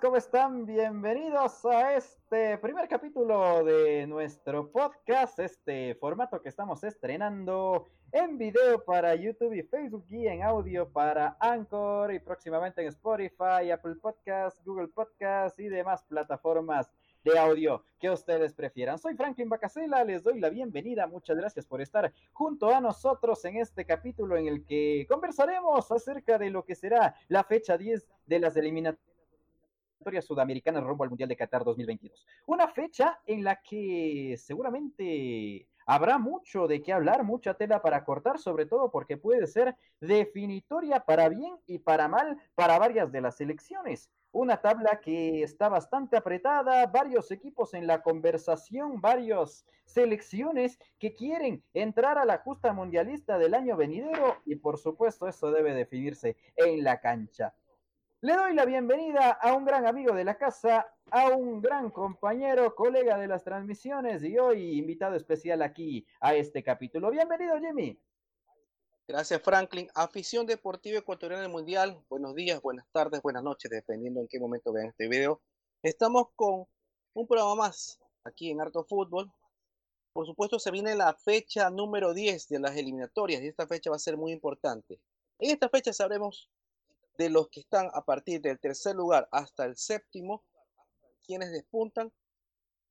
¿Cómo 0.00 0.16
están? 0.16 0.64
Bienvenidos 0.64 1.64
a 1.66 1.94
este 1.96 2.56
primer 2.58 2.88
capítulo 2.88 3.62
de 3.62 4.06
nuestro 4.06 4.70
podcast, 4.70 5.38
este 5.38 5.94
formato 5.96 6.40
que 6.40 6.48
estamos 6.48 6.82
estrenando 6.82 7.88
en 8.10 8.38
video 8.38 8.82
para 8.84 9.14
YouTube 9.14 9.52
y 9.52 9.62
Facebook 9.62 10.06
y 10.08 10.26
en 10.28 10.42
audio 10.42 10.88
para 10.88 11.36
Anchor 11.38 12.14
y 12.14 12.20
próximamente 12.20 12.80
en 12.80 12.88
Spotify, 12.88 13.70
Apple 13.70 13.96
Podcasts, 13.96 14.64
Google 14.64 14.88
Podcasts 14.88 15.60
y 15.60 15.68
demás 15.68 16.02
plataformas 16.04 16.90
de 17.22 17.38
audio 17.38 17.84
que 18.00 18.10
ustedes 18.10 18.54
prefieran. 18.54 18.98
Soy 18.98 19.14
Franklin 19.14 19.48
Bacasela, 19.48 20.04
les 20.04 20.22
doy 20.22 20.40
la 20.40 20.48
bienvenida, 20.48 21.06
muchas 21.06 21.36
gracias 21.36 21.66
por 21.66 21.82
estar 21.82 22.12
junto 22.32 22.74
a 22.74 22.80
nosotros 22.80 23.44
en 23.44 23.58
este 23.58 23.84
capítulo 23.84 24.36
en 24.36 24.46
el 24.48 24.64
que 24.64 25.06
conversaremos 25.08 25.92
acerca 25.92 26.38
de 26.38 26.50
lo 26.50 26.64
que 26.64 26.74
será 26.74 27.14
la 27.28 27.44
fecha 27.44 27.76
10 27.76 28.08
de 28.26 28.40
las 28.40 28.56
eliminatorias 28.56 29.11
sudamericanas 30.20 30.84
rumbo 30.84 31.04
al 31.04 31.10
Mundial 31.10 31.28
de 31.28 31.36
Qatar 31.36 31.64
2022. 31.64 32.26
Una 32.46 32.68
fecha 32.68 33.20
en 33.26 33.44
la 33.44 33.60
que 33.62 34.36
seguramente 34.38 35.68
habrá 35.86 36.18
mucho 36.18 36.66
de 36.66 36.82
qué 36.82 36.92
hablar, 36.92 37.24
mucha 37.24 37.54
tela 37.54 37.82
para 37.82 38.04
cortar, 38.04 38.38
sobre 38.38 38.66
todo 38.66 38.90
porque 38.90 39.16
puede 39.16 39.46
ser 39.46 39.76
definitoria 40.00 41.00
para 41.00 41.28
bien 41.28 41.56
y 41.66 41.78
para 41.78 42.08
mal 42.08 42.38
para 42.54 42.78
varias 42.78 43.12
de 43.12 43.20
las 43.20 43.36
selecciones. 43.36 44.10
Una 44.34 44.56
tabla 44.56 45.00
que 45.00 45.42
está 45.42 45.68
bastante 45.68 46.16
apretada, 46.16 46.86
varios 46.86 47.30
equipos 47.30 47.74
en 47.74 47.86
la 47.86 48.02
conversación, 48.02 49.00
varias 49.00 49.66
selecciones 49.84 50.78
que 50.98 51.14
quieren 51.14 51.62
entrar 51.74 52.16
a 52.16 52.24
la 52.24 52.38
justa 52.38 52.72
mundialista 52.72 53.36
del 53.36 53.52
año 53.52 53.76
venidero 53.76 54.38
y 54.46 54.56
por 54.56 54.78
supuesto 54.78 55.28
eso 55.28 55.50
debe 55.50 55.74
definirse 55.74 56.36
en 56.56 56.82
la 56.82 57.00
cancha. 57.00 57.54
Le 58.24 58.36
doy 58.36 58.54
la 58.54 58.64
bienvenida 58.64 59.32
a 59.32 59.52
un 59.52 59.64
gran 59.64 59.84
amigo 59.84 60.14
de 60.14 60.22
la 60.22 60.38
casa, 60.38 60.86
a 61.10 61.30
un 61.30 61.60
gran 61.60 61.90
compañero, 61.90 62.72
colega 62.72 63.18
de 63.18 63.26
las 63.26 63.42
transmisiones 63.42 64.22
y 64.22 64.38
hoy 64.38 64.78
invitado 64.78 65.16
especial 65.16 65.60
aquí 65.60 66.06
a 66.20 66.36
este 66.36 66.62
capítulo. 66.62 67.10
Bienvenido, 67.10 67.58
Jimmy. 67.58 68.00
Gracias, 69.08 69.42
Franklin. 69.42 69.88
Afición 69.96 70.46
Deportiva 70.46 71.00
Ecuatoriana 71.00 71.42
del 71.42 71.50
Mundial. 71.50 72.00
Buenos 72.08 72.36
días, 72.36 72.62
buenas 72.62 72.86
tardes, 72.92 73.20
buenas 73.22 73.42
noches, 73.42 73.68
dependiendo 73.68 74.20
en 74.20 74.28
qué 74.28 74.38
momento 74.38 74.72
vean 74.72 74.86
este 74.86 75.08
video. 75.08 75.42
Estamos 75.82 76.28
con 76.36 76.66
un 77.14 77.26
programa 77.26 77.56
más 77.56 77.98
aquí 78.22 78.52
en 78.52 78.60
Harto 78.60 78.84
Fútbol. 78.84 79.32
Por 80.12 80.26
supuesto, 80.26 80.60
se 80.60 80.70
viene 80.70 80.94
la 80.94 81.12
fecha 81.12 81.70
número 81.70 82.14
10 82.14 82.46
de 82.50 82.60
las 82.60 82.76
eliminatorias 82.76 83.42
y 83.42 83.48
esta 83.48 83.66
fecha 83.66 83.90
va 83.90 83.96
a 83.96 83.98
ser 83.98 84.16
muy 84.16 84.30
importante. 84.30 85.00
En 85.40 85.50
esta 85.50 85.68
fecha 85.68 85.92
sabremos 85.92 86.48
de 87.18 87.30
los 87.30 87.48
que 87.48 87.60
están 87.60 87.90
a 87.92 88.04
partir 88.04 88.40
del 88.40 88.58
tercer 88.58 88.96
lugar 88.96 89.28
hasta 89.32 89.64
el 89.64 89.76
séptimo, 89.76 90.44
quienes 91.24 91.52
despuntan, 91.52 92.12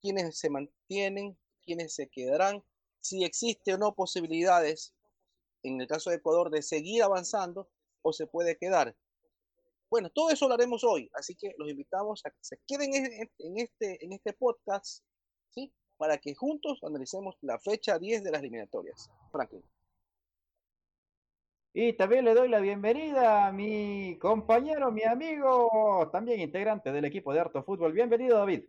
quienes 0.02 0.38
se 0.38 0.50
mantienen, 0.50 1.38
quienes 1.64 1.94
se 1.94 2.09
quedarán, 2.09 2.64
si 3.02 3.23
existe 3.23 3.73
o 3.73 3.77
no 3.77 3.95
posibilidades, 3.95 4.94
en 5.64 5.80
el 5.81 5.88
caso 5.88 6.09
de 6.09 6.17
Ecuador, 6.17 6.49
de 6.49 6.61
seguir 6.61 7.03
avanzando 7.03 7.69
o 8.02 8.14
se 8.14 8.27
puede 8.27 8.58
quedar. 8.58 8.95
Bueno, 9.89 10.09
todo 10.09 10.30
eso 10.30 10.47
lo 10.47 10.53
haremos 10.53 10.83
hoy, 10.83 11.09
así 11.14 11.36
que 11.36 11.53
los 11.58 11.69
invitamos 11.69 12.22
a 12.25 12.30
que 12.30 12.38
se 12.42 12.58
queden 12.66 12.94
en 12.95 13.58
este, 13.58 14.03
en 14.03 14.14
este 14.14 14.33
podcast, 14.33 15.03
¿sí? 15.49 15.73
Para 15.97 16.17
que 16.17 16.33
juntos 16.33 16.80
analicemos 16.83 17.36
la 17.42 17.59
fecha 17.59 17.99
10 17.99 18.23
de 18.23 18.31
las 18.31 18.42
eliminatorias. 18.42 19.09
Franklin. 19.31 19.64
Y 21.73 21.94
también 21.94 22.25
le 22.25 22.33
doy 22.33 22.50
la 22.50 22.59
bienvenida 22.59 23.47
a 23.47 23.53
mi 23.53 24.17
compañero, 24.19 24.92
mi 24.92 25.04
amigo, 25.04 26.09
también 26.11 26.42
integrante 26.42 26.92
del 26.92 27.05
equipo 27.05 27.32
de 27.32 27.39
Harto 27.39 27.64
Fútbol. 27.64 27.93
Bienvenido, 27.93 28.37
David. 28.37 28.64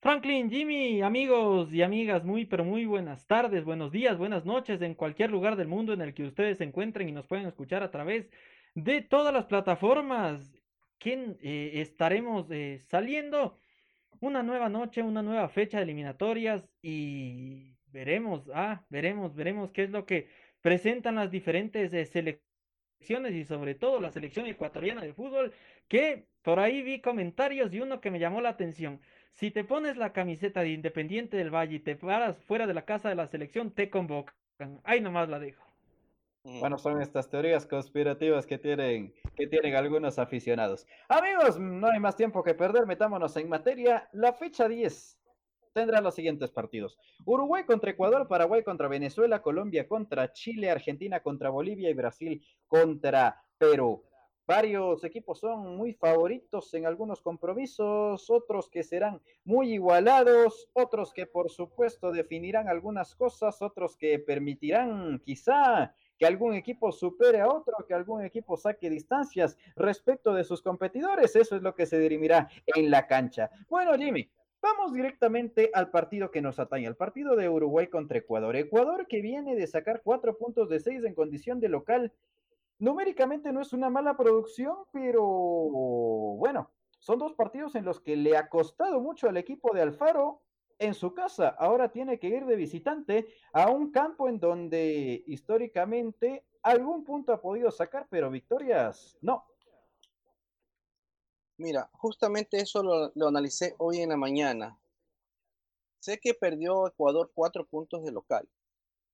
Franklin, 0.00 0.50
Jimmy, 0.50 1.02
amigos 1.02 1.72
y 1.72 1.82
amigas, 1.82 2.24
muy 2.24 2.44
pero 2.44 2.64
muy 2.64 2.86
buenas 2.86 3.24
tardes, 3.28 3.64
buenos 3.64 3.92
días, 3.92 4.18
buenas 4.18 4.44
noches 4.44 4.82
en 4.82 4.94
cualquier 4.94 5.30
lugar 5.30 5.54
del 5.54 5.68
mundo 5.68 5.92
en 5.92 6.00
el 6.00 6.12
que 6.12 6.24
ustedes 6.24 6.58
se 6.58 6.64
encuentren 6.64 7.08
y 7.08 7.12
nos 7.12 7.26
pueden 7.28 7.46
escuchar 7.46 7.84
a 7.84 7.92
través 7.92 8.28
de 8.74 9.00
todas 9.00 9.32
las 9.32 9.46
plataformas 9.46 10.60
que 10.98 11.36
eh, 11.40 11.80
estaremos 11.80 12.50
eh, 12.50 12.82
saliendo 12.88 13.56
una 14.18 14.42
nueva 14.42 14.68
noche, 14.68 15.02
una 15.02 15.22
nueva 15.22 15.48
fecha 15.50 15.76
de 15.76 15.84
eliminatorias 15.84 16.68
y 16.82 17.76
veremos, 17.86 18.50
ah, 18.52 18.84
veremos, 18.90 19.34
veremos 19.36 19.70
qué 19.72 19.84
es 19.84 19.90
lo 19.90 20.04
que 20.04 20.28
presentan 20.66 21.14
las 21.14 21.30
diferentes 21.30 21.94
eh, 21.94 22.04
selecciones 22.06 23.34
y 23.34 23.44
sobre 23.44 23.76
todo 23.76 24.00
la 24.00 24.10
selección 24.10 24.46
ecuatoriana 24.46 25.00
de 25.00 25.14
fútbol, 25.14 25.52
que 25.86 26.26
por 26.42 26.58
ahí 26.58 26.82
vi 26.82 27.00
comentarios 27.00 27.72
y 27.72 27.78
uno 27.78 28.00
que 28.00 28.10
me 28.10 28.18
llamó 28.18 28.40
la 28.40 28.48
atención. 28.48 29.00
Si 29.30 29.52
te 29.52 29.62
pones 29.62 29.96
la 29.96 30.12
camiseta 30.12 30.62
de 30.62 30.70
Independiente 30.70 31.36
del 31.36 31.54
Valle 31.54 31.76
y 31.76 31.78
te 31.78 31.94
paras 31.94 32.42
fuera 32.42 32.66
de 32.66 32.74
la 32.74 32.84
casa 32.84 33.08
de 33.08 33.14
la 33.14 33.28
selección, 33.28 33.70
te 33.70 33.90
convocan. 33.90 34.34
Ahí 34.82 35.00
nomás 35.00 35.28
la 35.28 35.38
dejo. 35.38 35.64
Bueno, 36.42 36.78
son 36.78 37.00
estas 37.00 37.30
teorías 37.30 37.64
conspirativas 37.64 38.44
que 38.44 38.58
tienen, 38.58 39.14
que 39.36 39.46
tienen 39.46 39.76
algunos 39.76 40.18
aficionados. 40.18 40.84
Amigos, 41.08 41.60
no 41.60 41.86
hay 41.86 42.00
más 42.00 42.16
tiempo 42.16 42.42
que 42.42 42.54
perder, 42.54 42.86
metámonos 42.86 43.36
en 43.36 43.48
materia. 43.48 44.08
La 44.10 44.32
fecha 44.32 44.66
10 44.66 45.16
tendrá 45.76 46.00
los 46.00 46.14
siguientes 46.14 46.50
partidos. 46.50 46.98
Uruguay 47.26 47.64
contra 47.64 47.90
Ecuador, 47.90 48.26
Paraguay 48.26 48.64
contra 48.64 48.88
Venezuela, 48.88 49.42
Colombia 49.42 49.86
contra 49.86 50.32
Chile, 50.32 50.70
Argentina 50.70 51.20
contra 51.20 51.50
Bolivia 51.50 51.90
y 51.90 51.92
Brasil 51.92 52.42
contra 52.66 53.42
Perú. 53.58 54.02
Varios 54.46 55.04
equipos 55.04 55.40
son 55.40 55.76
muy 55.76 55.92
favoritos 55.92 56.72
en 56.72 56.86
algunos 56.86 57.20
compromisos, 57.20 58.30
otros 58.30 58.70
que 58.70 58.84
serán 58.84 59.20
muy 59.44 59.74
igualados, 59.74 60.66
otros 60.72 61.12
que 61.12 61.26
por 61.26 61.50
supuesto 61.50 62.10
definirán 62.10 62.68
algunas 62.68 63.14
cosas, 63.14 63.60
otros 63.60 63.98
que 63.98 64.18
permitirán 64.18 65.20
quizá 65.26 65.94
que 66.16 66.24
algún 66.24 66.54
equipo 66.54 66.90
supere 66.90 67.40
a 67.40 67.48
otro, 67.48 67.74
que 67.86 67.92
algún 67.92 68.24
equipo 68.24 68.56
saque 68.56 68.88
distancias 68.88 69.58
respecto 69.74 70.32
de 70.32 70.44
sus 70.44 70.62
competidores. 70.62 71.36
Eso 71.36 71.56
es 71.56 71.60
lo 71.62 71.74
que 71.74 71.84
se 71.84 71.98
dirimirá 71.98 72.48
en 72.64 72.90
la 72.90 73.06
cancha. 73.06 73.50
Bueno, 73.68 73.92
Jimmy, 73.98 74.30
Vamos 74.66 74.92
directamente 74.92 75.70
al 75.74 75.90
partido 75.92 76.32
que 76.32 76.42
nos 76.42 76.58
atañe, 76.58 76.88
al 76.88 76.96
partido 76.96 77.36
de 77.36 77.48
Uruguay 77.48 77.86
contra 77.86 78.18
Ecuador. 78.18 78.56
Ecuador 78.56 79.06
que 79.06 79.20
viene 79.22 79.54
de 79.54 79.64
sacar 79.68 80.02
cuatro 80.02 80.36
puntos 80.36 80.68
de 80.68 80.80
seis 80.80 81.04
en 81.04 81.14
condición 81.14 81.60
de 81.60 81.68
local. 81.68 82.12
Numéricamente 82.80 83.52
no 83.52 83.60
es 83.60 83.72
una 83.72 83.90
mala 83.90 84.16
producción, 84.16 84.74
pero 84.90 85.22
bueno, 85.22 86.72
son 86.98 87.20
dos 87.20 87.34
partidos 87.34 87.76
en 87.76 87.84
los 87.84 88.00
que 88.00 88.16
le 88.16 88.36
ha 88.36 88.48
costado 88.48 89.00
mucho 89.00 89.28
al 89.28 89.36
equipo 89.36 89.72
de 89.72 89.82
Alfaro 89.82 90.42
en 90.80 90.94
su 90.94 91.14
casa. 91.14 91.50
Ahora 91.60 91.92
tiene 91.92 92.18
que 92.18 92.26
ir 92.26 92.44
de 92.44 92.56
visitante 92.56 93.28
a 93.52 93.70
un 93.70 93.92
campo 93.92 94.28
en 94.28 94.40
donde 94.40 95.22
históricamente 95.28 96.42
algún 96.64 97.04
punto 97.04 97.32
ha 97.32 97.40
podido 97.40 97.70
sacar, 97.70 98.08
pero 98.10 98.32
victorias 98.32 99.16
no. 99.22 99.44
Mira, 101.58 101.88
justamente 101.94 102.58
eso 102.58 102.82
lo, 102.82 103.28
analicé 103.28 103.74
hoy 103.78 104.00
en 104.00 104.10
la 104.10 104.16
mañana. 104.16 104.78
Sé 106.00 106.18
que 106.20 106.34
perdió 106.34 106.86
Ecuador 106.86 107.32
cuatro 107.34 107.66
puntos 107.66 108.04
de 108.04 108.12
local, 108.12 108.46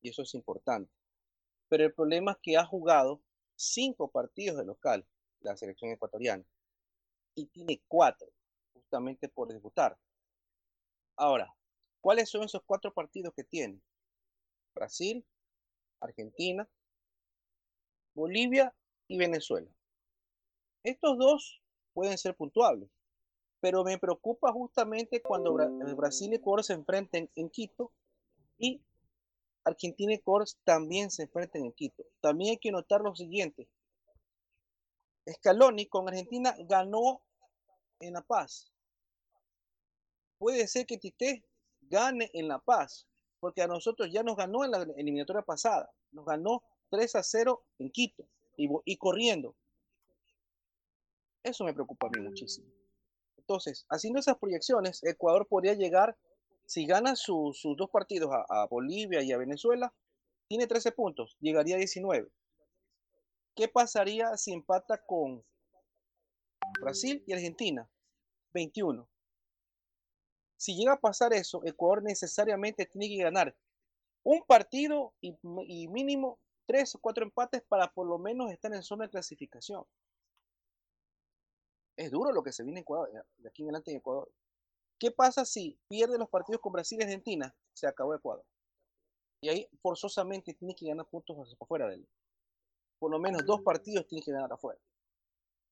y 0.00 0.10
eso 0.10 0.22
es 0.22 0.34
importante. 0.34 0.92
Pero 1.68 1.84
el 1.84 1.94
problema 1.94 2.32
es 2.32 2.38
que 2.42 2.56
ha 2.56 2.66
jugado 2.66 3.22
cinco 3.54 4.08
partidos 4.08 4.58
de 4.58 4.64
local, 4.64 5.06
la 5.40 5.56
selección 5.56 5.92
ecuatoriana, 5.92 6.44
y 7.36 7.46
tiene 7.46 7.80
cuatro, 7.86 8.28
justamente 8.72 9.28
por 9.28 9.52
disputar. 9.52 9.96
Ahora, 11.16 11.54
¿cuáles 12.00 12.28
son 12.28 12.42
esos 12.42 12.62
cuatro 12.66 12.92
partidos 12.92 13.32
que 13.34 13.44
tiene? 13.44 13.80
Brasil, 14.74 15.24
Argentina, 16.00 16.68
Bolivia 18.14 18.74
y 19.06 19.16
Venezuela. 19.16 19.70
Estos 20.82 21.16
dos 21.16 21.61
pueden 21.92 22.18
ser 22.18 22.36
puntuables. 22.36 22.88
Pero 23.60 23.84
me 23.84 23.98
preocupa 23.98 24.52
justamente 24.52 25.22
cuando 25.22 25.54
Brasil 25.54 26.32
y 26.32 26.36
Ecuador 26.36 26.64
se 26.64 26.72
enfrenten 26.72 27.30
en 27.36 27.48
Quito 27.48 27.92
y 28.58 28.82
Argentina 29.64 30.12
y 30.12 30.16
Ecuador 30.16 30.48
también 30.64 31.10
se 31.10 31.24
enfrenten 31.24 31.64
en 31.64 31.72
Quito. 31.72 32.04
También 32.20 32.52
hay 32.52 32.58
que 32.58 32.72
notar 32.72 33.00
lo 33.02 33.14
siguiente. 33.14 33.68
Scaloni 35.30 35.86
con 35.86 36.08
Argentina 36.08 36.56
ganó 36.60 37.22
en 38.00 38.14
La 38.14 38.22
Paz. 38.22 38.72
Puede 40.38 40.66
ser 40.66 40.86
que 40.86 40.98
Tite 40.98 41.44
gane 41.82 42.30
en 42.32 42.48
La 42.48 42.58
Paz, 42.58 43.06
porque 43.38 43.62
a 43.62 43.68
nosotros 43.68 44.10
ya 44.10 44.24
nos 44.24 44.36
ganó 44.36 44.64
en 44.64 44.72
la 44.72 44.82
eliminatoria 44.96 45.42
pasada. 45.42 45.88
Nos 46.10 46.26
ganó 46.26 46.64
3 46.90 47.14
a 47.14 47.22
0 47.22 47.64
en 47.78 47.90
Quito 47.90 48.26
y 48.56 48.96
corriendo. 48.96 49.54
Eso 51.42 51.64
me 51.64 51.74
preocupa 51.74 52.06
a 52.06 52.10
mí 52.10 52.20
muchísimo. 52.20 52.68
Entonces, 53.36 53.86
haciendo 53.88 54.20
esas 54.20 54.38
proyecciones, 54.38 55.02
Ecuador 55.02 55.46
podría 55.48 55.74
llegar, 55.74 56.16
si 56.64 56.86
gana 56.86 57.16
sus 57.16 57.62
dos 57.76 57.90
partidos 57.90 58.30
a, 58.32 58.66
Bolivia 58.66 59.22
y 59.22 59.32
a 59.32 59.38
Venezuela, 59.38 59.92
tiene 60.48 60.66
13 60.66 60.92
puntos, 60.92 61.36
llegaría 61.40 61.74
a 61.74 61.78
19. 61.78 62.30
¿Qué 63.54 63.68
pasaría 63.68 64.36
si 64.36 64.52
empata 64.52 65.02
con, 65.04 65.44
Brasil 66.80 67.22
y 67.26 67.32
Argentina, 67.32 67.88
21. 68.54 69.08
Si 70.56 70.76
llega 70.76 70.94
a 70.94 71.00
pasar 71.00 71.32
eso, 71.32 71.60
Ecuador 71.64 72.02
necesariamente 72.02 72.86
tiene 72.86 73.08
que 73.08 73.22
ganar 73.22 73.56
un 74.22 74.42
partido 74.44 75.12
y, 75.20 75.36
y 75.66 75.88
mínimo 75.88 76.38
tres 76.66 76.94
o 76.94 77.00
cuatro 77.00 77.24
empates 77.24 77.62
para 77.62 77.92
por 77.92 78.06
lo 78.06 78.18
menos 78.18 78.50
estar 78.52 78.72
en 78.72 78.82
zona 78.82 79.04
de 79.04 79.10
clasificación. 79.10 79.84
Es 81.96 82.10
duro 82.10 82.32
lo 82.32 82.42
que 82.42 82.52
se 82.52 82.62
viene 82.62 82.80
en 82.80 82.82
Ecuador, 82.82 83.10
de 83.38 83.48
aquí 83.48 83.62
en 83.62 83.68
adelante 83.68 83.90
en 83.90 83.98
Ecuador. 83.98 84.30
¿Qué 84.98 85.10
pasa 85.10 85.44
si 85.44 85.78
pierde 85.88 86.18
los 86.18 86.28
partidos 86.28 86.60
con 86.60 86.72
Brasil 86.72 86.98
y 87.00 87.04
Argentina? 87.04 87.54
Se 87.74 87.86
acabó 87.86 88.14
Ecuador. 88.14 88.44
Y 89.40 89.48
ahí 89.48 89.68
forzosamente 89.82 90.54
tiene 90.54 90.74
que 90.74 90.86
ganar 90.86 91.06
puntos 91.06 91.56
afuera 91.60 91.88
de 91.88 91.96
él. 91.96 92.08
Por 93.00 93.10
lo 93.10 93.18
menos 93.18 93.44
dos 93.44 93.62
partidos 93.62 94.06
tiene 94.06 94.22
que 94.24 94.30
ganar 94.30 94.52
afuera. 94.52 94.80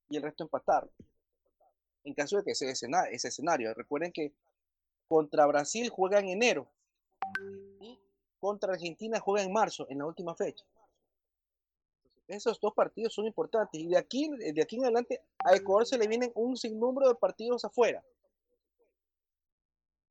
Y 0.08 0.17
el 0.17 0.25
resto 0.25 0.43
empatar. 0.43 0.90
En 2.02 2.14
caso 2.14 2.38
de 2.38 2.43
que 2.43 2.55
sea 2.55 2.70
ese 2.70 3.28
escenario. 3.28 3.72
Recuerden 3.75 4.11
que 4.11 4.34
contra 5.08 5.46
Brasil 5.46 5.88
juega 5.90 6.19
en 6.19 6.31
enero. 6.31 6.69
Y 7.81 8.00
contra 8.40 8.72
Argentina 8.72 9.20
juega 9.20 9.44
en 9.44 9.52
marzo, 9.52 9.87
en 9.88 9.99
la 9.99 10.06
última 10.06 10.34
fecha. 10.34 10.64
Esos 12.31 12.61
dos 12.61 12.73
partidos 12.75 13.12
son 13.12 13.27
importantes. 13.27 13.81
Y 13.81 13.88
de 13.88 13.99
aquí, 13.99 14.31
de 14.31 14.62
aquí 14.62 14.77
en 14.77 14.85
adelante 14.85 15.21
a 15.44 15.56
Ecuador 15.56 15.85
se 15.85 15.99
le 15.99 16.06
vienen 16.06 16.31
un 16.37 16.56
sinnúmero 16.56 17.09
de 17.09 17.17
partidos 17.17 17.65
afuera. 17.65 18.05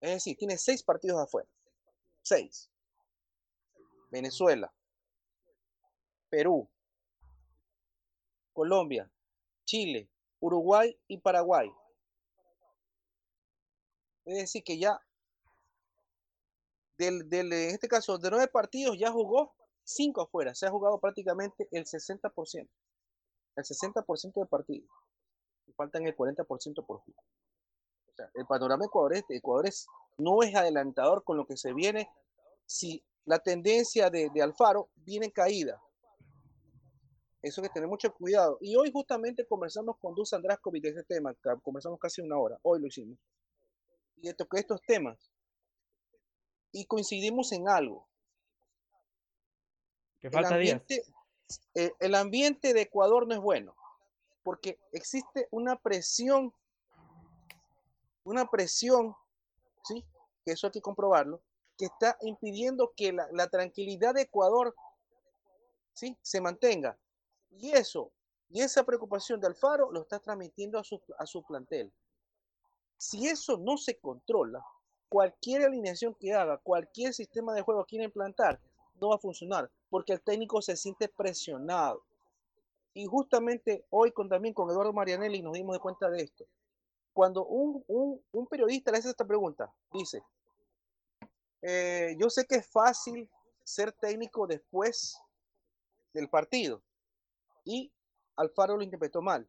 Es 0.02 0.12
decir, 0.12 0.38
tiene 0.38 0.58
seis 0.58 0.84
partidos 0.84 1.18
afuera. 1.18 1.48
Seis. 2.22 2.70
Venezuela, 4.12 4.74
Perú, 6.30 6.68
Colombia, 8.52 9.10
Chile, 9.66 10.10
Uruguay 10.40 10.98
y 11.08 11.20
Paraguay. 11.20 11.72
Es 14.26 14.38
decir, 14.40 14.64
que 14.64 14.78
ya, 14.78 15.00
del, 16.98 17.30
del, 17.30 17.54
en 17.54 17.70
este 17.70 17.88
caso, 17.88 18.18
de 18.18 18.30
nueve 18.32 18.48
partidos 18.48 18.98
ya 18.98 19.12
jugó 19.12 19.54
cinco 19.90 20.22
afuera. 20.22 20.56
Se 20.56 20.66
ha 20.66 20.72
jugado 20.72 21.00
prácticamente 21.00 21.68
el 21.72 21.86
60%. 21.86 22.70
El 23.56 23.64
60% 23.64 24.34
de 24.40 24.46
partidos. 24.46 24.90
Faltan 25.76 26.06
el 26.06 26.16
40% 26.16 26.86
por 26.86 27.00
jugar 27.00 27.24
el 28.34 28.46
panorama 28.46 28.86
Ecuador, 28.86 29.24
Ecuador 29.30 29.70
no 30.18 30.44
es 30.44 30.56
adelantador 30.56 31.24
con 31.24 31.38
lo 31.38 31.46
que 31.46 31.58
se 31.58 31.74
viene 31.74 32.10
si 32.66 33.04
la 33.26 33.40
tendencia 33.40 34.10
de, 34.10 34.32
Alfaro 34.42 34.90
viene 34.96 35.28
en 35.28 35.32
caída. 35.32 35.82
Eso 37.42 37.62
que 37.62 37.70
tener 37.70 37.88
mucho 37.88 38.14
cuidado. 38.14 38.58
Y 38.60 38.76
hoy 38.76 38.92
justamente 38.92 39.46
conversamos 39.48 39.98
con 40.00 40.14
Dus 40.14 40.34
Andraskovic 40.34 40.84
de 40.84 40.90
ese 40.90 41.04
tema, 41.04 41.34
conversamos 41.64 42.00
casi 42.00 42.22
una 42.22 42.38
hora, 42.38 42.60
hoy 42.64 42.82
lo 42.82 42.88
hicimos. 42.88 43.18
Y 44.18 44.28
de 44.28 44.34
toqué 44.34 44.60
estos 44.60 44.82
temas. 44.82 45.32
Y 46.72 46.86
coincidimos 46.86 47.52
en 47.54 47.70
algo. 47.70 48.08
Que 50.22 50.30
falta 50.30 50.50
el 50.50 50.56
ambiente, 50.56 51.04
eh, 51.76 51.92
el 52.00 52.16
ambiente 52.16 52.74
de 52.74 52.82
Ecuador 52.82 53.28
no 53.28 53.34
es 53.34 53.40
bueno, 53.40 53.76
porque 54.44 54.80
existe 54.92 55.48
una 55.52 55.78
presión 55.78 56.54
una 58.30 58.50
presión, 58.50 59.16
¿sí? 59.84 60.06
que 60.46 60.52
eso 60.52 60.68
hay 60.68 60.72
que 60.72 60.82
comprobarlo, 60.82 61.42
que 61.78 61.86
está 61.86 62.18
impidiendo 62.22 62.94
que 62.96 63.12
la, 63.12 63.48
tranquilidad 63.48 64.14
de 64.14 64.24
Ecuador 64.24 64.76
¿sí? 65.94 66.18
se 66.22 66.40
mantenga. 66.40 66.98
Y 67.50 67.72
eso, 67.72 68.12
y 68.50 68.62
esa 68.62 68.84
preocupación 68.84 69.40
de 69.40 69.48
Alfaro 69.48 69.92
lo 69.92 70.02
está 70.02 70.20
transmitiendo 70.20 70.78
a 70.78 70.84
su, 70.84 71.02
a 71.18 71.26
su 71.26 71.44
plantel. 71.44 71.92
Si 72.98 73.28
eso 73.28 73.58
no 73.58 73.78
se 73.78 73.98
controla, 73.98 74.64
cualquier 75.08 75.64
alineación 75.64 76.14
que 76.14 76.34
haga, 76.34 76.58
cualquier 76.58 77.14
sistema 77.14 77.54
de 77.54 77.62
juego 77.62 77.84
que 77.86 77.92
quiera 77.92 78.06
implantar, 78.06 78.60
no 79.00 79.10
va 79.10 79.16
a 79.16 79.20
funcionar, 79.20 79.70
porque 79.90 80.14
el 80.14 80.22
técnico 80.22 80.62
se 80.62 80.76
siente 80.76 81.08
presionado. 81.10 82.04
Y 82.94 83.06
justamente 83.06 83.86
hoy 83.90 84.12
con, 84.12 84.30
también 84.30 84.54
con 84.54 84.70
Eduardo 84.70 84.94
Marianelli 84.94 85.42
nos 85.42 85.54
dimos 85.54 85.76
de 85.76 85.80
cuenta 85.80 86.10
de 86.10 86.24
esto 86.24 86.46
cuando 87.20 87.46
un, 87.46 87.84
un, 88.32 88.48
periodista 88.48 88.92
le 88.92 89.00
hace 89.00 89.10
esta 89.10 89.26
pregunta, 89.26 89.70
dice, 89.92 90.24
eh, 91.62 92.16
yo 92.18 92.30
sé 92.30 92.46
que 92.46 92.56
es 92.56 92.68
fácil 92.68 93.30
ser 93.62 93.92
técnico 93.92 94.48
después 94.48 95.20
del 96.14 96.30
partido 96.30 96.82
y 97.66 97.92
Alfaro 98.38 98.78
lo 98.78 98.84
interpretó 98.84 99.22
mal, 99.22 99.46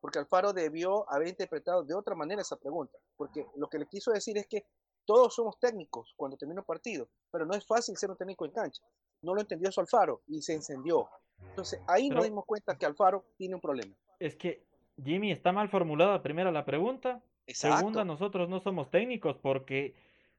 porque 0.00 0.18
Alfaro 0.18 0.52
debió 0.52 1.08
haber 1.08 1.28
interpretado 1.28 1.84
de 1.84 1.94
otra 1.94 2.16
manera 2.16 2.42
esa 2.42 2.56
pregunta, 2.56 2.98
porque 3.16 3.46
lo 3.54 3.68
que 3.68 3.78
le 3.78 3.86
quiso 3.86 4.10
decir 4.10 4.36
es 4.36 4.48
que 4.48 4.66
todos 5.04 5.34
somos 5.34 5.58
técnicos 5.58 6.14
cuando 6.16 6.36
termina 6.36 6.60
un 6.60 6.66
partido, 6.66 7.08
pero 7.30 7.46
no 7.46 7.54
es 7.54 7.66
fácil 7.66 7.96
ser 7.96 8.10
un 8.10 8.16
técnico 8.16 8.44
en 8.44 8.52
cancha. 8.52 8.82
No 9.22 9.34
lo 9.34 9.40
entendió 9.40 9.68
eso 9.68 9.80
Alfaro 9.80 10.22
y 10.26 10.42
se 10.42 10.54
encendió. 10.54 11.08
Entonces 11.50 11.80
ahí 11.86 12.08
nos 12.08 12.24
dimos 12.24 12.44
cuenta 12.44 12.76
que 12.76 12.86
Alfaro 12.86 13.24
tiene 13.36 13.54
un 13.54 13.60
problema. 13.60 13.94
Es 14.18 14.36
que 14.36 14.64
Jimmy, 15.02 15.32
está 15.32 15.52
mal 15.52 15.68
formulada 15.68 16.22
primera 16.22 16.52
la 16.52 16.64
pregunta. 16.64 17.22
Segunda, 17.46 18.04
nosotros 18.04 18.48
no 18.48 18.60
somos 18.60 18.90
técnicos 18.90 19.36
porque 19.36 19.94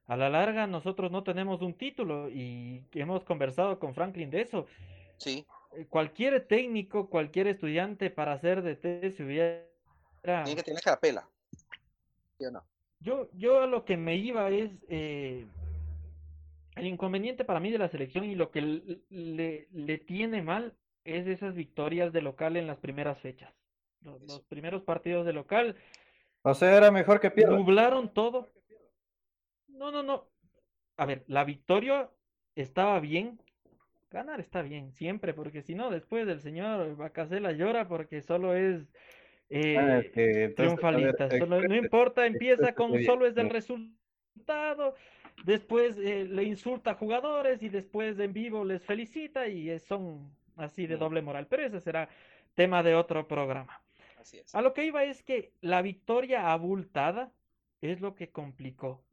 a 0.06 0.16
la 0.16 0.30
larga 0.30 0.66
nosotros 0.66 1.10
no 1.10 1.22
tenemos 1.22 1.62
un 1.62 1.74
título 1.74 2.28
y 2.28 2.84
hemos 2.92 3.24
conversado 3.24 3.78
con 3.78 3.94
Franklin 3.94 4.30
de 4.30 4.42
eso. 4.42 4.66
Sí. 5.18 5.46
Eh, 5.72 5.86
cualquier 5.88 6.46
técnico, 6.46 7.08
cualquier 7.08 7.48
estudiante 7.48 8.10
para 8.10 8.32
hacer 8.32 8.62
de 8.62 8.76
se 9.10 9.22
hubiera... 9.22 9.64
Tiene 10.22 10.56
que 10.56 10.62
tener 10.62 10.82
capela. 10.82 11.28
¿Sí 12.38 12.44
o 12.46 12.50
no? 12.50 12.64
Yo, 13.00 13.28
yo 13.34 13.62
a 13.62 13.66
lo 13.66 13.84
que 13.84 13.96
me 13.96 14.16
iba 14.16 14.50
es 14.50 14.70
eh, 14.88 15.46
el 16.76 16.86
inconveniente 16.86 17.44
para 17.44 17.60
mí 17.60 17.70
de 17.70 17.78
la 17.78 17.88
selección 17.88 18.24
y 18.24 18.34
lo 18.34 18.50
que 18.50 18.60
le, 19.10 19.68
le 19.70 19.98
tiene 19.98 20.42
mal 20.42 20.74
es 21.04 21.26
esas 21.26 21.54
victorias 21.54 22.12
de 22.12 22.22
local 22.22 22.56
en 22.56 22.66
las 22.66 22.78
primeras 22.78 23.18
fechas 23.20 23.52
los, 24.06 24.40
primeros 24.42 24.82
partidos 24.82 25.26
de 25.26 25.32
local. 25.32 25.76
O 26.42 26.54
sea, 26.54 26.76
era 26.76 26.90
mejor 26.90 27.20
que 27.20 27.30
pierda. 27.30 27.56
Nublaron 27.56 28.12
todo. 28.12 28.50
No, 29.68 29.90
no, 29.90 30.02
no. 30.02 30.28
A 30.96 31.06
ver, 31.06 31.24
la 31.26 31.44
victoria 31.44 32.10
estaba 32.54 33.00
bien. 33.00 33.40
Ganar 34.10 34.40
está 34.40 34.62
bien, 34.62 34.92
siempre, 34.92 35.34
porque 35.34 35.62
si 35.62 35.74
no, 35.74 35.90
después 35.90 36.26
del 36.26 36.40
señor 36.40 36.96
Bacasela 36.96 37.52
llora 37.52 37.88
porque 37.88 38.22
solo 38.22 38.54
es 38.54 38.86
eh, 39.48 39.76
ah, 39.78 40.02
triunfalista. 40.56 41.28
no 41.46 41.76
importa, 41.76 42.26
empieza 42.26 42.74
con 42.74 43.02
solo 43.04 43.26
es 43.26 43.34
del 43.34 43.50
resultado. 43.50 44.94
Después 45.44 45.96
eh, 45.98 46.24
le 46.24 46.44
insulta 46.44 46.92
a 46.92 46.94
jugadores 46.94 47.62
y 47.62 47.68
después 47.68 48.18
en 48.18 48.32
vivo 48.32 48.64
les 48.64 48.82
felicita 48.82 49.46
y 49.46 49.78
son 49.78 50.32
así 50.56 50.86
de 50.86 50.96
doble 50.96 51.22
moral. 51.22 51.46
Pero 51.48 51.64
ese 51.64 51.80
será 51.80 52.08
tema 52.54 52.82
de 52.82 52.94
otro 52.94 53.28
programa. 53.28 53.80
A 54.52 54.62
lo 54.62 54.72
que 54.72 54.84
iba 54.84 55.04
es 55.04 55.22
que 55.22 55.52
la 55.60 55.82
victoria 55.82 56.50
abultada 56.50 57.32
es 57.80 58.00
lo 58.00 58.14
que 58.14 58.30
complicó. 58.30 59.04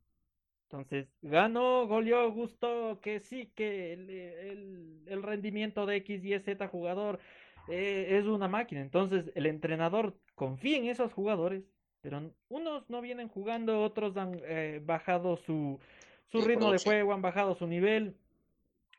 Entonces, 0.64 1.08
ganó, 1.22 1.86
goleó, 1.86 2.32
gustó, 2.32 3.00
que 3.00 3.20
sí, 3.20 3.52
que 3.54 3.94
el, 3.94 5.22
rendimiento 5.22 5.86
de 5.86 5.98
X 5.98 6.26
y 6.26 6.40
Z 6.40 6.68
jugador 6.68 7.20
eh, 7.68 8.08
es 8.18 8.26
una 8.26 8.48
máquina. 8.48 8.82
Entonces, 8.82 9.32
el 9.36 9.46
entrenador 9.46 10.16
confía 10.36 10.78
en 10.78 10.86
esos 10.86 11.14
jugadores, 11.14 11.64
pero 12.02 12.32
unos 12.50 12.90
no 12.90 13.02
vienen 13.02 13.30
jugando, 13.30 13.82
otros 13.82 14.18
han 14.18 14.40
eh, 14.44 14.82
bajado 14.84 15.38
su, 15.38 15.80
su 16.28 16.42
ritmo 16.42 16.72
de 16.72 16.80
juego, 16.80 17.14
han 17.14 17.22
bajado 17.22 17.56
su 17.56 17.68
nivel 17.68 18.16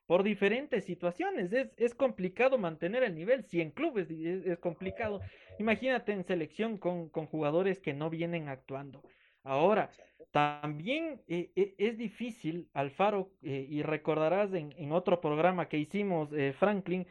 por 0.06 0.22
diferentes 0.22 0.84
situaciones. 0.84 1.52
Es, 1.52 1.70
es 1.76 1.94
complicado 1.94 2.58
mantener 2.58 3.02
el 3.02 3.14
nivel. 3.14 3.44
Si 3.44 3.60
en 3.60 3.70
clubes 3.70 4.10
es, 4.10 4.58
complicado, 4.58 5.20
imagínate 5.58 6.12
en 6.12 6.24
selección 6.24 6.78
con, 6.78 7.08
con, 7.08 7.26
jugadores 7.26 7.80
que 7.80 7.94
no 7.94 8.10
vienen 8.10 8.48
actuando. 8.48 9.02
Ahora, 9.42 9.90
también 10.30 11.20
eh, 11.28 11.50
eh, 11.54 11.74
es 11.78 11.98
difícil, 11.98 12.68
Alfaro, 12.72 13.30
eh, 13.42 13.66
y 13.68 13.82
recordarás 13.82 14.52
en, 14.54 14.74
en, 14.78 14.92
otro 14.92 15.20
programa 15.20 15.68
que 15.68 15.78
hicimos, 15.78 16.30
Franklin, 16.58 17.06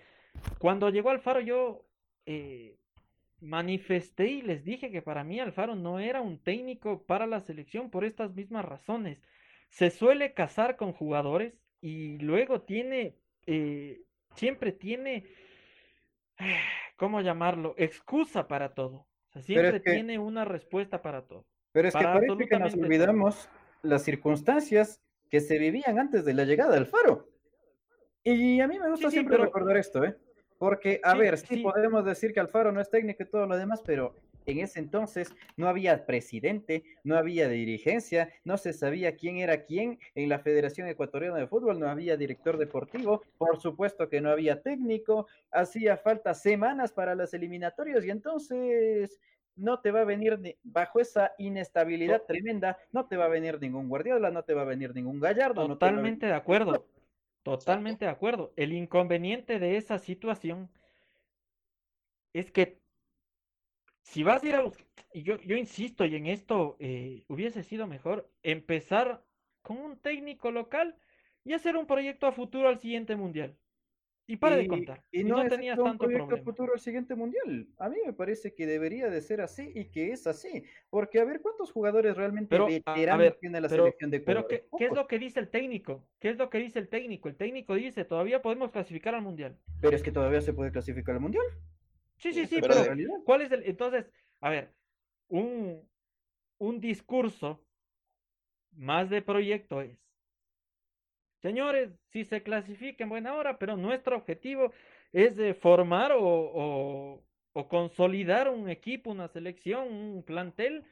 cuando 0.57 0.89
llegó 0.89 1.09
Alfaro 1.09 1.39
yo 1.39 1.85
manifesté 3.43 4.27
y 4.27 4.41
les 4.41 4.63
dije 4.63 4.89
que 4.89 5.01
para 5.01 5.23
mí 5.23 5.39
Alfaro 5.39 5.75
no 5.75 5.99
era 5.99 6.21
un 6.21 6.39
técnico 6.39 7.03
para 7.03 7.27
la 7.27 7.41
selección 7.41 7.89
por 7.89 8.05
estas 8.05 8.33
mismas 8.33 8.65
razones. 8.65 9.19
Se 9.69 9.89
suele 9.89 10.33
casar 10.33 10.77
con 10.77 10.93
jugadores 10.93 11.53
y 11.81 12.17
luego 12.19 12.61
tiene, 12.61 13.17
eh, 13.45 14.01
siempre 14.35 14.71
tiene, 14.71 15.25
¿cómo 16.95 17.21
llamarlo? 17.21 17.75
Excusa 17.77 18.47
para 18.47 18.73
todo. 18.73 19.07
siempre 19.41 19.79
tiene 19.79 20.19
una 20.19 20.45
respuesta 20.45 21.01
para 21.01 21.23
todo. 21.23 21.45
Pero 21.73 21.87
es 21.87 21.95
que 21.95 22.03
parece 22.03 22.47
que 22.47 22.59
nos 22.59 22.75
olvidamos 22.75 23.49
las 23.81 24.03
circunstancias 24.03 25.01
que 25.29 25.41
se 25.41 25.57
vivían 25.57 25.99
antes 25.99 26.23
de 26.23 26.33
la 26.33 26.45
llegada 26.45 26.75
del 26.75 26.85
faro. 26.85 27.27
Y 28.23 28.61
a 28.61 28.67
mí 28.67 28.79
me 28.79 28.89
gusta 28.89 29.09
siempre 29.11 29.37
recordar 29.37 29.75
esto, 29.75 30.03
¿eh? 30.05 30.15
Porque, 30.63 31.01
a 31.03 31.13
ver, 31.13 31.37
sí, 31.37 31.57
podemos 31.57 32.05
decir 32.05 32.31
que 32.31 32.39
Alfaro 32.39 32.71
no 32.71 32.79
es 32.79 32.89
técnico 32.89 33.21
y 33.21 33.25
todo 33.25 33.45
lo 33.45 33.57
demás, 33.57 33.81
pero 33.85 34.15
en 34.45 34.59
ese 34.59 34.79
entonces 34.79 35.35
no 35.57 35.67
había 35.67 36.05
presidente, 36.05 36.85
no 37.03 37.17
había 37.17 37.49
dirigencia, 37.49 38.29
no 38.45 38.55
se 38.55 38.71
sabía 38.71 39.17
quién 39.17 39.35
era 39.35 39.65
quién 39.65 39.99
en 40.15 40.29
la 40.29 40.39
Federación 40.39 40.87
Ecuatoriana 40.87 41.35
de 41.35 41.47
Fútbol, 41.47 41.81
no 41.81 41.89
había 41.89 42.15
director 42.15 42.57
deportivo, 42.57 43.23
por 43.37 43.59
supuesto 43.59 44.07
que 44.07 44.21
no 44.21 44.29
había 44.29 44.61
técnico, 44.61 45.27
hacía 45.51 45.97
falta 45.97 46.33
semanas 46.33 46.93
para 46.93 47.13
las 47.13 47.33
eliminatorias 47.33 48.05
y 48.05 48.11
entonces 48.11 49.19
no 49.57 49.81
te 49.81 49.91
va 49.91 49.99
a 49.99 50.05
venir 50.05 50.39
bajo 50.63 51.01
esa 51.01 51.33
inestabilidad 51.39 52.23
tremenda, 52.25 52.77
no 52.93 53.05
te 53.05 53.17
va 53.17 53.25
a 53.25 53.27
venir 53.27 53.59
ningún 53.59 53.89
Guardiola, 53.89 54.31
no 54.31 54.43
te 54.43 54.53
va 54.53 54.61
a 54.61 54.65
venir 54.65 54.95
ningún 54.95 55.19
Gallardo. 55.19 55.67
Totalmente 55.67 56.25
de 56.25 56.33
acuerdo, 56.33 56.85
totalmente 57.43 58.05
de 58.05 58.11
acuerdo. 58.11 58.53
El 58.55 58.73
inconveniente 58.73 59.59
de 59.59 59.77
esa 59.77 59.99
situación 59.99 60.69
es 62.33 62.51
que 62.51 62.81
si 64.01 64.23
vas 64.23 64.43
a 64.43 64.47
ir 64.47 64.55
a 64.55 64.63
y 65.13 65.23
yo, 65.23 65.37
insisto, 65.55 66.05
y 66.05 66.15
en 66.15 66.25
esto 66.27 66.75
eh, 66.79 67.23
hubiese 67.27 67.63
sido 67.63 67.85
mejor 67.87 68.31
empezar 68.41 69.23
con 69.61 69.77
un 69.77 69.99
técnico 69.99 70.51
local 70.51 70.97
y 71.43 71.53
hacer 71.53 71.77
un 71.77 71.85
proyecto 71.85 72.25
a 72.27 72.31
futuro 72.31 72.67
al 72.67 72.79
siguiente 72.79 73.15
mundial. 73.15 73.57
Y 74.25 74.37
para 74.37 74.55
de 74.55 74.67
contar. 74.67 75.03
Y, 75.11 75.25
no, 75.25 75.45
tenías 75.47 75.77
tanto 75.77 76.05
proyecto 76.05 76.37
futuro 76.37 76.73
al 76.73 76.79
siguiente 76.79 77.13
mundial. 77.13 77.67
A 77.77 77.89
mí 77.89 77.97
me 78.05 78.13
parece 78.13 78.53
que 78.53 78.65
debería 78.65 79.09
de 79.09 79.19
ser 79.21 79.41
así 79.41 79.69
y 79.75 79.85
que 79.89 80.11
es 80.11 80.27
así. 80.27 80.63
Porque 80.89 81.19
a 81.19 81.25
ver 81.25 81.41
cuántos 81.41 81.71
jugadores 81.71 82.15
realmente 82.15 82.57
veteranos 82.57 83.37
tiene 83.39 83.59
la 83.59 83.67
selección 83.67 84.11
de 84.11 84.17
Ecuador. 84.17 84.45
Pero 84.47 84.65
¿qué, 84.77 84.85
es 84.85 84.91
lo 84.93 85.07
que 85.07 85.19
dice 85.19 85.41
el 85.41 85.49
técnico? 85.49 86.07
¿Qué 86.19 86.29
es 86.29 86.37
lo 86.37 86.49
que 86.49 86.59
dice 86.59 86.79
el 86.79 86.87
técnico? 86.87 87.27
El 87.27 87.35
técnico 87.35 87.75
dice, 87.75 88.05
todavía 88.05 88.41
podemos 88.41 88.71
clasificar 88.71 89.13
al 89.13 89.23
mundial. 89.23 89.57
Pero 89.81 89.95
es 89.95 90.01
que 90.01 90.11
todavía 90.11 90.39
se 90.39 90.53
puede 90.53 90.71
clasificar 90.71 91.15
al 91.15 91.21
mundial. 91.21 91.45
Sí, 92.15 92.31
sí, 92.31 92.45
sí, 92.45 92.61
pero, 92.61 92.75
¿cuál 93.25 93.41
es 93.41 93.51
el? 93.51 93.63
Entonces, 93.63 94.05
a 94.39 94.49
ver, 94.49 94.71
un, 95.27 95.81
un 96.59 96.79
discurso 96.79 97.61
más 98.71 99.09
de 99.09 99.21
proyecto 99.21 99.81
es 99.81 100.02
Señores, 101.43 101.89
si 102.13 102.23
se 102.23 102.41
clasifica 102.41 103.03
en 103.03 103.09
buena 103.09 103.35
hora, 103.35 103.59
pero 103.59 103.75
nuestro 103.75 104.15
objetivo 104.15 104.71
es 105.11 105.35
de 105.35 105.53
formar 105.53 106.13
o, 106.17 107.21
consolidar 107.67 108.47
un 108.47 108.69
equipo, 108.69 109.11
una 109.11 109.27
selección, 109.27 109.91
un 109.93 110.23
plantel 110.23 110.85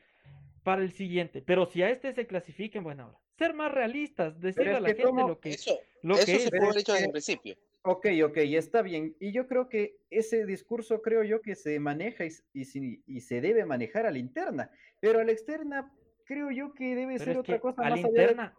para 0.64 0.82
el 0.82 0.92
siguiente. 0.92 1.42
Pero 1.42 1.66
si 1.68 1.82
a 1.84 1.90
este 1.90 2.12
se 2.12 2.28
clasifica 2.28 2.78
en 2.78 2.84
buena 2.84 3.08
hora, 3.08 3.18
ser 3.38 3.54
más 3.54 3.72
realistas, 3.72 4.42
decirle 4.42 4.76
a 4.76 4.82
la 4.82 4.90
gente 4.90 5.04
lo 5.06 5.40
que, 5.40 5.52
eso, 5.52 5.80
lo 6.02 6.16
eso 6.16 6.38
se 6.38 6.50
puede 6.50 6.80
dicho 6.80 6.92
desde 6.92 7.06
el 7.06 7.12
principio. 7.12 7.56
Ok, 7.84 8.08
ok, 8.26 8.38
está 8.38 8.82
bien. 8.82 9.16
Y 9.22 9.32
yo 9.32 9.48
creo 9.48 9.70
que 9.70 10.00
ese 10.10 10.46
discurso, 10.46 11.02
creo 11.02 11.24
yo, 11.24 11.42
que 11.42 11.56
se 11.56 11.80
maneja 11.80 12.26
y, 12.26 12.32
y, 12.54 13.22
se 13.22 13.40
debe 13.40 13.66
manejar 13.66 14.06
a 14.06 14.12
la 14.12 14.20
interna. 14.20 14.70
Pero 15.00 15.22
a 15.22 15.24
la 15.24 15.32
externa, 15.32 15.94
creo 16.26 16.52
yo 16.52 16.74
que 16.74 16.94
debe 16.94 17.18
ser 17.20 17.38
otra 17.38 17.58
cosa 17.62 17.84
más, 17.84 18.04
allá 18.04 18.28
de, 18.28 18.52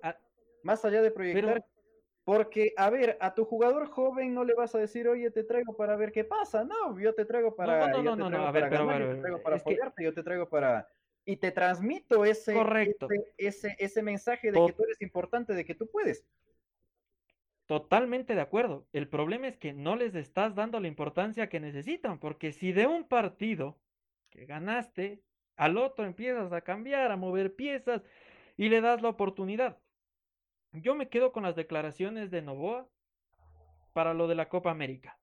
más 0.63 0.85
allá 0.87 1.03
de 1.03 1.11
proyectar. 1.11 1.63
Porque, 2.25 2.73
a 2.77 2.89
ver, 2.89 3.17
a 3.21 3.35
tu 3.35 3.45
jugador 3.45 3.89
joven 3.89 4.33
no 4.33 4.45
le 4.45 4.55
vas 4.55 4.75
a 4.75 4.79
decir, 4.79 5.09
oye, 5.09 5.31
te 5.31 5.43
traigo 5.43 5.77
para 5.77 5.97
ver 5.97 6.13
qué 6.13 6.23
pasa. 6.25 6.65
No, 6.65 6.99
yo 6.99 7.15
te 7.15 7.25
traigo 7.25 7.57
para. 7.57 7.89
No, 7.89 8.03
no, 8.03 8.17
no, 8.17 8.31
no, 8.31 8.47
a 8.47 8.53
ver, 8.53 8.69
pero, 8.69 8.87
yo 8.99 9.15
te 9.15 9.21
traigo 9.21 9.43
para 9.43 9.57
apoyarte, 9.57 10.05
yo 10.05 10.15
te 10.15 10.23
traigo 10.23 10.49
para. 10.49 10.89
Y 11.25 11.37
te 11.37 11.53
transmito 11.53 12.25
ese, 12.25 12.53
Correcto. 12.53 13.09
ese, 13.37 13.77
ese, 13.79 14.03
mensaje 14.03 14.51
de 14.51 14.65
que 14.67 14.73
tú 14.73 14.83
eres 14.83 15.01
importante, 15.03 15.55
de 15.55 15.65
que 15.65 15.75
tú 15.75 15.89
puedes. 15.89 16.27
Totalmente 17.67 18.35
de 18.35 18.41
acuerdo. 18.41 18.87
El 18.93 19.09
problema 19.09 19.47
es 19.47 19.57
que 19.57 19.73
no 19.73 19.95
les 19.95 20.15
estás 20.15 20.55
dando 20.55 20.81
la 20.81 20.89
importancia 20.89 21.49
que 21.49 21.61
necesitan, 21.61 22.19
porque 22.19 22.53
si 22.53 22.73
de 22.73 22.87
un 22.87 23.07
partido 23.07 23.79
que 24.31 24.47
ganaste, 24.47 25.23
al 25.57 25.77
otro 25.77 26.05
empiezas 26.05 26.53
a 26.53 26.63
cambiar, 26.63 27.13
a 27.13 27.17
mover 27.17 27.55
piezas 27.55 28.03
y 28.57 28.69
le 28.69 28.81
das 28.81 29.01
la 29.01 29.11
oportunidad. 29.11 29.79
Yo 30.73 30.95
me 30.95 31.09
quedo 31.09 31.33
con 31.33 31.43
las 31.43 31.55
declaraciones 31.55 32.31
de 32.31 32.41
Novoa 32.41 32.89
para 33.93 34.15
lo 34.15 34.27
de 34.27 34.35
la 34.35 34.49
Copa 34.49 34.71
América. 34.71 35.19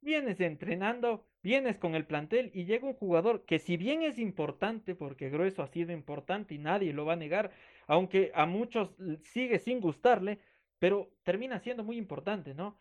Vienes 0.00 0.40
entrenando, 0.40 1.24
vienes 1.42 1.78
con 1.78 1.94
el 1.94 2.04
plantel 2.04 2.50
y 2.52 2.64
llega 2.64 2.86
un 2.86 2.94
jugador 2.94 3.44
que 3.44 3.60
si 3.60 3.76
bien 3.76 4.02
es 4.02 4.18
importante, 4.18 4.96
porque 4.96 5.30
Grueso 5.30 5.62
ha 5.62 5.68
sido 5.68 5.92
importante 5.92 6.54
y 6.54 6.58
nadie 6.58 6.92
lo 6.92 7.04
va 7.04 7.12
a 7.12 7.16
negar, 7.16 7.52
aunque 7.86 8.32
a 8.34 8.46
muchos 8.46 8.90
sigue 9.22 9.58
sin 9.60 9.80
gustarle, 9.80 10.40
pero 10.80 11.10
termina 11.22 11.60
siendo 11.60 11.84
muy 11.84 11.96
importante, 11.96 12.54
¿no? 12.54 12.78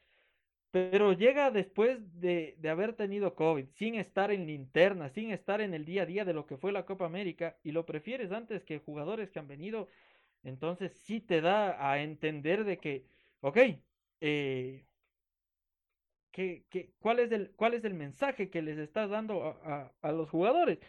Pero 0.71 1.13
llega 1.13 1.49
después 1.49 2.19
de, 2.19 2.55
de, 2.59 2.69
haber 2.69 2.93
tenido 2.93 3.35
COVID, 3.35 3.67
sin 3.69 3.95
estar 3.95 4.31
en 4.31 4.45
linterna, 4.45 5.09
sin 5.09 5.31
estar 5.31 5.61
en 5.61 5.73
el 5.73 5.85
día 5.85 6.03
a 6.03 6.05
día 6.05 6.25
de 6.25 6.33
lo 6.33 6.45
que 6.45 6.57
fue 6.57 6.71
la 6.71 6.85
Copa 6.85 7.05
América, 7.05 7.57
y 7.63 7.71
lo 7.71 7.85
prefieres 7.85 8.31
antes 8.31 8.63
que 8.63 8.79
jugadores 8.79 9.31
que 9.31 9.39
han 9.39 9.47
venido 9.47 9.87
entonces 10.47 10.93
sí 10.93 11.19
te 11.19 11.41
da 11.41 11.91
a 11.91 12.01
entender 12.01 12.63
de 12.63 12.77
que, 12.77 13.05
ok, 13.41 13.57
eh, 14.21 14.85
cuál, 16.99 17.19
es 17.19 17.31
el, 17.31 17.51
¿cuál 17.55 17.73
es 17.73 17.83
el 17.83 17.93
mensaje 17.93 18.49
que 18.49 18.61
les 18.61 18.77
estás 18.77 19.09
dando 19.09 19.59
a, 20.01 20.11
los 20.11 20.29
jugadores? 20.29 20.79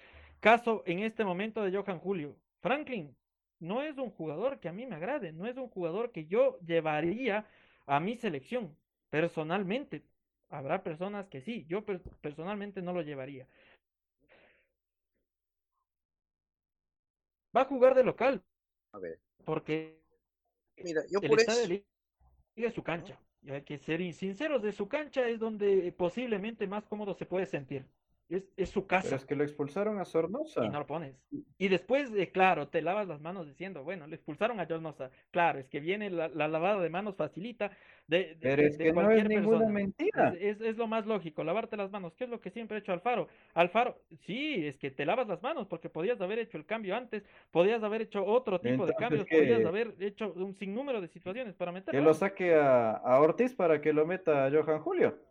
Caso 0.41 0.83
en 0.87 1.01
este 1.01 1.25
momento 1.25 1.63
de 1.63 1.77
Johan 1.77 1.99
Julio. 1.99 2.37
Franklin 2.61 3.17
no 3.61 3.83
es 3.83 3.99
un 3.99 4.11
jugador 4.11 4.61
que 4.61 4.69
a 4.69 4.73
mí 4.73 4.87
me 4.87 4.97
agrade, 4.97 5.33
no 5.33 5.47
es 5.47 5.57
un 5.57 5.69
jugador 5.69 6.13
que 6.13 6.27
yo 6.27 6.59
llevaría 6.61 7.47
a 7.87 8.01
mi 8.01 8.17
selección 8.17 8.77
personalmente. 9.11 10.05
Habrá 10.51 10.83
personas 10.83 11.27
que 11.29 11.41
sí, 11.41 11.67
yo 11.69 11.85
personalmente 12.21 12.83
no 12.83 12.93
lo 12.93 13.03
llevaría. 13.03 13.47
Va 17.57 17.63
a 17.63 17.65
jugar 17.65 17.95
de 17.95 18.05
local. 18.05 18.43
A 18.93 18.99
ver. 18.99 19.19
Porque 19.49 19.99
Mira, 20.85 21.01
yo 21.11 21.21
el 21.23 21.31
por 21.31 21.41
estadio 21.41 21.63
eso... 21.75 21.85
es 22.55 22.75
su 22.75 22.83
cancha. 22.83 23.19
Y 23.41 23.51
hay 23.51 23.63
que 23.63 23.79
ser 23.79 24.01
sinceros, 24.13 24.63
de 24.63 24.73
su 24.73 24.89
cancha 24.89 25.27
es 25.27 25.39
donde 25.39 25.91
posiblemente 25.97 26.67
más 26.67 26.85
cómodo 26.85 27.15
se 27.15 27.25
puede 27.25 27.47
sentir. 27.47 27.87
Es, 28.29 28.45
es, 28.57 28.69
su 28.69 28.87
casa. 28.87 29.05
Pero 29.05 29.17
es 29.17 29.25
que 29.25 29.35
lo 29.35 29.43
expulsaron 29.43 29.99
a 29.99 30.05
Sornosa. 30.05 30.63
Y 30.65 30.69
no 30.69 30.81
lo 30.81 30.87
pones. 30.87 31.15
Y 31.57 31.69
después, 31.69 32.13
de 32.13 32.31
claro, 32.31 32.69
te 32.69 32.83
lavas 32.83 33.09
las 33.09 33.23
manos 33.23 33.47
diciendo, 33.47 33.85
bueno, 33.85 34.07
le 34.07 34.17
expulsaron 34.17 34.61
a 34.61 34.67
Sornosa. 34.67 35.11
Claro, 35.31 35.59
es 35.59 35.69
que 35.69 35.81
viene 35.81 36.11
la, 36.11 36.29
lavada 36.29 36.83
de 36.83 36.91
manos 36.91 37.17
facilita. 37.17 37.71
De, 38.07 38.37
Pero 38.41 38.63
es 38.63 38.77
que 38.77 38.93
no 38.93 39.11
es 39.11 39.27
ninguna 39.27 39.67
mentira. 39.69 40.35
Es, 40.39 40.61
es, 40.61 40.77
lo 40.77 40.87
más 40.87 41.07
lógico, 41.07 41.43
lavarte 41.43 41.77
las 41.79 41.91
manos. 41.91 42.15
¿Qué 42.15 42.25
es 42.25 42.31
lo 42.31 42.41
que 42.41 42.51
siempre 42.51 42.77
ha 42.77 42.81
hecho 42.81 42.93
Alfaro? 42.93 43.29
Alfaro, 43.55 43.99
sí, 44.27 44.67
es 44.67 44.77
que 44.77 44.91
te 44.91 45.07
lavas 45.07 45.27
las 45.27 45.43
manos 45.43 45.67
porque 45.67 45.89
podías 45.89 46.21
haber 46.21 46.39
hecho 46.39 46.59
el 46.59 46.67
cambio 46.67 46.97
antes, 46.97 47.25
podías 47.51 47.83
haber 47.83 48.03
hecho 48.03 48.25
otro 48.25 48.61
tipo 48.61 48.85
de 48.85 48.95
cambios, 48.95 49.27
podías 49.27 49.65
haber 49.65 49.95
hecho 50.01 50.33
un 50.35 50.55
sinnúmero 50.55 51.01
de 51.01 51.09
situaciones 51.09 51.55
para 51.55 51.73
meter. 51.73 51.93
Que 51.93 52.01
lo 52.03 52.13
saque 52.13 52.55
a, 52.55 52.93
a 52.93 53.21
Ortiz 53.21 53.55
para 53.55 53.81
que 53.81 53.93
lo 53.95 54.07
meta 54.07 54.45
a 54.45 54.51
Johan 54.51 54.81
Julio. 54.81 55.28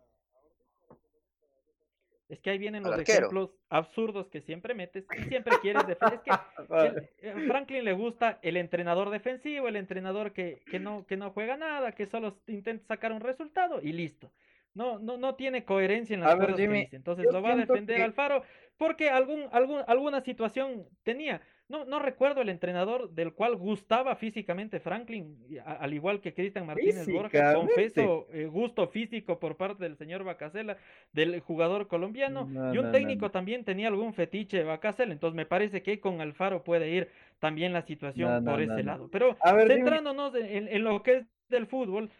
Es 2.28 2.40
que 2.40 2.50
ahí 2.50 2.58
vienen 2.58 2.82
los 2.82 2.98
ejemplos 2.98 3.50
absurdos 3.70 4.28
que 4.28 4.42
siempre 4.42 4.74
metes 4.74 5.06
y 5.18 5.22
siempre 5.24 5.54
quieres 5.62 5.86
defender. 5.86 6.14
Es 6.18 6.20
que 6.20 6.30
a 6.74 6.86
eh, 7.22 7.46
Franklin 7.46 7.84
le 7.84 7.94
gusta 7.94 8.38
el 8.42 8.58
entrenador 8.58 9.08
defensivo, 9.10 9.66
el 9.66 9.76
entrenador 9.76 10.32
que, 10.32 10.60
que, 10.70 10.78
no, 10.78 11.06
que 11.06 11.16
no 11.16 11.30
juega 11.30 11.56
nada, 11.56 11.92
que 11.92 12.06
solo 12.06 12.38
intenta 12.46 12.86
sacar 12.86 13.12
un 13.12 13.20
resultado 13.20 13.80
y 13.82 13.92
listo. 13.92 14.30
No, 14.74 14.98
no, 14.98 15.16
no 15.16 15.34
tiene 15.34 15.64
coherencia 15.64 16.14
en 16.14 16.20
las 16.20 16.36
cosas 16.36 16.56
que 16.56 16.68
dice. 16.68 16.96
Entonces 16.96 17.26
lo 17.32 17.40
va 17.40 17.52
a 17.52 17.56
defender 17.56 18.02
Alfaro 18.02 18.44
porque 18.76 19.08
algún, 19.10 19.48
algún, 19.50 19.82
alguna 19.86 20.20
situación 20.20 20.86
tenía. 21.02 21.40
No, 21.68 21.84
no 21.84 21.98
recuerdo 21.98 22.40
el 22.40 22.48
entrenador 22.48 23.10
del 23.10 23.34
cual 23.34 23.54
gustaba 23.54 24.16
físicamente 24.16 24.80
Franklin, 24.80 25.36
al 25.66 25.92
igual 25.92 26.22
que 26.22 26.32
Cristian 26.32 26.64
Martínez 26.64 27.06
Borja, 27.06 27.52
confeso 27.52 28.26
eh, 28.32 28.46
gusto 28.46 28.88
físico 28.88 29.38
por 29.38 29.58
parte 29.58 29.84
del 29.84 29.98
señor 29.98 30.24
Bacasela, 30.24 30.78
del 31.12 31.40
jugador 31.40 31.86
colombiano, 31.86 32.48
y 32.72 32.78
un 32.78 32.90
técnico 32.90 33.30
también 33.30 33.64
tenía 33.64 33.88
algún 33.88 34.14
fetiche 34.14 34.64
Bacasela, 34.64 35.12
entonces 35.12 35.36
me 35.36 35.44
parece 35.44 35.82
que 35.82 36.00
con 36.00 36.22
Alfaro 36.22 36.64
puede 36.64 36.88
ir 36.88 37.10
también 37.38 37.74
la 37.74 37.82
situación 37.82 38.42
por 38.46 38.62
ese 38.62 38.82
lado. 38.82 39.10
Pero 39.10 39.36
centrándonos 39.66 40.34
en, 40.36 40.82
lo 40.82 41.02
que 41.02 41.16
es 41.18 41.26
del 41.50 41.66
fútbol, 41.66 42.10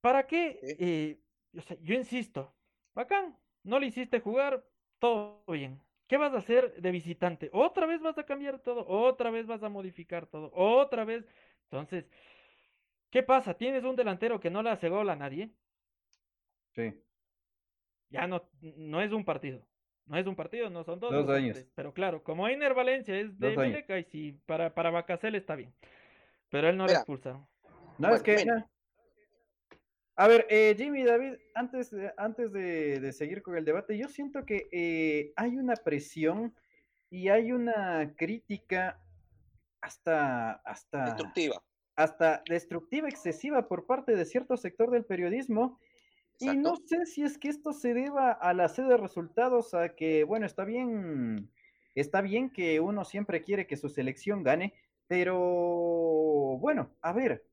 ¿para 0.00 0.26
qué? 0.26 0.58
Eh, 0.78 1.18
yo 1.82 1.94
insisto, 1.94 2.54
bacán, 2.94 3.36
no 3.64 3.78
le 3.78 3.88
hiciste 3.88 4.18
jugar, 4.20 4.64
todo 4.98 5.42
bien 5.46 5.78
¿Qué 6.12 6.18
vas 6.18 6.34
a 6.34 6.40
hacer 6.40 6.74
de 6.74 6.90
visitante? 6.90 7.48
¿Otra 7.54 7.86
vez 7.86 8.02
vas 8.02 8.18
a 8.18 8.24
cambiar 8.24 8.58
todo? 8.58 8.84
¿Otra 8.86 9.30
vez 9.30 9.46
vas 9.46 9.62
a 9.62 9.70
modificar 9.70 10.26
todo? 10.26 10.50
¿Otra 10.54 11.06
vez? 11.06 11.26
Entonces, 11.70 12.06
¿qué 13.08 13.22
pasa? 13.22 13.54
¿Tienes 13.54 13.82
un 13.82 13.96
delantero 13.96 14.38
que 14.38 14.50
no 14.50 14.62
le 14.62 14.68
hace 14.68 14.90
gol 14.90 15.08
a 15.08 15.16
nadie? 15.16 15.48
Sí. 16.74 16.92
Ya 18.10 18.26
no, 18.26 18.46
no 18.60 19.00
es 19.00 19.10
un 19.10 19.24
partido. 19.24 19.66
No 20.04 20.18
es 20.18 20.26
un 20.26 20.36
partido, 20.36 20.68
no 20.68 20.84
son 20.84 21.00
dos. 21.00 21.12
Dos 21.12 21.30
años. 21.30 21.66
pero 21.74 21.94
claro, 21.94 22.22
como 22.22 22.46
Einer 22.46 22.74
Valencia 22.74 23.18
es 23.18 23.38
de 23.38 23.56
Mileca 23.56 23.98
y 23.98 24.04
si 24.04 24.32
para, 24.44 24.74
para 24.74 24.90
Bacasel 24.90 25.34
está 25.34 25.56
bien. 25.56 25.72
Pero 26.50 26.68
él 26.68 26.76
no 26.76 26.86
le 26.86 26.92
expulsaron. 26.92 27.46
No, 27.96 28.14
es 28.14 28.22
que 28.22 28.44
A 30.14 30.28
ver, 30.28 30.46
eh, 30.50 30.74
Jimmy 30.76 31.04
David, 31.04 31.34
antes, 31.54 31.90
de, 31.90 32.12
antes 32.18 32.52
de, 32.52 33.12
seguir 33.12 33.42
con 33.42 33.56
el 33.56 33.64
debate, 33.64 33.96
yo 33.96 34.08
siento 34.08 34.44
que 34.44 34.68
eh, 34.70 35.32
hay 35.36 35.56
una 35.56 35.74
presión 35.74 36.54
y 37.08 37.28
hay 37.28 37.52
una 37.52 38.14
crítica 38.16 39.00
hasta, 39.80 40.52
hasta 40.64 41.04
destructiva. 41.06 41.62
Hasta 41.96 42.42
destructiva, 42.48 43.08
excesiva 43.08 43.68
por 43.68 43.86
parte 43.86 44.14
de 44.14 44.24
cierto 44.24 44.56
sector 44.56 44.90
del 44.90 45.04
periodismo. 45.04 45.78
Y 46.38 46.56
no 46.56 46.76
sé 46.76 47.06
si 47.06 47.22
es 47.22 47.38
que 47.38 47.48
esto 47.48 47.72
se 47.72 47.94
deba 47.94 48.32
a 48.32 48.52
la 48.52 48.68
sed 48.68 48.88
de 48.88 48.96
resultados, 48.96 49.74
a 49.74 49.94
que, 49.94 50.24
bueno, 50.24 50.44
está 50.44 50.64
bien, 50.64 51.50
está 51.94 52.20
bien 52.20 52.50
que 52.50 52.80
uno 52.80 53.04
siempre 53.04 53.42
quiere 53.42 53.66
que 53.66 53.76
su 53.76 53.88
selección 53.88 54.42
gane, 54.42 54.74
pero 55.06 55.38
bueno, 56.58 56.90
a 57.00 57.12
ver, 57.12 57.44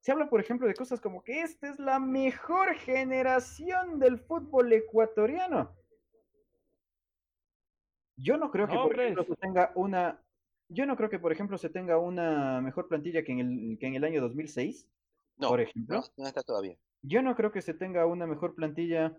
se 0.00 0.12
habla, 0.12 0.30
por 0.30 0.40
ejemplo, 0.40 0.66
de 0.66 0.74
cosas 0.74 1.00
como 1.00 1.22
que 1.22 1.42
esta 1.42 1.68
es 1.68 1.78
la 1.78 1.98
mejor 1.98 2.74
generación 2.74 3.98
del 3.98 4.18
fútbol 4.18 4.72
ecuatoriano. 4.72 5.76
Yo 8.16 8.36
no 8.38 8.50
creo 8.50 8.66
que, 8.66 8.74
por 8.74 8.98
ejemplo, 8.98 9.24
se 9.24 9.36
tenga 9.36 9.72
una. 9.74 10.22
Yo 10.68 10.86
no 10.86 10.96
creo 10.96 11.10
que, 11.10 11.18
por 11.18 11.32
ejemplo, 11.32 11.58
se 11.58 11.68
tenga 11.68 11.98
una 11.98 12.60
mejor 12.60 12.88
plantilla 12.88 13.24
que 13.24 13.32
en 13.32 13.40
el, 13.40 13.78
que 13.78 13.86
en 13.86 13.94
el 13.94 14.04
año 14.04 14.20
2006. 14.22 14.88
No, 15.36 15.48
por 15.48 15.60
ejemplo. 15.60 16.02
No, 16.16 16.26
está 16.26 16.42
todavía. 16.42 16.76
Yo 17.02 17.22
no 17.22 17.34
creo 17.34 17.50
que 17.50 17.62
se 17.62 17.74
tenga 17.74 18.06
una 18.06 18.26
mejor 18.26 18.54
plantilla, 18.54 19.16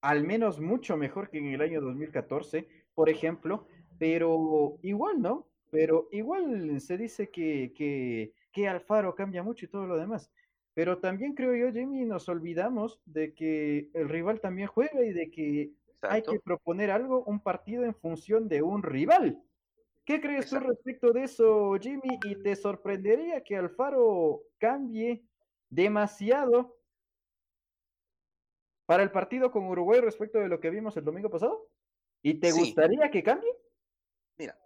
al 0.00 0.24
menos 0.24 0.60
mucho 0.60 0.96
mejor 0.96 1.30
que 1.30 1.38
en 1.38 1.48
el 1.48 1.60
año 1.60 1.80
2014, 1.80 2.68
por 2.94 3.10
ejemplo. 3.10 3.66
Pero 3.98 4.78
igual, 4.82 5.20
¿no? 5.20 5.46
Pero 5.70 6.08
igual 6.10 6.80
se 6.80 6.98
dice 6.98 7.30
que, 7.30 7.72
que 7.74 8.34
que 8.52 8.68
Alfaro 8.68 9.14
cambia 9.14 9.42
mucho 9.42 9.64
y 9.64 9.68
todo 9.68 9.86
lo 9.86 9.96
demás. 9.96 10.30
Pero 10.74 10.98
también 10.98 11.34
creo 11.34 11.54
yo, 11.54 11.72
Jimmy, 11.72 12.04
nos 12.04 12.28
olvidamos 12.28 13.00
de 13.04 13.34
que 13.34 13.90
el 13.94 14.08
rival 14.08 14.40
también 14.40 14.68
juega 14.68 15.02
y 15.02 15.12
de 15.12 15.30
que 15.30 15.72
hay 16.02 16.22
que 16.22 16.40
proponer 16.40 16.90
algo, 16.90 17.24
un 17.24 17.40
partido 17.40 17.84
en 17.84 17.94
función 17.94 18.48
de 18.48 18.62
un 18.62 18.82
rival. 18.82 19.42
¿Qué 20.04 20.20
crees 20.20 20.48
tú 20.48 20.58
respecto 20.58 21.12
de 21.12 21.24
eso, 21.24 21.74
Jimmy? 21.80 22.18
¿Y 22.24 22.42
te 22.42 22.56
sorprendería 22.56 23.44
que 23.44 23.56
Alfaro 23.56 24.42
cambie 24.58 25.24
demasiado 25.68 26.76
para 28.86 29.02
el 29.02 29.12
partido 29.12 29.52
con 29.52 29.64
Uruguay 29.64 30.00
respecto 30.00 30.38
de 30.38 30.48
lo 30.48 30.58
que 30.58 30.70
vimos 30.70 30.96
el 30.96 31.04
domingo 31.04 31.30
pasado? 31.30 31.68
¿Y 32.22 32.34
te 32.34 32.50
gustaría 32.50 33.10
que 33.10 33.22
cambie? 33.22 33.50
Mira, 34.38 34.58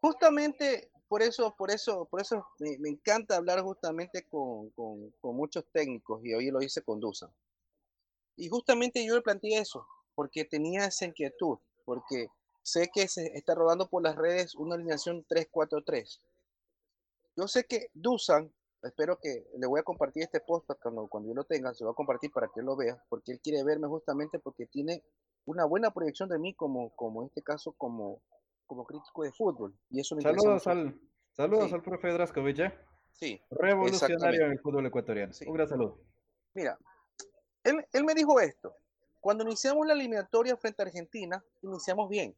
justamente 0.00 0.90
por 1.08 1.22
eso, 1.22 1.54
por 1.56 1.70
eso, 1.70 2.04
por 2.04 2.20
eso 2.20 2.46
me, 2.58 2.88
encanta 2.88 3.36
hablar 3.36 3.62
justamente 3.62 4.26
con, 4.30 4.72
muchos 5.22 5.64
técnicos 5.72 6.24
y 6.24 6.34
hoy 6.34 6.50
lo 6.50 6.60
hice 6.60 6.82
con 6.82 7.00
Dusan. 7.00 7.30
Y 8.36 8.48
justamente 8.48 9.04
yo 9.04 9.16
le 9.16 9.22
planteé 9.22 9.58
eso, 9.58 9.86
porque 10.14 10.44
tenía 10.44 10.84
esa 10.84 11.06
inquietud, 11.06 11.58
porque 11.84 12.28
sé 12.62 12.90
que 12.92 13.08
se 13.08 13.26
está 13.36 13.54
rodando 13.54 13.88
por 13.88 14.02
las 14.02 14.16
redes 14.16 14.54
una 14.54 14.74
alineación 14.74 15.24
3-4-3. 15.26 16.20
Yo 17.36 17.48
sé 17.48 17.64
que 17.64 17.90
Dusan, 17.94 18.52
espero 18.82 19.18
que 19.18 19.46
le 19.56 19.66
voy 19.66 19.80
a 19.80 19.84
compartir 19.84 20.24
este 20.24 20.40
post 20.40 20.70
cuando, 20.82 21.08
cuando 21.08 21.30
yo 21.30 21.34
lo 21.34 21.44
tenga, 21.44 21.72
se 21.72 21.84
lo 21.84 21.88
voy 21.88 21.94
a 21.94 21.96
compartir 21.96 22.30
para 22.30 22.48
que 22.48 22.60
él 22.60 22.66
lo 22.66 22.76
vea, 22.76 23.02
porque 23.08 23.32
él 23.32 23.40
quiere 23.40 23.64
verme 23.64 23.88
justamente 23.88 24.38
porque 24.38 24.66
tiene 24.66 25.02
una 25.46 25.64
buena 25.64 25.90
proyección 25.90 26.28
de 26.28 26.38
mí 26.38 26.52
como, 26.52 26.90
como 26.90 27.22
en 27.22 27.28
este 27.28 27.42
caso, 27.42 27.72
como, 27.72 28.20
como 28.68 28.84
crítico 28.84 29.24
de 29.24 29.32
fútbol. 29.32 29.74
Y 29.90 30.00
eso 30.00 30.14
saludos 30.20 30.66
al, 30.68 30.96
saludos 31.32 31.72
al 31.72 31.82
profe 31.82 32.12
Draskovic, 32.12 32.58
¿eh? 32.60 32.78
Sí. 33.12 33.40
Revolucionario 33.50 34.44
en 34.44 34.52
el 34.52 34.60
fútbol 34.60 34.86
ecuatoriano. 34.86 35.32
Un 35.46 35.54
gran 35.54 35.68
saludo. 35.68 35.98
Mira, 36.54 36.78
él, 37.64 37.84
él 37.92 38.04
me 38.04 38.14
dijo 38.14 38.38
esto. 38.38 38.76
Cuando 39.20 39.42
iniciamos 39.42 39.84
la 39.86 39.94
eliminatoria 39.94 40.56
frente 40.56 40.82
a 40.82 40.86
Argentina, 40.86 41.42
iniciamos 41.62 42.08
bien. 42.08 42.36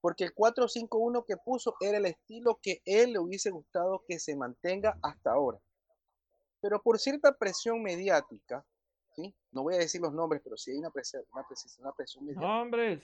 Porque 0.00 0.24
el 0.24 0.34
4-5-1 0.34 1.24
que 1.26 1.36
puso 1.36 1.76
era 1.80 1.98
el 1.98 2.06
estilo 2.06 2.58
que 2.60 2.82
él 2.84 3.12
le 3.12 3.18
hubiese 3.20 3.50
gustado 3.50 4.02
que 4.08 4.18
se 4.18 4.34
mantenga 4.34 4.98
hasta 5.02 5.30
ahora. 5.30 5.58
Pero 6.60 6.82
por 6.82 6.98
cierta 6.98 7.36
presión 7.36 7.82
mediática, 7.82 8.64
¿sí? 9.14 9.34
no 9.52 9.62
voy 9.62 9.74
a 9.74 9.78
decir 9.78 10.00
los 10.00 10.12
nombres, 10.12 10.40
pero 10.42 10.56
sí 10.56 10.72
hay 10.72 10.78
una 10.78 10.90
presión, 10.90 11.22
una 11.32 11.46
presión, 11.46 11.72
una 11.80 11.92
presión 11.92 12.24
mediática. 12.24 12.48
Nombres 12.48 13.00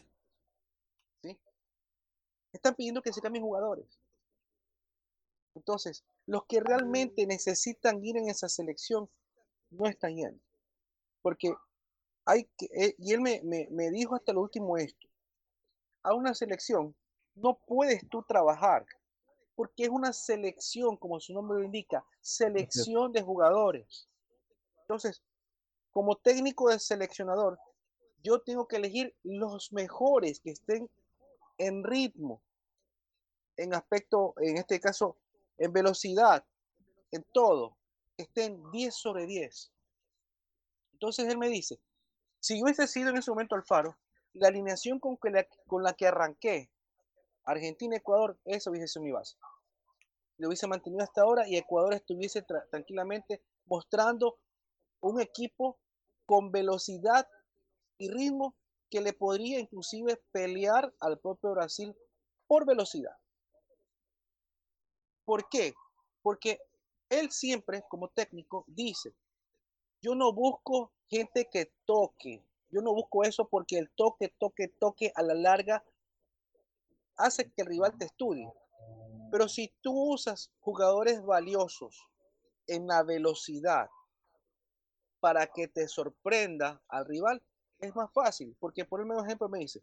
están 2.56 2.74
pidiendo 2.74 3.02
que 3.02 3.12
se 3.12 3.20
cambien 3.20 3.44
jugadores. 3.44 3.98
Entonces, 5.54 6.04
los 6.26 6.44
que 6.46 6.60
realmente 6.60 7.26
necesitan 7.26 8.04
ir 8.04 8.16
en 8.16 8.28
esa 8.28 8.48
selección 8.48 9.08
no 9.70 9.86
están 9.86 10.14
yendo. 10.14 10.40
Porque 11.22 11.54
hay 12.24 12.44
que, 12.56 12.66
eh, 12.74 12.94
y 12.98 13.12
él 13.12 13.20
me, 13.20 13.40
me 13.42 13.90
dijo 13.90 14.14
hasta 14.14 14.32
lo 14.32 14.42
último 14.42 14.76
esto, 14.76 15.08
a 16.02 16.14
una 16.14 16.34
selección 16.34 16.94
no 17.36 17.58
puedes 17.66 18.08
tú 18.08 18.22
trabajar, 18.22 18.84
porque 19.54 19.84
es 19.84 19.88
una 19.88 20.12
selección, 20.12 20.96
como 20.96 21.20
su 21.20 21.32
nombre 21.32 21.58
lo 21.58 21.64
indica, 21.64 22.04
selección 22.20 23.12
de 23.12 23.22
jugadores. 23.22 24.08
Entonces, 24.82 25.22
como 25.90 26.16
técnico 26.16 26.68
de 26.68 26.78
seleccionador, 26.78 27.58
yo 28.22 28.40
tengo 28.40 28.66
que 28.66 28.76
elegir 28.76 29.14
los 29.22 29.72
mejores 29.72 30.40
que 30.40 30.50
estén 30.50 30.90
en 31.58 31.84
ritmo, 31.84 32.42
en 33.56 33.74
aspecto, 33.74 34.34
en 34.38 34.58
este 34.58 34.80
caso, 34.80 35.16
en 35.58 35.72
velocidad, 35.72 36.44
en 37.10 37.24
todo, 37.32 37.76
estén 38.16 38.62
10 38.70 38.94
sobre 38.94 39.26
10. 39.26 39.72
Entonces 40.92 41.28
él 41.28 41.38
me 41.38 41.48
dice, 41.48 41.80
si 42.40 42.58
yo 42.58 42.64
hubiese 42.64 42.86
sido 42.86 43.10
en 43.10 43.18
ese 43.18 43.30
momento 43.30 43.54
Alfaro, 43.54 43.96
la 44.32 44.48
alineación 44.48 44.98
con, 45.00 45.16
que 45.16 45.30
la, 45.30 45.46
con 45.66 45.82
la 45.82 45.94
que 45.94 46.06
arranqué, 46.06 46.70
Argentina-Ecuador, 47.44 48.38
eso 48.44 48.70
hubiese 48.70 48.88
sido 48.88 49.04
mi 49.04 49.12
base. 49.12 49.36
Lo 50.38 50.48
hubiese 50.48 50.66
mantenido 50.66 51.02
hasta 51.02 51.22
ahora 51.22 51.48
y 51.48 51.56
Ecuador 51.56 51.94
estuviese 51.94 52.42
tranquilamente 52.70 53.42
mostrando 53.64 54.38
un 55.00 55.20
equipo 55.20 55.78
con 56.26 56.50
velocidad 56.50 57.26
y 57.98 58.10
ritmo 58.10 58.54
que 58.90 59.00
le 59.00 59.12
podría 59.12 59.58
inclusive 59.58 60.20
pelear 60.32 60.92
al 61.00 61.18
propio 61.18 61.52
Brasil 61.52 61.96
por 62.46 62.66
velocidad. 62.66 63.16
¿Por 65.26 65.48
qué? 65.50 65.74
Porque 66.22 66.58
él 67.10 67.30
siempre, 67.30 67.84
como 67.90 68.08
técnico, 68.08 68.64
dice, 68.68 69.12
yo 70.00 70.14
no 70.14 70.32
busco 70.32 70.92
gente 71.08 71.48
que 71.52 71.72
toque, 71.84 72.42
yo 72.70 72.80
no 72.80 72.94
busco 72.94 73.24
eso 73.24 73.46
porque 73.48 73.76
el 73.76 73.90
toque, 73.90 74.28
toque, 74.38 74.68
toque 74.68 75.12
a 75.14 75.22
la 75.22 75.34
larga 75.34 75.84
hace 77.16 77.50
que 77.50 77.62
el 77.62 77.68
rival 77.68 77.98
te 77.98 78.06
estudie. 78.06 78.50
Pero 79.30 79.48
si 79.48 79.74
tú 79.82 80.12
usas 80.12 80.52
jugadores 80.60 81.24
valiosos 81.24 82.06
en 82.68 82.86
la 82.86 83.02
velocidad 83.02 83.90
para 85.20 85.48
que 85.48 85.66
te 85.66 85.88
sorprenda 85.88 86.80
al 86.88 87.04
rival, 87.04 87.42
es 87.80 87.94
más 87.96 88.12
fácil. 88.12 88.56
Porque 88.60 88.84
por 88.84 89.00
el 89.00 89.06
mismo 89.06 89.24
ejemplo 89.24 89.48
me 89.48 89.58
dice, 89.58 89.82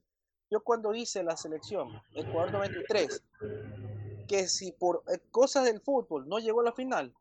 yo 0.49 0.63
cuando 0.63 0.93
hice 0.93 1.21
la 1.23 1.35
selección, 1.35 1.89
Ecuador 2.13 2.51
93, 2.53 3.23
que 4.33 4.47
si 4.47 4.71
por 4.71 5.03
eh, 5.13 5.19
cosas 5.29 5.65
del 5.65 5.79
fútbol 5.79 6.27
no 6.27 6.39
llegó 6.39 6.61
a 6.61 6.63
la 6.63 6.71
final, 6.71 7.13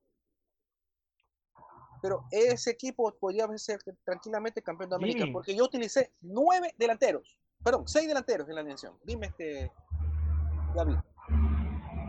pero 2.01 2.25
ese 2.31 2.71
equipo 2.71 3.15
podría 3.21 3.47
ser 3.59 3.81
tranquilamente 4.03 4.63
campeón 4.63 4.89
de 4.91 4.97
América, 4.97 5.27
porque 5.31 5.55
yo 5.55 5.65
utilicé 5.65 6.11
nueve 6.23 6.75
delanteros, 6.79 7.37
perdón, 7.63 7.87
seis 7.87 8.09
delanteros 8.09 8.49
en 8.49 8.55
la 8.55 8.63
alineación. 8.63 8.95
Dime, 9.05 9.27
este, 9.27 9.71
David. 10.75 10.97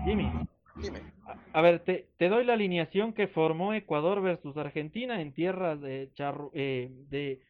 Jimmy. 0.06 0.32
Dime. 0.78 1.13
A, 1.52 1.62
ver, 1.62 1.84
te, 1.84 2.30
doy 2.30 2.46
la 2.46 2.54
alineación 2.54 3.13
que 3.13 3.28
formó 3.28 3.74
Ecuador 3.74 4.22
versus 4.22 4.56
Argentina 4.56 5.22
en 5.22 5.34
tierras 5.34 5.82
de 5.82 6.12
charro, 6.16 6.50
eh, 6.54 6.89
de 7.10 7.42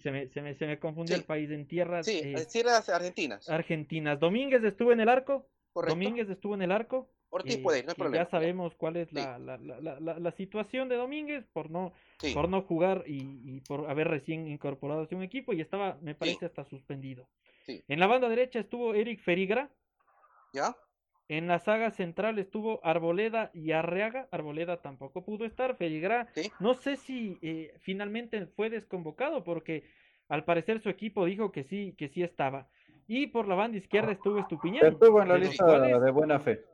se 0.00 0.10
me, 0.12 0.28
se 0.28 0.40
me, 0.40 0.54
se 0.54 0.66
me 0.66 0.78
confundió 0.78 1.16
el 1.16 1.24
país 1.24 1.50
en 1.50 1.66
tierras. 1.66 2.06
Sí, 2.06 2.20
eh, 2.24 2.46
tierras 2.50 2.88
argentinas. 2.88 3.50
Argentinas. 3.50 4.18
Domínguez 4.18 4.62
estuvo 4.62 4.92
en 4.92 5.00
el 5.00 5.08
arco. 5.08 5.46
Domínguez 5.74 6.28
estuvo 6.30 6.54
en 6.54 6.62
el 6.62 6.72
arco. 6.72 7.10
Ortiz 7.30 7.58
puede 7.58 7.82
no 7.82 7.90
hay 7.90 7.94
problema. 7.96 8.24
Ya 8.24 8.30
sabemos 8.30 8.74
cuál 8.76 8.96
es 8.96 9.12
la, 9.12 9.38
la, 9.38 9.58
la, 9.58 9.98
la, 9.98 10.30
situación 10.32 10.88
de 10.88 10.94
Domínguez 10.94 11.44
por 11.52 11.68
no, 11.68 11.92
por 12.32 12.48
no 12.48 12.62
jugar 12.62 13.02
y, 13.06 13.60
por 13.62 13.90
haber 13.90 14.06
recién 14.06 14.46
incorporado 14.46 15.00
a 15.10 15.14
un 15.16 15.22
equipo 15.22 15.52
y 15.52 15.60
estaba, 15.60 15.98
me 16.00 16.14
parece, 16.14 16.46
hasta 16.46 16.64
suspendido. 16.64 17.28
En 17.66 17.98
la 17.98 18.06
banda 18.06 18.28
derecha 18.28 18.60
estuvo 18.60 18.94
Eric 18.94 19.20
Ferigra. 19.20 19.70
¿Ya? 20.52 20.76
En 21.28 21.48
la 21.48 21.58
saga 21.58 21.90
central 21.90 22.38
estuvo 22.38 22.84
Arboleda 22.84 23.50
y 23.54 23.72
Arreaga. 23.72 24.28
Arboleda 24.30 24.82
tampoco 24.82 25.24
pudo 25.24 25.44
estar. 25.44 25.76
Ferigra, 25.76 26.28
no 26.60 26.74
sé 26.74 26.96
si 26.96 27.38
eh, 27.42 27.74
finalmente 27.80 28.46
fue 28.46 28.70
desconvocado 28.70 29.42
porque 29.42 29.84
al 30.28 30.44
parecer 30.44 30.80
su 30.80 30.88
equipo 30.88 31.24
dijo 31.24 31.50
que 31.50 31.64
sí, 31.64 31.94
que 31.98 32.08
sí 32.08 32.22
estaba. 32.22 32.68
Y 33.06 33.26
por 33.26 33.46
la 33.46 33.54
banda 33.54 33.78
izquierda 33.78 34.12
estuvo 34.12 34.38
Estupiñán. 34.38 34.86
Estuvo 34.86 35.22
en 35.22 35.28
la 35.28 35.38
lista 35.38 35.80
de 35.80 36.10
buena 36.10 36.38
fe. 36.38 36.64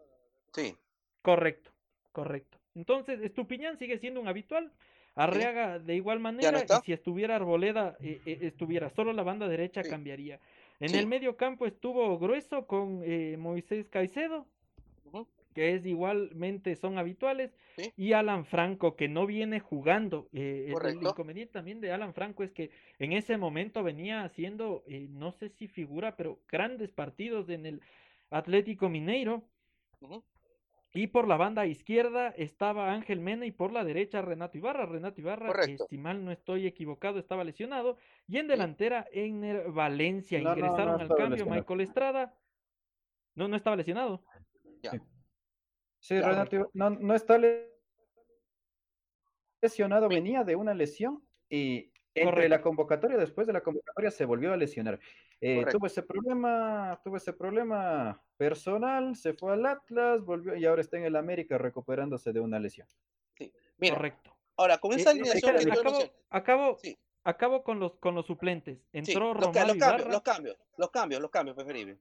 Sí. 0.52 0.76
Correcto, 1.22 1.70
correcto. 2.12 2.58
Entonces, 2.74 3.20
Estupiñán 3.20 3.78
sigue 3.78 3.98
siendo 3.98 4.20
un 4.20 4.28
habitual. 4.28 4.72
Arriaga 5.16 5.78
de 5.80 5.96
igual 5.96 6.20
manera, 6.20 6.62
y 6.62 6.84
si 6.84 6.92
estuviera 6.92 7.36
Arboleda, 7.36 7.96
eh, 8.00 8.20
eh, 8.24 8.38
estuviera 8.42 8.90
solo 8.90 9.12
la 9.12 9.24
banda 9.24 9.48
derecha, 9.48 9.82
cambiaría. 9.82 10.38
En 10.78 10.94
el 10.94 11.06
medio 11.06 11.36
campo 11.36 11.66
estuvo 11.66 12.18
Grueso 12.18 12.66
con 12.66 13.02
eh, 13.04 13.36
Moisés 13.36 13.88
Caicedo, 13.88 14.46
que 15.54 15.74
es 15.74 15.86
igualmente 15.86 16.76
son 16.76 16.98
habituales, 16.98 17.54
y 17.96 18.12
Alan 18.12 18.44
Franco, 18.44 18.96
que 18.96 19.08
no 19.08 19.26
viene 19.26 19.60
jugando. 19.60 20.28
el 20.32 20.74
inconveniente 21.02 21.52
también 21.52 21.80
de 21.80 21.92
Alan 21.92 22.14
Franco 22.14 22.42
es 22.42 22.52
que 22.52 22.70
en 22.98 23.12
ese 23.12 23.36
momento 23.36 23.82
venía 23.82 24.22
haciendo, 24.22 24.84
no 25.10 25.32
sé 25.32 25.48
si 25.48 25.68
figura, 25.68 26.16
pero 26.16 26.38
grandes 26.48 26.92
partidos 26.92 27.48
en 27.48 27.66
el 27.66 27.80
Atlético 28.30 28.88
Mineiro. 28.88 29.44
Y 30.92 31.06
por 31.06 31.28
la 31.28 31.36
banda 31.36 31.66
izquierda 31.66 32.30
estaba 32.30 32.92
Ángel 32.92 33.20
Mena 33.20 33.46
y 33.46 33.52
por 33.52 33.72
la 33.72 33.84
derecha 33.84 34.22
Renato 34.22 34.58
Ibarra. 34.58 34.86
Renato 34.86 35.20
Ibarra, 35.20 35.52
si 35.88 35.98
mal 35.98 36.24
no 36.24 36.32
estoy 36.32 36.66
equivocado, 36.66 37.20
estaba 37.20 37.44
lesionado. 37.44 37.96
Y 38.26 38.38
en 38.38 38.48
delantera 38.48 39.06
en 39.12 39.72
Valencia 39.72 40.40
ingresaron 40.40 41.00
al 41.00 41.08
cambio 41.14 41.46
Michael 41.46 41.82
Estrada. 41.82 42.34
No, 43.36 43.46
no 43.46 43.56
estaba 43.56 43.76
lesionado. 43.76 44.24
Sí, 46.00 46.20
Renato 46.20 46.70
no, 46.72 46.90
no 46.90 47.14
está 47.14 47.38
lesionado, 49.62 50.08
venía 50.08 50.44
de 50.44 50.56
una 50.56 50.74
lesión 50.74 51.22
y 51.48 51.92
entre 52.14 52.48
la 52.48 52.60
convocatoria, 52.60 53.16
después 53.16 53.46
de 53.46 53.52
la 53.52 53.62
convocatoria, 53.62 54.10
se 54.10 54.24
volvió 54.24 54.52
a 54.52 54.56
lesionar. 54.56 54.98
Eh, 55.40 55.64
tuvo 55.70 55.86
ese 55.86 56.02
problema, 56.02 57.00
tuvo 57.04 57.16
ese 57.16 57.32
problema 57.32 58.20
personal, 58.36 59.14
se 59.16 59.32
fue 59.34 59.52
al 59.52 59.64
Atlas, 59.64 60.22
volvió 60.24 60.56
y 60.56 60.66
ahora 60.66 60.80
está 60.80 60.98
en 60.98 61.04
el 61.04 61.16
América 61.16 61.56
recuperándose 61.56 62.32
de 62.32 62.40
una 62.40 62.58
lesión. 62.58 62.86
Sí, 63.38 63.52
Correcto. 63.78 64.36
Ahora, 64.56 64.78
con 64.78 64.92
esa 64.92 65.10
alineación 65.10 65.56
acabo, 66.28 66.76
acabo, 67.24 67.62
con 67.62 67.80
los 67.80 67.96
con 67.96 68.14
los 68.14 68.26
suplentes. 68.26 68.78
Entró 68.92 69.32
los, 69.32 69.44
Romario 69.46 69.74
los, 69.74 69.78
cambios, 69.78 70.08
los 70.08 70.22
cambios, 70.22 70.56
los 70.76 70.90
cambios, 70.90 71.22
los 71.22 71.30
cambios 71.30 71.56
preferibles. 71.56 71.98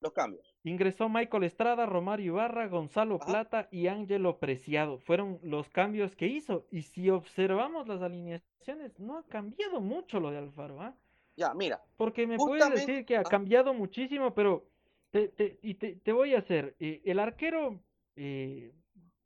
Los 0.00 0.12
cambios. 0.12 0.54
Ingresó 0.62 1.08
Michael 1.08 1.44
Estrada, 1.44 1.86
Romario 1.86 2.34
Ibarra, 2.34 2.68
Gonzalo 2.68 3.18
Plata 3.18 3.68
y 3.70 3.86
Ángelo 3.86 4.38
Preciado. 4.38 4.98
Fueron 4.98 5.38
los 5.42 5.70
cambios 5.70 6.14
que 6.14 6.26
hizo. 6.26 6.66
Y 6.70 6.82
si 6.82 7.08
observamos 7.08 7.88
las 7.88 8.02
alineaciones, 8.02 8.98
no 8.98 9.18
ha 9.18 9.26
cambiado 9.26 9.80
mucho 9.80 10.20
lo 10.20 10.30
de 10.30 10.38
Alfaro, 10.38 10.82
¿ah? 10.82 10.94
Ya, 11.36 11.54
mira. 11.54 11.82
Porque 11.96 12.26
me 12.26 12.36
puedes 12.36 12.68
decir 12.70 13.04
que 13.04 13.16
ha 13.16 13.22
cambiado 13.22 13.74
muchísimo, 13.74 14.34
pero 14.34 14.66
te, 15.10 15.28
te, 15.28 15.58
y 15.62 15.74
te, 15.74 15.96
te 15.96 16.12
voy 16.12 16.34
a 16.34 16.38
hacer. 16.38 16.74
Eh, 16.78 17.02
el 17.04 17.18
arquero. 17.18 17.80
Eh, 18.16 18.72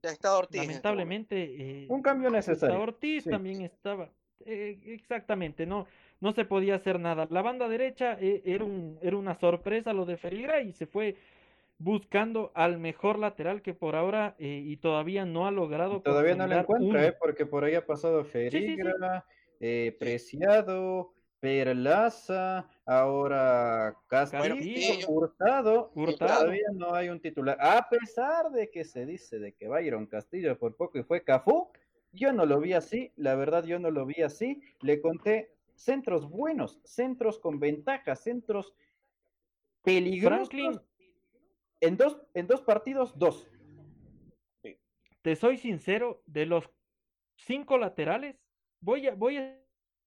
ya 0.03 0.11
está 0.11 0.37
Ortiz. 0.37 0.61
Lamentablemente. 0.61 1.83
Eh, 1.85 1.87
Un 1.89 2.03
cambio 2.03 2.31
necesario. 2.31 2.81
Ortiz 2.81 3.25
también 3.25 3.63
estaba. 3.63 4.11
exactamente, 4.45 5.67
no, 5.67 5.87
no 6.21 6.33
se 6.33 6.45
podía 6.45 6.77
hacer 6.77 7.01
nada. 7.01 7.27
La 7.31 7.43
banda 7.43 7.69
derecha 7.69 8.17
era, 8.21 8.65
un, 8.65 8.99
era 9.03 9.17
una 9.17 9.35
sorpresa 9.35 9.93
lo 9.93 10.05
de 10.05 10.17
Ferigra 10.17 10.61
y 10.61 10.73
se 10.73 10.87
fue 10.87 11.17
buscando 11.79 12.53
al 12.55 12.79
mejor 12.79 13.19
lateral 13.19 13.63
que 13.63 13.73
por 13.73 13.97
ahora 13.97 14.37
y 14.39 14.77
todavía 14.77 15.25
no 15.25 15.47
ha 15.47 15.51
logrado. 15.51 16.03
Todavía 16.03 16.35
no 16.35 16.47
lo 16.47 16.59
encuentra, 16.59 17.17
porque 17.19 17.47
por 17.47 17.65
ahí 17.65 17.75
ha 17.75 17.87
pasado 17.87 18.25
Ferigra, 18.25 19.25
Preciado, 19.99 21.15
Perlaza, 21.41 22.69
ahora 22.85 23.97
Castillo, 24.09 25.09
Hurtado, 25.09 25.91
todavía 26.19 26.69
no 26.75 26.95
hay 26.95 27.09
un 27.09 27.19
titular. 27.19 27.57
A 27.59 27.89
pesar 27.89 28.51
de 28.51 28.71
que 28.71 28.85
se 28.85 29.07
dice 29.07 29.39
de 29.39 29.53
que 29.53 29.67
Byron 29.67 30.05
Castillo 30.05 30.59
por 30.59 30.77
poco 30.77 30.99
y 30.99 31.03
fue 31.03 31.25
Cafú, 31.25 31.71
yo 32.13 32.35
no 32.35 32.45
lo 32.45 32.61
vi 32.61 32.75
así, 32.75 33.11
la 33.17 33.37
verdad 33.37 33.65
yo 33.65 33.79
no 33.79 33.91
lo 33.91 34.05
vi 34.05 34.21
así. 34.21 34.61
Le 34.83 35.01
conté 35.01 35.55
centros 35.81 36.29
buenos, 36.29 36.79
centros 36.85 37.39
con 37.39 37.59
ventaja, 37.59 38.15
centros 38.15 38.75
peligrosos. 39.83 40.83
En 41.81 41.97
dos, 41.97 42.21
en 42.35 42.47
dos 42.47 42.61
partidos, 42.61 43.19
dos. 43.19 43.51
Te 45.23 45.37
soy 45.37 45.57
sincero, 45.57 46.23
de 46.27 46.45
los 46.45 46.69
cinco 47.37 47.79
laterales, 47.79 48.37
voy 48.81 49.07
a, 49.09 49.15
voy 49.15 49.39
a 49.39 49.59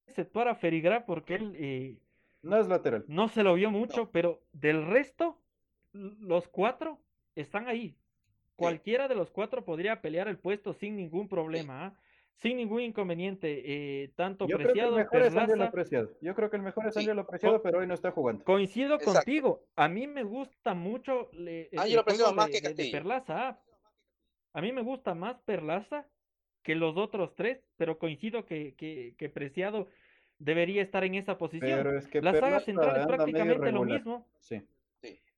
exceptuar 0.06 0.48
a 0.48 0.56
Ferigra 0.56 1.06
porque 1.06 1.36
él 1.36 1.56
eh, 1.58 1.98
no 2.44 2.58
es 2.58 2.68
lateral. 2.68 3.06
No 3.08 3.28
se 3.28 3.42
lo 3.42 3.56
vio 3.56 3.72
mucho, 3.72 4.12
pero 4.12 4.44
del 4.52 4.86
resto, 4.86 5.42
los 5.92 6.48
cuatro 6.48 7.00
están 7.36 7.68
ahí. 7.68 7.98
Cualquiera 8.56 9.08
de 9.08 9.16
los 9.16 9.32
cuatro 9.32 9.66
podría 9.66 10.02
pelear 10.02 10.28
el 10.28 10.38
puesto 10.38 10.74
sin 10.74 10.96
ningún 10.96 11.28
problema, 11.28 11.88
¿ah? 11.88 12.00
Sin 12.38 12.58
ningún 12.58 12.82
inconveniente. 12.82 13.62
Eh, 13.66 14.12
tanto 14.16 14.48
Yo 14.48 14.58
Preciado, 14.58 14.96
creo 14.96 15.10
que 15.10 15.18
el 15.18 15.34
mejor 15.34 15.62
es 15.62 15.72
Preciado. 15.72 16.10
Yo 16.22 16.36
creo 16.36 16.50
que 16.50 16.58
el 16.58 16.62
mejor 16.64 16.88
es 16.88 16.98
Ángelo 16.98 17.26
Preciado, 17.26 17.62
pero 17.62 17.80
hoy 17.80 17.88
no 17.88 17.94
está 17.94 18.12
jugando. 18.12 18.44
Coincido 18.44 19.00
contigo. 19.00 19.64
A 19.76 19.88
mí 19.88 20.08
me 20.08 20.24
gusta 20.24 20.74
mucho 20.74 21.30
le, 21.34 21.70
más 22.36 22.50
que 22.50 22.62
de, 22.62 22.90
Perlaza. 22.92 23.60
A 24.54 24.62
mí 24.62 24.72
me 24.72 24.82
gusta 24.82 25.16
más 25.16 25.38
Perlaza 25.46 26.08
que 26.62 26.76
los 26.76 26.98
otros 26.98 27.36
tres, 27.36 27.60
pero 27.78 27.98
coincido 27.98 28.46
que, 28.46 28.76
que, 28.76 29.16
que 29.18 29.30
Preciado 29.30 29.88
debería 30.38 30.82
estar 30.82 31.04
en 31.04 31.16
esa 31.16 31.38
posición. 31.38 32.02
la 32.14 32.34
saga 32.34 32.60
central 32.60 33.02
es 33.02 33.08
prácticamente 33.08 33.72
lo 33.72 33.84
mismo. 33.84 34.28
Sí. 34.40 34.62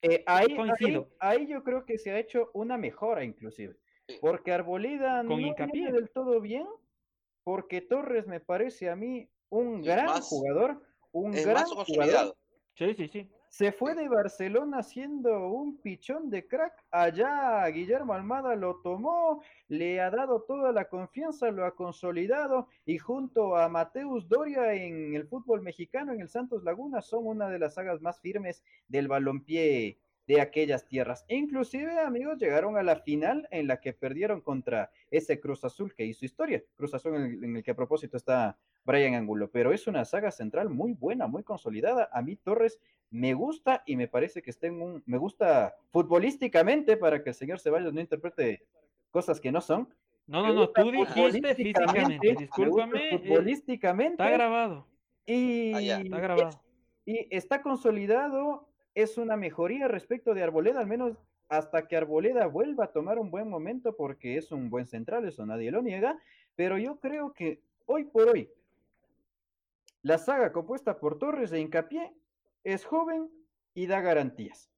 Eh, 0.01 0.23
ahí, 0.27 0.55
Coincido. 0.55 1.09
Ahí, 1.19 1.47
yo 1.47 1.63
creo 1.63 1.85
que 1.85 1.97
se 1.97 2.11
ha 2.11 2.19
hecho 2.19 2.51
una 2.53 2.77
mejora 2.77 3.23
inclusive. 3.23 3.75
Porque 4.21 4.51
Arboleda 4.51 5.23
no 5.23 5.35
viene 5.37 5.91
del 5.91 6.11
todo 6.11 6.39
bien, 6.39 6.67
porque 7.45 7.79
Torres 7.79 8.25
me 8.25 8.39
parece 8.39 8.89
a 8.89 8.95
mí 8.95 9.29
un 9.49 9.83
gran 9.83 10.19
jugador, 10.19 10.81
un 11.11 11.31
gran 11.31 11.63
jugador. 11.63 12.35
Sí, 12.73 12.93
sí, 12.95 13.07
sí. 13.07 13.29
Se 13.49 13.71
fue 13.71 13.93
de 13.93 14.09
Barcelona 14.09 14.81
siendo 14.81 15.47
un 15.47 15.77
pichón 15.77 16.29
de 16.29 16.45
crack. 16.45 16.73
Allá 16.89 17.65
Guillermo 17.67 18.13
Almada 18.13 18.55
lo 18.55 18.81
tomó, 18.81 19.41
le 19.67 20.01
ha 20.01 20.09
dado 20.09 20.41
toda 20.41 20.73
la 20.73 20.89
confianza, 20.89 21.51
lo 21.51 21.65
ha 21.65 21.75
consolidado 21.75 22.67
y 22.85 22.97
junto 22.97 23.55
a 23.55 23.69
Mateus 23.69 24.27
Doria 24.27 24.73
en 24.73 25.15
el 25.15 25.27
fútbol 25.27 25.61
mexicano, 25.61 26.11
en 26.13 26.21
el 26.21 26.29
Santos 26.29 26.63
Laguna, 26.63 27.01
son 27.01 27.27
una 27.27 27.47
de 27.47 27.59
las 27.59 27.75
sagas 27.75 28.01
más 28.01 28.19
firmes 28.19 28.63
del 28.87 29.07
balompié 29.07 29.99
de 30.27 30.41
aquellas 30.41 30.87
tierras. 30.87 31.25
Inclusive, 31.29 31.99
amigos, 31.99 32.37
llegaron 32.39 32.77
a 32.77 32.83
la 32.83 32.97
final 32.97 33.47
en 33.51 33.67
la 33.67 33.79
que 33.79 33.93
perdieron 33.93 34.41
contra 34.41 34.91
ese 35.11 35.39
Cruz 35.39 35.63
Azul 35.63 35.93
que 35.93 36.05
hizo 36.05 36.25
historia. 36.25 36.63
Cruz 36.75 36.93
Azul 36.93 37.15
en 37.15 37.55
el, 37.55 37.63
que 37.63 37.71
a 37.71 37.75
propósito 37.75 38.17
está 38.17 38.57
Brian 38.83 39.13
Angulo, 39.13 39.49
pero 39.51 39.71
es 39.71 39.87
una 39.87 40.05
saga 40.05 40.31
central 40.31 40.69
muy 40.69 40.93
buena, 40.93 41.27
muy 41.27 41.43
consolidada. 41.43 42.09
A 42.11 42.21
mí 42.21 42.35
Torres 42.35 42.79
me 43.11 43.33
gusta 43.33 43.83
y 43.85 43.95
me 43.95 44.07
parece 44.07 44.41
que 44.41 44.49
está 44.49 44.67
en 44.67 44.81
un, 44.81 45.03
me 45.05 45.17
gusta 45.17 45.75
futbolísticamente 45.91 46.97
para 46.97 47.23
que 47.23 47.29
el 47.29 47.35
señor 47.35 47.59
Ceballos 47.59 47.93
no 47.93 48.01
interprete 48.01 48.63
cosas 49.11 49.39
que 49.39 49.51
no 49.51 49.61
son. 49.61 49.89
No, 50.27 50.41
no, 50.41 50.53
no, 50.53 50.69
tú 50.69 50.89
dijiste 50.89 51.53
físicamente, 51.53 52.35
discúlpame. 52.39 53.09
Eh, 53.09 53.19
futbolísticamente. 53.19 54.23
está 54.23 54.31
grabado. 54.31 54.87
Y, 55.27 55.89
ah, 55.89 56.01
está 56.01 56.19
grabado. 56.19 56.61
y 57.05 57.27
está 57.29 57.61
consolidado 57.61 58.67
es 58.95 59.17
una 59.17 59.35
mejoría 59.35 59.87
respecto 59.87 60.33
de 60.33 60.41
Arboleda, 60.41 60.79
al 60.79 60.87
menos 60.87 61.17
hasta 61.49 61.87
que 61.87 61.95
Arboleda 61.95 62.47
vuelva 62.47 62.85
a 62.85 62.91
tomar 62.91 63.19
un 63.19 63.29
buen 63.29 63.49
momento, 63.49 63.95
porque 63.95 64.37
es 64.37 64.51
un 64.51 64.69
buen 64.69 64.87
central, 64.87 65.27
eso 65.27 65.45
nadie 65.45 65.69
lo 65.69 65.81
niega, 65.81 66.19
pero 66.55 66.77
yo 66.77 66.99
creo 66.99 67.33
que 67.33 67.61
hoy 67.85 68.05
por 68.05 68.29
hoy, 68.29 68.49
la 70.01 70.17
saga 70.17 70.51
compuesta 70.51 70.99
por 70.99 71.19
Torres 71.19 71.51
de 71.51 71.59
Hincapié 71.59 72.13
es 72.63 72.85
joven 72.85 73.29
y 73.73 73.85
da 73.85 74.01
garantías. 74.01 74.71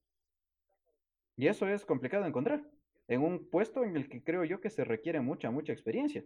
Y 1.36 1.46
eso 1.46 1.68
es 1.68 1.84
complicado 1.84 2.24
de 2.24 2.30
encontrar 2.30 2.64
en 3.06 3.22
un 3.22 3.48
puesto 3.48 3.84
en 3.84 3.96
el 3.96 4.08
que 4.08 4.22
creo 4.22 4.44
yo 4.44 4.60
que 4.60 4.70
se 4.70 4.84
requiere 4.84 5.20
mucha, 5.20 5.50
mucha 5.50 5.72
experiencia. 5.72 6.24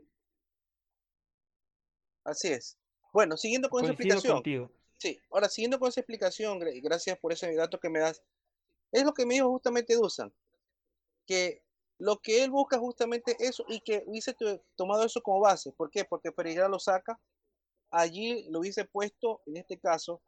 Así 2.25 2.49
es. 2.49 2.79
Bueno, 3.13 3.37
siguiendo 3.37 3.69
con 3.69 3.85
esa 3.85 3.93
explicación. 3.93 4.43
Sí, 5.03 5.21
ahora 5.33 5.49
siguiendo 5.49 5.81
con 5.81 5.89
esa 5.89 5.99
explicación, 5.99 6.61
gracias 6.61 7.19
por 7.19 7.33
ese 7.33 7.53
dato 7.57 7.81
que 7.81 7.91
me 7.91 7.99
das, 7.99 8.23
es 8.93 9.03
lo 9.03 9.13
que 9.13 9.27
me 9.27 9.35
dijo 9.35 9.51
justamente 9.51 9.97
Dusan, 9.97 10.33
que 11.27 11.65
lo 11.99 12.21
que 12.21 12.45
él 12.45 12.53
busca 12.53 12.79
justamente 12.79 13.37
eso 13.41 13.65
y 13.67 13.81
que 13.81 14.05
hubiese 14.07 14.37
tomado 14.77 15.05
eso 15.05 15.21
como 15.21 15.41
base. 15.41 15.73
¿Por 15.73 15.91
qué? 15.91 16.05
Porque 16.05 16.31
Pereira 16.31 16.69
lo 16.69 16.79
saca, 16.79 17.19
allí 17.91 18.49
lo 18.49 18.61
hubiese 18.61 18.85
puesto, 18.85 19.43
en 19.47 19.57
este 19.57 19.77
caso, 19.77 20.23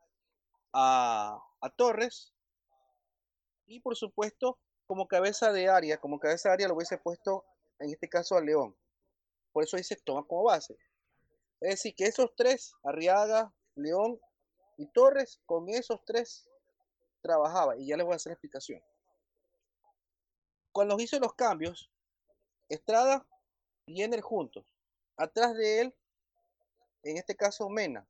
a, 0.73 1.41
a 1.61 1.71
Torres 1.71 2.35
y 3.67 3.79
por 3.79 3.95
supuesto 3.95 4.59
como 4.87 5.07
cabeza 5.07 5.53
de 5.53 5.69
área, 5.69 5.99
como 5.99 6.19
cabeza 6.19 6.49
de 6.49 6.55
área 6.55 6.69
lo 6.69 6.75
hubiese 6.75 6.99
puesto 6.99 7.45
en 7.79 7.91
este 7.91 8.09
caso 8.09 8.35
a 8.37 8.41
León. 8.41 8.77
Por 9.53 9.63
eso 9.63 9.77
dice 9.77 9.95
toma 10.05 10.27
como 10.27 10.43
base. 10.43 10.77
Es 11.61 11.77
decir, 11.77 11.95
que 11.95 12.07
esos 12.07 12.35
tres, 12.35 12.75
Arriaga, 12.83 13.55
León 13.77 14.19
y 14.77 14.87
Torres 14.87 15.41
con 15.47 15.69
esos 15.69 16.05
tres 16.05 16.49
trabajaba. 17.23 17.77
Y 17.77 17.87
ya 17.87 17.97
les 17.97 18.05
voy 18.05 18.13
a 18.13 18.17
hacer 18.17 18.31
la 18.31 18.35
explicación. 18.35 18.83
Cuando 20.73 20.99
hizo 20.99 21.19
los 21.19 21.35
cambios, 21.35 21.91
Estrada 22.69 23.27
y 23.87 23.97
Jenner 23.97 24.21
juntos. 24.21 24.65
Atrás 25.17 25.55
de 25.55 25.81
él, 25.81 25.95
en 27.03 27.17
este 27.17 27.37
caso 27.37 27.69
Mena. 27.69 28.07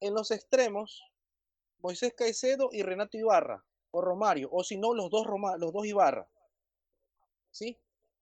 En 0.00 0.14
los 0.14 0.30
extremos, 0.30 1.04
Moisés 1.78 2.14
Caicedo 2.16 2.70
y 2.72 2.82
Renato 2.82 3.16
Ibarra, 3.16 3.64
o 3.92 4.00
Romario, 4.00 4.48
o 4.50 4.64
si 4.64 4.76
no, 4.76 4.94
los 4.94 5.10
dos, 5.10 5.26
Roma, 5.26 5.56
los 5.56 5.72
dos 5.72 5.86
Ibarra. 5.86 6.28
¿Sí? 7.50 7.78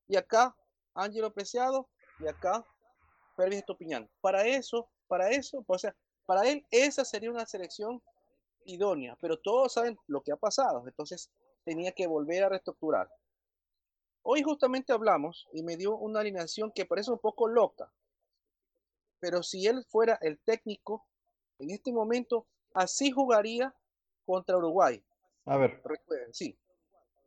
Y 0.08 0.16
acá, 0.16 0.56
Ángelo 0.94 1.32
Preciado, 1.32 1.88
y 2.18 2.28
acá, 2.28 2.66
Pervis 3.36 3.60
Estupiñán. 3.60 4.10
Para 4.20 4.46
eso, 4.46 4.90
para 5.06 5.30
eso, 5.30 5.64
o 5.66 5.78
sea, 5.78 5.96
para 6.30 6.48
él 6.48 6.64
esa 6.70 7.04
sería 7.04 7.28
una 7.28 7.44
selección 7.44 8.00
idónea, 8.64 9.18
pero 9.20 9.40
todos 9.40 9.72
saben 9.72 9.98
lo 10.06 10.22
que 10.22 10.30
ha 10.30 10.36
pasado, 10.36 10.86
entonces 10.86 11.28
tenía 11.64 11.90
que 11.90 12.06
volver 12.06 12.44
a 12.44 12.48
reestructurar. 12.50 13.10
Hoy 14.22 14.40
justamente 14.44 14.92
hablamos 14.92 15.48
y 15.52 15.64
me 15.64 15.76
dio 15.76 15.96
una 15.96 16.20
alineación 16.20 16.70
que 16.70 16.86
parece 16.86 17.10
un 17.10 17.18
poco 17.18 17.48
loca, 17.48 17.92
pero 19.18 19.42
si 19.42 19.66
él 19.66 19.84
fuera 19.88 20.20
el 20.22 20.38
técnico, 20.38 21.04
en 21.58 21.70
este 21.70 21.92
momento 21.92 22.46
así 22.74 23.10
jugaría 23.10 23.74
contra 24.24 24.56
Uruguay. 24.56 25.02
A 25.46 25.56
ver. 25.56 25.82
Recuerden, 25.84 26.32
sí. 26.32 26.56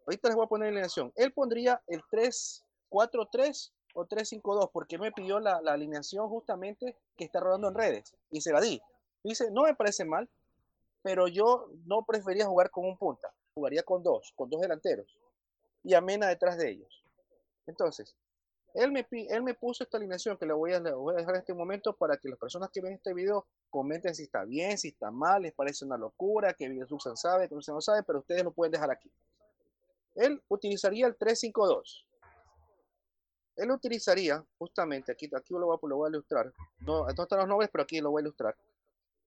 Ahorita 0.05 0.29
les 0.29 0.37
voy 0.37 0.45
a 0.45 0.47
poner 0.47 0.67
la 0.67 0.79
alineación. 0.79 1.11
Él 1.17 1.33
pondría 1.33 1.83
el 1.87 2.01
3-4-3 2.03 3.73
o 3.95 4.05
3-5-2 4.05 4.69
porque 4.71 4.97
me 4.97 5.11
pidió 5.11 5.41
la, 5.41 5.59
la 5.61 5.73
alineación 5.73 6.29
justamente 6.29 6.95
que 7.17 7.25
está 7.25 7.41
rodando 7.41 7.67
en 7.67 7.75
redes 7.75 8.15
y 8.31 8.39
se 8.39 8.53
la 8.53 8.61
di. 8.61 8.81
Dice, 9.23 9.49
no 9.51 9.63
me 9.63 9.75
parece 9.75 10.05
mal, 10.05 10.29
pero 11.01 11.27
yo 11.27 11.69
no 11.85 12.03
prefería 12.03 12.45
jugar 12.45 12.69
con 12.69 12.85
un 12.85 12.97
punta, 12.97 13.33
jugaría 13.55 13.83
con 13.83 14.03
dos, 14.03 14.33
con 14.35 14.49
dos 14.49 14.61
delanteros 14.61 15.17
y 15.83 15.93
Amena 15.93 16.27
detrás 16.27 16.57
de 16.57 16.69
ellos. 16.69 17.03
Entonces, 17.67 18.15
él 18.73 18.91
me, 18.91 19.05
él 19.11 19.43
me 19.43 19.53
puso 19.53 19.83
esta 19.83 19.97
alineación 19.97 20.37
que 20.37 20.45
le 20.45 20.53
voy, 20.53 20.73
a, 20.73 20.79
voy 20.79 21.13
a 21.13 21.17
dejar 21.17 21.35
en 21.35 21.41
este 21.41 21.53
momento 21.53 21.93
para 21.93 22.17
que 22.17 22.29
las 22.29 22.39
personas 22.39 22.69
que 22.71 22.81
ven 22.81 22.93
este 22.93 23.13
video 23.13 23.45
comenten 23.69 24.15
si 24.15 24.23
está 24.23 24.45
bien, 24.45 24.77
si 24.77 24.89
está 24.89 25.11
mal, 25.11 25.43
les 25.43 25.53
parece 25.53 25.85
una 25.85 25.97
locura, 25.97 26.53
que 26.53 26.85
Susan 26.87 27.15
sabe, 27.15 27.47
que 27.47 27.55
no 27.55 27.81
sabe, 27.81 28.03
pero 28.03 28.19
ustedes 28.19 28.43
lo 28.43 28.51
pueden 28.51 28.71
dejar 28.71 28.89
aquí. 28.89 29.11
Él 30.15 30.41
utilizaría 30.47 31.07
el 31.07 31.15
352. 31.15 32.05
Él 33.55 33.69
utilizaría, 33.69 34.43
justamente, 34.57 35.11
aquí, 35.11 35.29
aquí 35.35 35.53
lo, 35.53 35.67
voy 35.67 35.77
a, 35.81 35.87
lo 35.87 35.97
voy 35.97 36.07
a 36.07 36.09
ilustrar, 36.09 36.51
no, 36.79 37.05
no 37.05 37.23
están 37.23 37.39
los 37.39 37.47
nombres, 37.47 37.69
pero 37.71 37.83
aquí 37.83 38.01
lo 38.01 38.09
voy 38.09 38.21
a 38.21 38.23
ilustrar. 38.23 38.55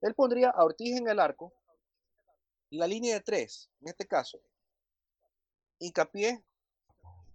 Él 0.01 0.15
pondría 0.15 0.51
a 0.51 0.65
Ortiz 0.65 0.97
en 0.97 1.09
el 1.09 1.19
arco, 1.19 1.53
la 2.71 2.87
línea 2.87 3.15
de 3.15 3.21
tres, 3.21 3.71
en 3.81 3.89
este 3.89 4.07
caso, 4.07 4.41
Hincapié 5.79 6.43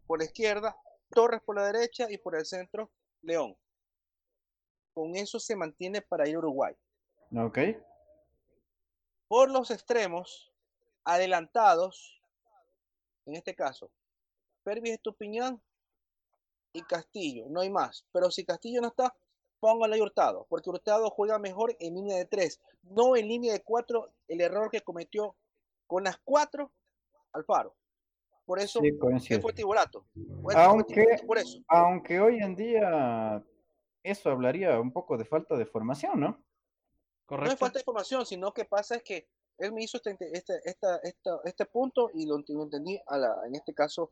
por 0.08 0.20
la 0.20 0.26
izquierda, 0.26 0.76
Torres 1.10 1.42
por 1.42 1.56
la 1.56 1.66
derecha 1.66 2.10
y 2.10 2.18
por 2.18 2.36
el 2.36 2.46
centro, 2.46 2.92
León. 3.22 3.56
Con 4.94 5.16
eso 5.16 5.40
se 5.40 5.56
mantiene 5.56 6.02
para 6.02 6.28
ir 6.28 6.36
a 6.36 6.40
Uruguay. 6.40 6.76
Ok. 7.36 7.60
Por 9.28 9.50
los 9.50 9.72
extremos, 9.72 10.52
adelantados, 11.04 12.22
en 13.26 13.36
este 13.36 13.56
caso, 13.56 13.90
Pervis 14.64 14.94
Estupiñán 14.94 15.62
y 16.74 16.82
Castillo, 16.84 17.46
no 17.50 17.62
hay 17.62 17.70
más. 17.70 18.06
Pero 18.12 18.32
si 18.32 18.44
Castillo 18.44 18.82
no 18.82 18.90
está, 18.90 19.16
póngale 19.62 19.98
a 19.98 20.04
Hurtado, 20.04 20.46
porque 20.50 20.70
Hurtado 20.70 21.10
juega 21.12 21.40
mejor 21.40 21.78
en 21.80 21.94
línea 21.94 22.18
de 22.18 22.26
tres, 22.26 22.60
no 22.82 23.16
en 23.16 23.28
línea 23.28 23.54
de 23.54 23.64
cuatro, 23.64 24.12
el 24.28 24.42
error 24.42 24.70
que 24.70 24.82
cometió 24.82 25.36
con 25.88 26.04
las 26.04 26.18
cuatro 26.26 26.72
Alfaro. 27.32 27.74
Por 28.46 28.60
eso 28.60 28.82
fue 29.40 29.54
tiburato. 29.54 30.04
Aunque, 30.56 31.06
por 31.26 31.38
eso. 31.38 31.60
aunque 31.68 32.20
hoy 32.20 32.40
en 32.40 32.56
día 32.56 33.42
eso 34.04 34.32
hablaría 34.32 34.78
un 34.80 34.92
poco 34.92 35.16
de 35.16 35.24
falta 35.24 35.56
de 35.56 35.66
formación, 35.66 36.20
¿no? 36.20 36.44
Correcto. 37.26 37.46
No 37.46 37.54
es 37.54 37.60
falta 37.60 37.80
de 37.80 37.86
formación, 37.86 38.26
sino 38.26 38.52
que 38.52 38.66
pasa 38.66 38.96
es 38.96 39.04
que 39.04 39.30
él 39.60 39.72
me 39.72 39.84
hizo 39.84 39.98
este, 39.98 40.18
este, 40.34 40.60
este 41.46 41.66
punto 41.68 42.10
y 42.14 42.26
lo, 42.26 42.44
entendí 42.64 43.00
a 43.06 43.18
la, 43.18 43.36
en 43.46 43.56
este 43.56 43.74
caso 43.76 44.12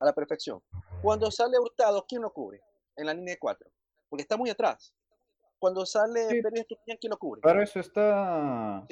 a 0.00 0.04
la 0.04 0.12
perfección. 0.12 0.60
Cuando 1.00 1.30
sale 1.30 1.58
Hurtado, 1.58 2.04
¿quién 2.06 2.22
lo 2.22 2.32
cubre? 2.32 2.60
En 2.96 3.06
la 3.06 3.14
línea 3.14 3.34
de 3.34 3.38
cuatro 3.38 3.70
porque 4.08 4.22
está 4.22 4.36
muy 4.36 4.50
atrás. 4.50 4.94
Cuando 5.58 5.84
sale 5.84 6.28
sí. 6.28 6.42
Pérez 6.42 6.66
¿quién 6.66 7.10
lo 7.10 7.18
cubre? 7.18 7.40
Para 7.40 7.62
eso 7.62 7.80
está. 7.80 8.86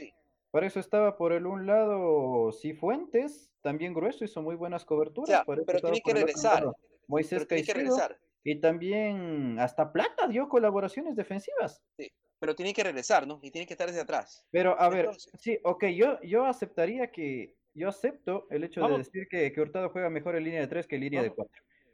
Para 0.50 0.66
eso 0.66 0.80
estaba 0.80 1.16
por 1.16 1.32
el 1.32 1.46
un 1.46 1.66
lado 1.66 2.50
Cifuentes, 2.52 3.50
también 3.62 3.92
grueso, 3.92 4.24
hizo 4.24 4.42
muy 4.42 4.56
buenas 4.56 4.84
coberturas. 4.84 5.42
pero 5.46 5.80
tiene 5.80 6.00
que 6.00 6.14
regresar. 6.14 6.72
Moisés 7.08 7.46
Caicedo. 7.46 7.96
Y 8.42 8.60
también 8.60 9.58
hasta 9.58 9.92
Plata 9.92 10.28
dio 10.28 10.48
colaboraciones 10.48 11.16
defensivas. 11.16 11.82
Sí, 11.98 12.10
pero 12.38 12.54
tiene 12.54 12.72
que 12.72 12.84
regresar, 12.84 13.26
¿no? 13.26 13.40
Y 13.42 13.50
tiene 13.50 13.66
que 13.66 13.74
estar 13.74 13.88
desde 13.88 14.02
atrás. 14.02 14.46
Pero 14.50 14.80
a 14.80 14.88
ver, 14.88 15.10
sí, 15.38 15.58
ok, 15.64 15.86
yo, 15.86 16.20
yo 16.22 16.46
aceptaría 16.46 17.10
que, 17.10 17.56
yo 17.74 17.88
acepto 17.88 18.46
el 18.50 18.64
hecho 18.64 18.86
de 18.86 18.98
decir 18.98 19.26
que, 19.28 19.52
que, 19.52 19.60
Hurtado 19.60 19.90
juega 19.90 20.10
mejor 20.10 20.36
en 20.36 20.44
línea 20.44 20.60
de 20.60 20.68
tres 20.68 20.86
que 20.86 20.94
en 20.94 21.02
línea 21.02 21.22
de 21.22 21.32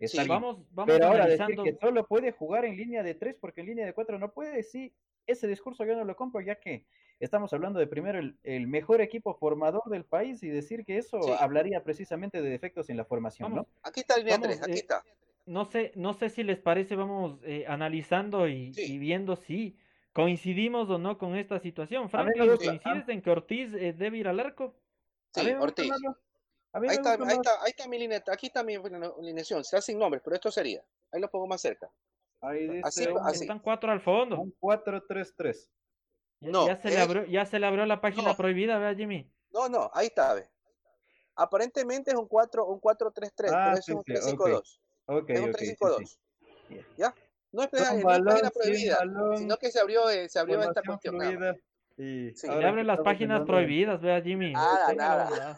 Sí, 0.08 0.18
vamos, 0.26 0.58
vamos 0.70 0.92
Pero 0.92 1.06
ahora 1.06 1.26
decir 1.26 1.56
que 1.62 1.74
solo 1.80 2.06
puede 2.06 2.32
jugar 2.32 2.64
en 2.64 2.76
línea 2.76 3.02
de 3.02 3.14
tres 3.14 3.36
porque 3.40 3.60
en 3.60 3.68
línea 3.68 3.86
de 3.86 3.92
cuatro 3.92 4.18
no 4.18 4.32
puede, 4.32 4.62
sí, 4.62 4.92
ese 5.26 5.46
discurso 5.46 5.84
yo 5.84 5.96
no 5.96 6.04
lo 6.04 6.16
compro 6.16 6.40
ya 6.40 6.56
que 6.56 6.86
estamos 7.20 7.52
hablando 7.52 7.78
de 7.78 7.86
primero 7.86 8.18
el, 8.18 8.36
el 8.42 8.66
mejor 8.66 9.00
equipo 9.00 9.34
formador 9.34 9.82
del 9.86 10.04
país 10.04 10.42
y 10.42 10.48
decir 10.48 10.84
que 10.84 10.98
eso 10.98 11.22
sí. 11.22 11.32
hablaría 11.38 11.82
precisamente 11.84 12.42
de 12.42 12.50
defectos 12.50 12.90
en 12.90 12.96
la 12.96 13.04
formación, 13.04 13.50
vamos, 13.50 13.66
¿no? 13.66 13.74
Aquí 13.82 14.00
está 14.00 14.14
el 14.14 14.24
línea 14.24 14.38
vamos, 14.38 14.48
3, 14.48 14.62
aquí 14.62 14.72
eh, 14.72 14.74
está. 14.74 15.04
No 15.46 15.64
sé, 15.64 15.92
no 15.96 16.14
sé 16.14 16.30
si 16.30 16.42
les 16.42 16.58
parece, 16.58 16.96
vamos 16.96 17.38
eh, 17.44 17.64
analizando 17.66 18.48
y, 18.48 18.72
sí. 18.74 18.94
y, 18.94 18.98
viendo 18.98 19.36
si 19.36 19.76
coincidimos 20.12 20.88
o 20.90 20.98
no 20.98 21.18
con 21.18 21.36
esta 21.36 21.58
situación. 21.58 22.08
Franklin, 22.08 22.56
¿coincides 22.56 23.08
en 23.08 23.22
que 23.22 23.30
Ortiz 23.30 23.74
eh, 23.74 23.92
debe 23.92 24.18
ir 24.18 24.28
al 24.28 24.38
arco? 24.38 24.74
Sí, 25.34 25.50
Ortiz. 25.58 25.90
Ahí 26.72 26.88
está, 26.88 27.12
ahí, 27.12 27.36
está, 27.36 27.62
ahí 27.62 27.70
está 27.70 27.86
mi 27.86 28.14
aquí 28.14 28.46
está 28.46 28.62
mi 28.62 28.76
alineación, 28.76 29.60
está 29.60 29.82
sin 29.82 29.98
nombres, 29.98 30.22
pero 30.24 30.36
esto 30.36 30.50
sería, 30.50 30.82
ahí 31.10 31.20
lo 31.20 31.30
pongo 31.30 31.46
más 31.46 31.60
cerca. 31.60 31.90
Ahí 32.40 32.66
dice 32.66 32.82
así, 32.84 33.08
un, 33.08 33.18
así. 33.18 33.42
Están 33.42 33.60
cuatro 33.60 33.92
al 33.92 34.00
fondo. 34.00 34.40
Un 34.40 34.54
4-3-3. 34.58 35.68
No, 36.40 36.66
ya, 36.66 36.76
se 36.76 36.88
es... 36.88 36.94
le 36.94 37.00
abrió, 37.00 37.24
ya 37.26 37.46
se 37.46 37.58
le 37.58 37.66
abrió 37.66 37.86
la 37.86 38.00
página 38.00 38.30
no. 38.30 38.36
prohibida, 38.36 38.78
¿verdad, 38.78 38.96
Jimmy? 38.96 39.30
No, 39.50 39.68
no, 39.68 39.90
ahí 39.94 40.06
está, 40.06 40.34
ve. 40.34 40.48
Aparentemente 41.36 42.10
es 42.10 42.16
un 42.16 42.26
4 42.26 42.66
un 42.66 42.80
4-3-3, 42.80 42.90
ah, 43.04 43.30
pero 43.40 43.78
es 43.78 43.84
sí, 43.84 43.92
un 43.92 44.02
3-5-2. 44.02 44.80
Okay. 45.06 45.36
es 45.36 45.42
un 45.42 45.52
3-5-2. 45.52 45.98
Sí, 45.98 46.06
sí. 46.68 46.84
¿Ya? 46.96 47.14
No 47.52 47.62
es, 47.62 47.72
no 47.72 47.78
es 47.78 48.24
página 48.24 48.50
prohibida, 48.50 48.98
sino 49.36 49.56
que 49.58 49.70
se 49.70 49.78
abrió, 49.78 50.08
eh, 50.08 50.28
se 50.28 50.38
abrió 50.38 50.60
esta 50.62 50.82
cuestión. 50.82 51.18
Y 52.02 52.34
sí. 52.34 52.48
Le 52.48 52.66
abren 52.66 52.86
las 52.88 53.00
páginas 53.00 53.42
prohibidas, 53.42 54.00
vea 54.00 54.20
Jimmy. 54.20 54.52
Nada, 54.52 54.92
nada. 54.92 55.56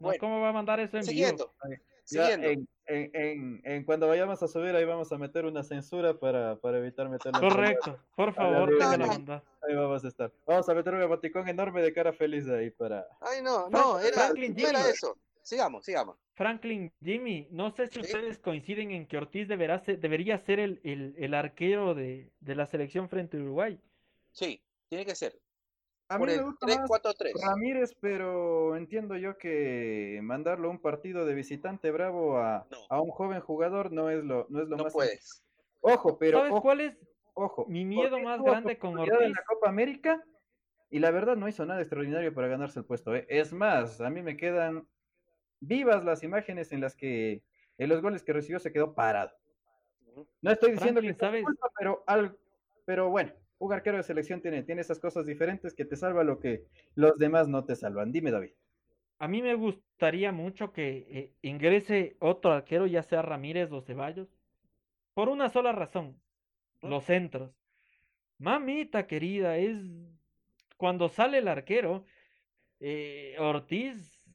No, 0.00 0.10
¿Cómo 0.18 0.40
va 0.40 0.48
a 0.48 0.52
mandar 0.52 0.80
eso 0.80 0.96
en 0.96 1.04
siguiendo, 1.04 1.52
vivo? 1.64 1.82
Siguiendo. 2.04 2.48
En, 2.48 2.68
en, 2.86 3.10
en, 3.12 3.60
en, 3.64 3.84
cuando 3.84 4.08
vayamos 4.08 4.42
a 4.42 4.48
subir 4.48 4.74
ahí 4.74 4.86
vamos 4.86 5.12
a 5.12 5.18
meter 5.18 5.44
una 5.44 5.62
censura 5.62 6.14
para, 6.18 6.56
para 6.56 6.78
evitar 6.78 7.10
meter 7.10 7.30
Correcto, 7.32 7.98
por 8.16 8.32
favor, 8.32 8.72
no, 8.72 8.96
no. 9.18 9.42
Ahí 9.62 9.74
vamos 9.74 10.02
a 10.04 10.08
estar. 10.08 10.32
Vamos 10.46 10.66
a 10.68 10.74
meter 10.74 10.94
un 10.94 11.02
emoticón 11.02 11.46
enorme 11.46 11.82
de 11.82 11.92
cara 11.92 12.14
feliz 12.14 12.48
ahí 12.48 12.70
para. 12.70 13.06
Ay, 13.20 13.42
no, 13.42 13.68
no, 13.68 14.00
era, 14.00 14.14
Franklin, 14.14 14.56
no 14.56 14.68
era 14.68 14.88
eso. 14.88 15.18
Sigamos, 15.42 15.84
sigamos. 15.84 16.16
Franklin, 16.34 16.90
Jimmy, 17.02 17.48
no 17.50 17.70
sé 17.70 17.86
si 17.88 17.94
¿Sí? 17.94 18.00
ustedes 18.00 18.38
coinciden 18.38 18.92
en 18.92 19.06
que 19.06 19.18
Ortiz 19.18 19.46
deberá 19.46 19.78
ser, 19.80 19.98
debería 19.98 20.38
ser 20.38 20.58
el, 20.58 20.80
el, 20.84 21.14
el 21.18 21.34
arquero 21.34 21.94
de, 21.94 22.30
de 22.40 22.54
la 22.54 22.66
selección 22.66 23.08
frente 23.08 23.36
a 23.36 23.40
Uruguay. 23.40 23.78
Sí, 24.30 24.62
tiene 24.88 25.04
que 25.04 25.14
ser. 25.14 25.38
A 26.12 26.18
mí 26.18 26.26
me 26.26 26.42
gusta 26.42 26.66
3, 26.66 26.78
más 26.80 26.88
4, 26.88 27.14
3. 27.14 27.34
Ramírez, 27.42 27.96
pero 27.98 28.76
entiendo 28.76 29.16
yo 29.16 29.38
que 29.38 30.20
mandarlo 30.22 30.68
a 30.68 30.70
un 30.70 30.78
partido 30.78 31.24
de 31.24 31.34
visitante 31.34 31.90
bravo 31.90 32.36
a, 32.38 32.66
no. 32.70 32.78
a 32.90 33.00
un 33.00 33.10
joven 33.10 33.40
jugador 33.40 33.92
no 33.92 34.10
es 34.10 34.22
lo, 34.22 34.46
no 34.50 34.62
es 34.62 34.68
lo 34.68 34.76
no 34.76 34.84
más. 34.84 34.92
puedes. 34.92 35.42
Ojo, 35.80 36.18
pero. 36.18 36.38
¿Sabes 36.38 36.52
ojo, 36.52 36.62
cuál 36.62 36.80
es 36.80 36.96
ojo, 37.32 37.66
mi 37.66 37.84
miedo 37.86 38.18
más 38.18 38.42
grande 38.42 38.78
con 38.78 38.98
Ortiz? 38.98 39.20
En 39.20 39.32
la 39.32 39.44
Copa 39.46 39.70
América 39.70 40.22
y 40.90 40.98
la 40.98 41.10
verdad 41.10 41.36
no 41.36 41.48
hizo 41.48 41.64
nada 41.64 41.80
extraordinario 41.80 42.34
para 42.34 42.48
ganarse 42.48 42.78
el 42.78 42.84
puesto. 42.84 43.16
¿eh? 43.16 43.24
Es 43.30 43.54
más, 43.54 44.02
a 44.02 44.10
mí 44.10 44.20
me 44.20 44.36
quedan 44.36 44.86
vivas 45.60 46.04
las 46.04 46.22
imágenes 46.22 46.72
en 46.72 46.82
las 46.82 46.94
que 46.94 47.42
en 47.78 47.88
los 47.88 48.02
goles 48.02 48.22
que 48.22 48.34
recibió 48.34 48.58
se 48.58 48.72
quedó 48.72 48.94
parado. 48.94 49.32
No 50.42 50.50
estoy 50.50 50.72
diciendo 50.72 51.00
Franklin, 51.00 51.14
que 51.14 51.18
¿sabes? 51.18 51.44
Culpa, 51.44 51.70
pero, 51.78 52.04
al, 52.06 52.36
pero 52.84 53.08
bueno 53.08 53.32
un 53.62 53.72
arquero 53.72 53.96
de 53.96 54.02
selección 54.02 54.40
tiene, 54.40 54.64
tiene 54.64 54.80
esas 54.80 54.98
cosas 54.98 55.24
diferentes 55.24 55.72
que 55.72 55.84
te 55.84 55.94
salva 55.94 56.24
lo 56.24 56.40
que 56.40 56.64
los 56.96 57.16
demás 57.16 57.46
no 57.46 57.64
te 57.64 57.76
salvan. 57.76 58.10
Dime, 58.10 58.32
David. 58.32 58.50
A 59.18 59.28
mí 59.28 59.40
me 59.40 59.54
gustaría 59.54 60.32
mucho 60.32 60.72
que 60.72 61.06
eh, 61.08 61.32
ingrese 61.42 62.16
otro 62.18 62.52
arquero, 62.52 62.86
ya 62.86 63.04
sea 63.04 63.22
Ramírez 63.22 63.70
o 63.70 63.80
Ceballos, 63.80 64.28
por 65.14 65.28
una 65.28 65.48
sola 65.48 65.70
razón, 65.70 66.20
los 66.82 67.04
centros. 67.04 67.52
Mamita 68.38 69.06
querida, 69.06 69.56
es 69.58 69.78
cuando 70.76 71.08
sale 71.08 71.38
el 71.38 71.46
arquero, 71.46 72.04
eh, 72.80 73.36
Ortiz, 73.38 74.26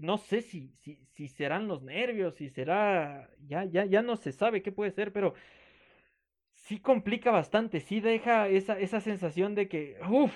no 0.00 0.16
sé 0.16 0.40
si, 0.40 0.70
si, 0.78 1.04
si 1.12 1.28
serán 1.28 1.68
los 1.68 1.82
nervios, 1.82 2.36
si 2.36 2.48
será, 2.48 3.28
ya, 3.46 3.66
ya, 3.66 3.84
ya 3.84 4.00
no 4.00 4.16
se 4.16 4.32
sabe 4.32 4.62
qué 4.62 4.72
puede 4.72 4.92
ser, 4.92 5.12
pero 5.12 5.34
sí 6.70 6.78
complica 6.78 7.32
bastante, 7.32 7.80
sí 7.80 7.98
deja 8.00 8.46
esa, 8.46 8.78
esa 8.78 9.00
sensación 9.00 9.56
de 9.56 9.68
que, 9.68 9.98
uff, 10.08 10.32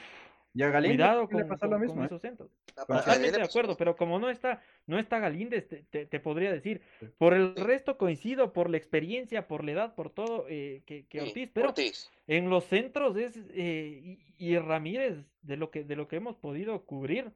cuidado 0.53 1.29
con, 1.29 1.39
le 1.41 1.45
pasó 1.45 1.67
lo 1.67 1.73
con- 1.73 1.81
mismo. 1.83 1.95
con 1.95 2.03
¿eh? 2.03 2.07
esos 2.07 2.21
centros. 2.23 2.51
Totalmente 2.75 3.39
de 3.39 3.45
acuerdo, 3.45 3.77
pero 3.77 3.95
como 3.95 4.19
no 4.19 4.29
está, 4.29 4.61
no 4.87 4.99
está 4.99 5.21
Galíndez, 5.21 5.69
te, 5.69 5.85
te- 5.85 6.07
te 6.07 6.19
podría 6.19 6.53
decir, 6.53 6.83
Sí. 6.99 7.07
por 7.19 7.35
el 7.35 7.55
Sí. 7.57 7.63
resto 7.63 7.97
coincido, 7.99 8.53
por 8.53 8.69
la 8.69 8.79
experiencia, 8.79 9.47
por 9.47 9.63
la 9.63 9.71
edad, 9.71 9.95
por 9.95 10.11
todo, 10.11 10.47
eh, 10.49 10.83
que, 10.87 11.07
que 11.07 11.21
Sí, 11.21 11.27
Ortiz, 11.29 11.51
pero 11.55 11.69
Ortiz. 11.69 12.11
en 12.27 12.51
los 12.51 12.65
centros 12.65 13.17
es, 13.17 13.37
eh, 13.55 14.19
y, 14.37 14.49
y 14.51 14.59
Ramírez, 14.59 15.25
de 15.43 15.57
lo 15.57 15.71
que, 15.71 15.85
de 15.85 15.95
lo 15.95 16.09
que 16.09 16.17
hemos 16.17 16.35
podido 16.35 16.85
cubrir, 16.85 17.31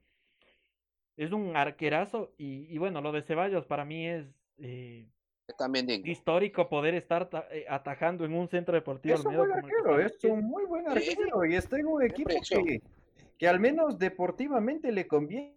es 1.17 1.31
un 1.31 1.57
arquerazo, 1.57 2.35
y, 2.37 2.67
y 2.69 2.79
bueno, 2.79 3.01
lo 3.01 3.13
de 3.13 3.23
Ceballos 3.23 3.65
para 3.65 3.85
mí 3.85 4.09
es 4.09 4.27
eh, 4.59 5.07
Es 5.49 5.57
también 5.57 5.87
digno. 5.87 6.11
histórico 6.13 6.69
poder 6.69 6.95
estar 6.95 7.31
ta- 7.31 7.49
eh, 7.51 7.65
atajando 7.69 8.27
en 8.27 8.35
un 8.35 8.49
centro 8.49 8.75
deportivo 8.75 9.15
Es 9.15 9.25
un 9.25 9.35
buen 9.35 9.51
que 9.51 9.57
arquero, 9.59 9.99
es 9.99 10.25
un 10.25 10.45
muy 10.45 10.67
buen 10.67 10.85
Sí. 10.85 11.09
arquero 11.11 11.45
y 11.47 11.55
está 11.55 11.79
en 11.79 11.87
un 11.87 12.03
equipo 12.03 12.29
que, 12.29 12.81
que 13.39 13.49
al 13.49 13.59
menos 13.59 13.99
deportivamente 13.99 14.93
le 14.93 15.09
conviene. 15.09 15.57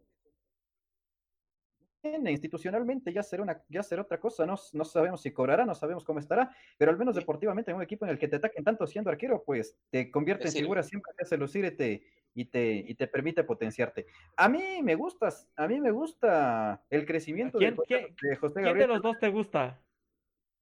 Institucionalmente 2.04 3.14
ya 3.14 3.22
será, 3.22 3.44
una, 3.44 3.62
ya 3.70 3.84
será 3.84 4.02
otra 4.02 4.20
cosa, 4.20 4.46
no, 4.46 4.56
no 4.74 4.86
sabemos 4.86 5.22
si 5.22 5.32
cobrará, 5.32 5.66
no 5.66 5.76
sabemos 5.76 6.04
cómo 6.04 6.18
estará, 6.20 6.50
pero 6.78 6.90
al 6.90 6.98
menos 6.98 7.14
Sí. 7.14 7.20
deportivamente 7.20 7.70
en 7.70 7.78
un 7.78 7.84
equipo 7.84 8.06
en 8.06 8.12
el 8.12 8.18
que 8.18 8.28
te 8.28 8.38
ataquen 8.38 8.64
tanto 8.64 8.88
siendo 8.88 9.12
arquero, 9.12 9.44
pues 9.46 9.78
te 9.92 10.10
convierte 10.10 10.44
Te 10.46 10.50
en 10.50 10.56
figura, 10.64 10.82
siempre 10.84 11.12
te 11.16 11.24
hace 11.26 11.38
lucir 11.38 11.64
y 11.66 11.72
te, 11.78 12.04
y, 12.34 12.46
te, 12.46 12.74
y 12.74 12.96
te 12.96 13.08
permite 13.08 13.44
potenciarte. 13.44 14.06
A 14.38 14.48
mí 14.50 14.82
me 14.82 14.96
gusta, 14.96 15.30
a 15.56 15.68
mí 15.68 15.80
me 15.82 15.92
gusta 15.92 16.84
el 16.90 17.06
crecimiento 17.06 17.58
de 17.60 17.66
quién- 17.66 17.76
José, 17.76 17.88
quién- 17.88 18.16
de 18.30 18.36
José 18.38 18.54
¿Quién 18.56 18.64
de 18.64 18.70
Gabriel. 18.70 18.90
los 18.90 19.02
dos 19.02 19.20
te 19.20 19.30
gusta? 19.30 19.82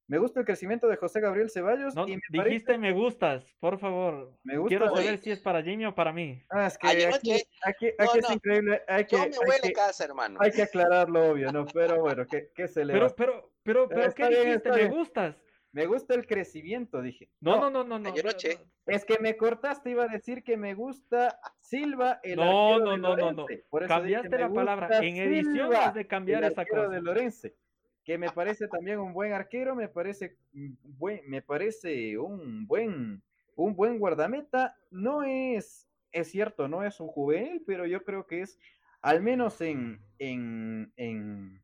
Me 0.07 0.17
gusta 0.17 0.39
el 0.39 0.45
crecimiento 0.47 0.87
de 0.87 0.95
José 0.97 1.19
Gabriel 1.21 1.51
Ceballos 1.51 1.93
No, 1.93 2.07
y 2.07 2.15
me 2.15 2.21
dijiste 2.43 2.73
parece, 2.73 2.77
me 2.79 2.93
gustas, 2.93 3.55
por 3.59 3.77
favor. 3.77 4.39
me 4.43 4.57
gusta 4.57 4.69
Quiero 4.69 4.91
Oye. 4.91 5.03
saber 5.03 5.19
si 5.19 5.29
es 5.29 5.39
para 5.39 5.61
Jimmy 5.61 5.85
o 5.85 5.93
para 5.93 6.11
mí. 6.11 6.41
Ah, 6.49 6.65
es 6.65 6.79
que 6.79 6.87
no 7.07 7.15
aquí, 7.15 7.37
sé. 7.37 7.47
aquí, 7.61 7.85
No, 7.99 8.05
aquí 8.05 8.17
es 8.17 8.27
no. 8.27 8.33
increíble, 8.33 8.81
hay 8.87 9.05
que, 9.05 9.15
Yo 9.15 9.19
me 9.19 9.25
hay 9.25 9.31
huele 9.47 9.61
que, 9.61 9.73
casa, 9.73 10.05
hermano. 10.05 10.39
hay 10.41 10.51
que 10.51 10.63
aclarar 10.63 11.09
lo 11.09 11.29
obvio, 11.29 11.51
¿no? 11.51 11.67
Pero 11.67 12.01
bueno, 12.01 12.25
¿qué, 12.25 12.49
qué 12.55 12.67
se 12.67 12.83
le 12.85 12.93
va 12.93 12.97
a 12.97 13.01
Pero, 13.01 13.05
hacer? 13.05 13.15
pero, 13.17 13.51
pero, 13.61 13.89
pero, 13.89 14.01
Está 14.07 14.15
¿qué 14.15 14.29
bien, 14.29 14.47
dijiste? 14.47 14.69
¿Me 14.71 14.77
bien. 14.77 14.89
gustas? 14.89 15.45
Me 15.71 15.85
gusta 15.85 16.15
el 16.15 16.25
crecimiento, 16.25 17.01
dije. 17.01 17.29
No, 17.39 17.57
no, 17.59 17.69
no, 17.69 17.83
no, 17.83 17.99
no. 17.99 18.09
No, 18.09 18.15
noche. 18.23 18.57
no. 18.59 18.93
Es 18.93 19.05
que 19.05 19.19
me 19.19 19.37
cortaste, 19.37 19.91
iba 19.91 20.03
a 20.05 20.07
decir 20.07 20.43
que 20.43 20.57
me 20.57 20.73
gusta 20.73 21.39
Silva, 21.61 22.19
el 22.23 22.37
No, 22.37 22.73
arquero 22.73 22.85
no, 22.85 22.91
de 22.91 22.97
no, 22.97 23.15
no, 23.15 23.31
no. 23.31 23.31
Lorense. 23.43 23.65
Por 23.69 23.83
eso 23.83 23.93
dije, 24.01 24.15
Cambiaste 24.15 24.39
la 24.39 24.49
palabra. 24.53 24.87
En 24.99 25.17
edición 25.17 25.53
Silva, 25.67 25.85
has 25.85 25.93
de 25.93 26.07
cambiar 26.07 26.43
el 26.43 26.51
esa 26.51 26.61
arquero 26.61 26.83
cosa. 26.85 26.95
de 26.95 27.01
Lorense, 27.01 27.55
que 28.03 28.17
me 28.17 28.31
parece 28.31 28.67
también 28.67 28.99
un 28.99 29.13
buen 29.13 29.31
arquero, 29.33 29.75
me 29.75 29.87
parece 29.89 30.37
buen, 30.51 31.21
me 31.29 31.43
parece 31.43 32.17
un 32.17 32.65
buen, 32.65 33.21
un 33.55 33.75
buen 33.75 33.99
guardameta. 33.99 34.75
No 34.89 35.21
es, 35.21 35.87
es 36.11 36.31
cierto, 36.31 36.67
no 36.67 36.83
es 36.83 36.99
un 36.99 37.07
juvenil, 37.09 37.63
pero 37.67 37.85
yo 37.85 38.03
creo 38.03 38.25
que 38.25 38.41
es, 38.41 38.59
al 39.03 39.21
menos 39.21 39.61
en, 39.61 40.01
en, 40.17 40.91
en, 40.95 41.61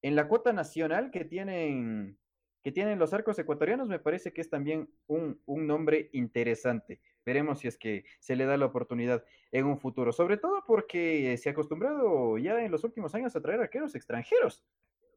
en 0.00 0.16
la 0.16 0.26
cuota 0.26 0.54
nacional 0.54 1.10
que 1.10 1.26
tienen, 1.26 2.16
que 2.62 2.72
tienen 2.72 2.98
los 2.98 3.12
arcos 3.14 3.38
ecuatorianos, 3.38 3.88
me 3.88 3.98
parece 3.98 4.32
que 4.32 4.40
es 4.40 4.50
también 4.50 4.88
un, 5.06 5.40
un 5.46 5.66
nombre 5.66 6.10
interesante. 6.12 7.00
Veremos 7.24 7.60
si 7.60 7.68
es 7.68 7.76
que 7.76 8.04
se 8.18 8.36
le 8.36 8.44
da 8.44 8.56
la 8.56 8.66
oportunidad 8.66 9.24
en 9.52 9.66
un 9.66 9.78
futuro, 9.78 10.12
sobre 10.12 10.36
todo 10.36 10.62
porque 10.66 11.36
se 11.38 11.48
ha 11.48 11.52
acostumbrado 11.52 12.38
ya 12.38 12.62
en 12.62 12.70
los 12.70 12.84
últimos 12.84 13.14
años 13.14 13.34
a 13.34 13.40
traer 13.40 13.60
arqueros 13.60 13.94
extranjeros 13.94 14.64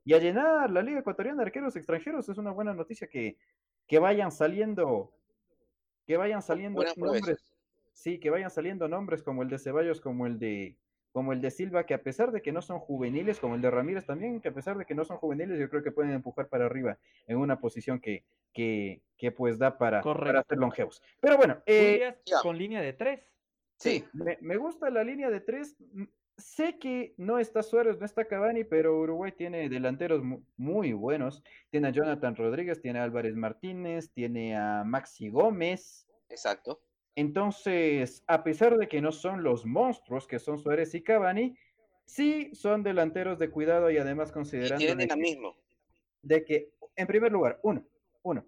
y 0.06 0.14
a 0.14 0.20
llenar 0.20 0.70
la 0.70 0.82
Liga 0.82 1.00
Ecuatoriana 1.00 1.40
de 1.40 1.48
arqueros 1.48 1.76
extranjeros. 1.76 2.28
Es 2.30 2.38
una 2.38 2.52
buena 2.52 2.74
noticia 2.74 3.08
que, 3.08 3.38
que 3.88 4.00
vayan 4.00 4.32
saliendo, 4.32 5.14
que 6.06 6.18
vayan 6.18 6.42
saliendo 6.42 6.84
nombres, 6.98 7.38
sí, 7.94 8.20
que 8.20 8.30
vayan 8.30 8.50
saliendo 8.50 8.88
nombres 8.88 9.24
como 9.24 9.44
el 9.44 9.50
de 9.50 9.60
Ceballos, 9.60 10.02
como 10.02 10.28
el 10.28 10.40
de 10.40 10.78
como 11.14 11.32
el 11.32 11.40
de 11.42 11.52
Silva, 11.52 11.86
que 11.86 11.94
a 11.94 12.02
pesar 12.04 12.32
de 12.32 12.42
que 12.42 12.52
no 12.52 12.62
son 12.62 12.80
juveniles, 12.80 13.40
como 13.40 13.56
el 13.56 13.62
de 13.62 13.70
Ramírez 13.72 14.06
también, 14.06 14.42
que 14.42 14.50
a 14.50 14.54
pesar 14.54 14.78
de 14.78 14.86
que 14.86 14.96
no 14.96 15.06
son 15.06 15.18
juveniles, 15.18 15.60
yo 15.60 15.70
creo 15.70 15.84
que 15.84 15.92
pueden 15.92 16.12
empujar 16.12 16.50
para 16.50 16.66
arriba 16.66 16.98
en 17.28 17.38
una 17.38 17.60
posición 17.60 18.00
que, 18.02 18.26
que, 18.52 19.02
que 19.16 19.32
pues 19.32 19.58
da 19.60 19.78
para, 19.78 20.02
ser 20.04 20.58
longevos. 20.58 21.02
Pero 21.22 21.38
bueno, 21.38 21.56
¿Tú 21.58 21.62
eh, 21.68 22.18
con 22.42 22.58
línea 22.58 22.82
de 22.82 22.94
tres? 22.94 23.22
Sí, 23.78 24.04
me, 24.14 24.38
me 24.42 24.58
gusta 24.58 24.90
la 24.90 25.04
línea 25.04 25.30
de 25.30 25.40
tres. 25.40 25.78
Mm, 25.94 26.04
Sé 26.36 26.80
que 26.80 27.14
no 27.18 27.38
está 27.38 27.62
Suárez, 27.62 28.00
no 28.00 28.08
está 28.08 28.26
Cavani, 28.26 28.64
pero 28.64 28.98
Uruguay 29.00 29.32
tiene 29.34 29.70
delanteros 29.70 30.24
mu- 30.24 30.42
muy 30.58 30.92
buenos. 30.92 31.44
Tiene 31.70 31.90
a 31.90 31.92
Jonathan 31.92 32.36
Rodríguez, 32.36 32.82
tiene 32.82 32.98
a 32.98 33.04
Álvarez 33.04 33.36
Martínez, 33.36 34.12
tiene 34.12 34.58
a 34.58 34.84
Maxi 34.84 35.30
Gómez. 35.30 36.08
Exacto. 36.30 36.82
Entonces, 37.16 38.24
a 38.28 38.44
pesar 38.44 38.78
de 38.78 38.88
que 38.88 39.02
no 39.02 39.12
son 39.12 39.44
los 39.44 39.66
monstruos 39.66 40.28
que 40.28 40.40
son 40.40 40.58
Suárez 40.58 40.96
y 40.96 41.04
Cavani, 41.04 41.56
sí 42.06 42.50
son 42.54 42.84
delanteros 42.84 43.38
de 43.40 43.50
cuidado 43.50 43.92
y 43.92 43.98
además 43.98 44.30
Y 44.30 44.34
considerando 44.34 44.86
que- 44.88 44.96
dinamismo. 44.96 45.56
de 46.22 46.44
que, 46.44 46.74
en 46.96 47.08
primer 47.08 47.32
lugar, 47.32 47.60
uno, 47.64 47.86
uno, 48.24 48.46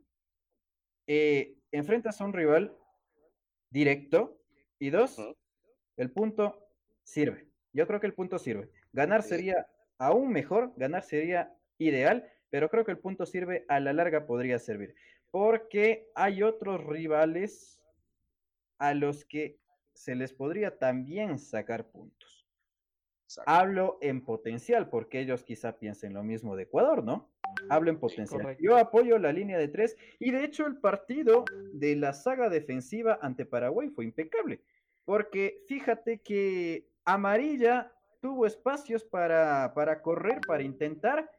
eh, 1.07 1.57
enfrentas 1.71 2.19
a 2.21 2.25
un 2.25 2.33
rival 2.33 2.75
directo 3.69 4.41
y 4.79 4.89
dos, 4.89 5.19
el 5.97 6.11
punto 6.11 6.67
sirve. 7.03 7.47
Yo 7.73 7.85
creo 7.87 7.99
que 7.99 8.07
el 8.07 8.13
punto 8.13 8.39
sirve. 8.39 8.69
Ganar 8.93 9.21
sería 9.21 9.67
aún 9.97 10.31
mejor, 10.31 10.73
ganar 10.77 11.03
sería 11.03 11.53
ideal, 11.77 12.31
pero 12.49 12.69
creo 12.69 12.85
que 12.85 12.91
el 12.91 12.99
punto 12.99 13.25
sirve 13.25 13.65
a 13.67 13.79
la 13.79 13.93
larga 13.93 14.25
podría 14.25 14.57
servir, 14.59 14.95
porque 15.31 16.09
hay 16.15 16.41
otros 16.43 16.83
rivales 16.85 17.81
a 18.77 18.93
los 18.93 19.25
que 19.25 19.59
se 19.93 20.15
les 20.15 20.33
podría 20.33 20.77
también 20.77 21.39
sacar 21.39 21.89
puntos. 21.89 22.47
Exacto. 23.25 23.51
Hablo 23.51 23.97
en 24.01 24.23
potencial, 24.23 24.89
porque 24.89 25.19
ellos 25.19 25.43
quizá 25.43 25.79
piensen 25.79 26.13
lo 26.13 26.23
mismo 26.23 26.55
de 26.55 26.63
Ecuador, 26.63 27.03
¿no? 27.03 27.31
Hablo 27.69 27.89
en 27.89 27.99
potencial. 27.99 28.55
Yo 28.59 28.77
apoyo 28.77 29.17
la 29.17 29.31
línea 29.31 29.57
de 29.57 29.67
tres 29.67 29.97
y 30.19 30.31
de 30.31 30.43
hecho 30.43 30.67
el 30.67 30.77
partido 30.77 31.45
de 31.73 31.95
la 31.95 32.13
saga 32.13 32.49
defensiva 32.49 33.17
ante 33.21 33.45
Paraguay 33.45 33.89
fue 33.89 34.05
impecable, 34.05 34.61
porque 35.05 35.63
fíjate 35.67 36.19
que 36.19 36.87
Amarilla 37.03 37.91
tuvo 38.21 38.45
espacios 38.45 39.03
para, 39.03 39.73
para 39.73 40.01
correr, 40.01 40.41
para 40.45 40.63
intentar, 40.63 41.31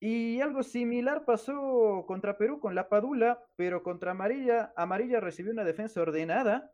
y 0.00 0.40
algo 0.40 0.62
similar 0.62 1.24
pasó 1.24 2.04
contra 2.06 2.38
Perú 2.38 2.60
con 2.60 2.74
la 2.74 2.88
Padula, 2.88 3.44
pero 3.56 3.82
contra 3.82 4.12
Amarilla, 4.12 4.72
Amarilla 4.76 5.20
recibió 5.20 5.52
una 5.52 5.64
defensa 5.64 6.00
ordenada 6.00 6.72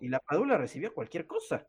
y 0.00 0.08
la 0.08 0.20
Padula 0.20 0.58
recibió 0.58 0.94
cualquier 0.94 1.26
cosa. 1.26 1.68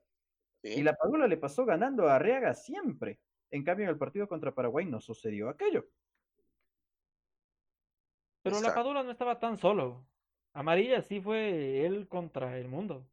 sí. 0.63 0.79
Y 0.79 0.83
la 0.83 0.93
Padula 0.93 1.27
le 1.27 1.37
pasó 1.37 1.65
ganando 1.65 2.07
a 2.07 2.15
Arriaga 2.15 2.53
siempre. 2.53 3.19
En 3.51 3.63
cambio, 3.63 3.85
en 3.85 3.91
el 3.91 3.97
partido 3.97 4.27
contra 4.27 4.53
Paraguay 4.53 4.85
no 4.85 4.99
sucedió 4.99 5.49
aquello. 5.49 5.87
Pero 8.43 8.61
la. 8.61 8.73
Padula 8.73 9.03
no 9.03 9.11
estaba 9.11 9.39
tan 9.39 9.57
solo. 9.57 10.07
Amarilla 10.53 11.01
sí 11.01 11.21
fue 11.21 11.85
él 11.85 12.07
contra 12.07 12.57
el 12.57 12.67
mundo. 12.67 13.09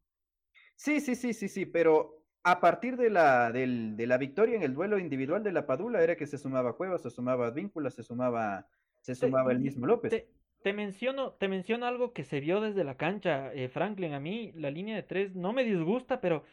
Sí, 0.75 0.99
sí, 0.99 1.15
sí, 1.15 1.33
sí, 1.33 1.47
sí, 1.47 1.65
pero 1.65 2.24
a 2.47 2.59
partir 2.59 2.95
de 2.95 3.09
la, 3.09 3.51
del- 3.51 3.97
de 3.97 4.05
la 4.05 4.19
victoria 4.19 4.55
en 4.55 4.61
el 4.61 4.75
duelo 4.75 4.99
individual 4.99 5.41
de 5.43 5.51
la 5.51 5.65
Padula 5.65 6.03
era 6.03 6.15
que 6.15 6.27
se 6.27 6.37
sumaba 6.37 6.77
Cuevas, 6.77 7.01
se 7.01 7.09
sumaba 7.09 7.49
Víncula, 7.49 7.89
se 7.89 8.03
sumaba, 8.03 8.67
se 9.01 9.13
Te- 9.13 9.19
sumaba 9.19 9.51
el 9.51 9.59
mismo 9.59 9.87
López. 9.87 10.11
Te, 10.11 10.27
te 10.61 10.71
menciono, 10.71 11.31
te 11.33 11.47
menciono 11.47 11.87
algo 11.87 12.13
que 12.13 12.23
se 12.23 12.39
vio 12.39 12.61
desde 12.61 12.83
la 12.83 12.97
cancha, 12.97 13.51
eh, 13.51 13.67
Franklin. 13.67 14.13
A 14.13 14.19
mí 14.19 14.51
la 14.53 14.69
línea 14.69 14.95
de 14.95 15.01
tres 15.01 15.35
no 15.35 15.53
me 15.53 15.63
disgusta, 15.63 16.21
pero 16.21 16.43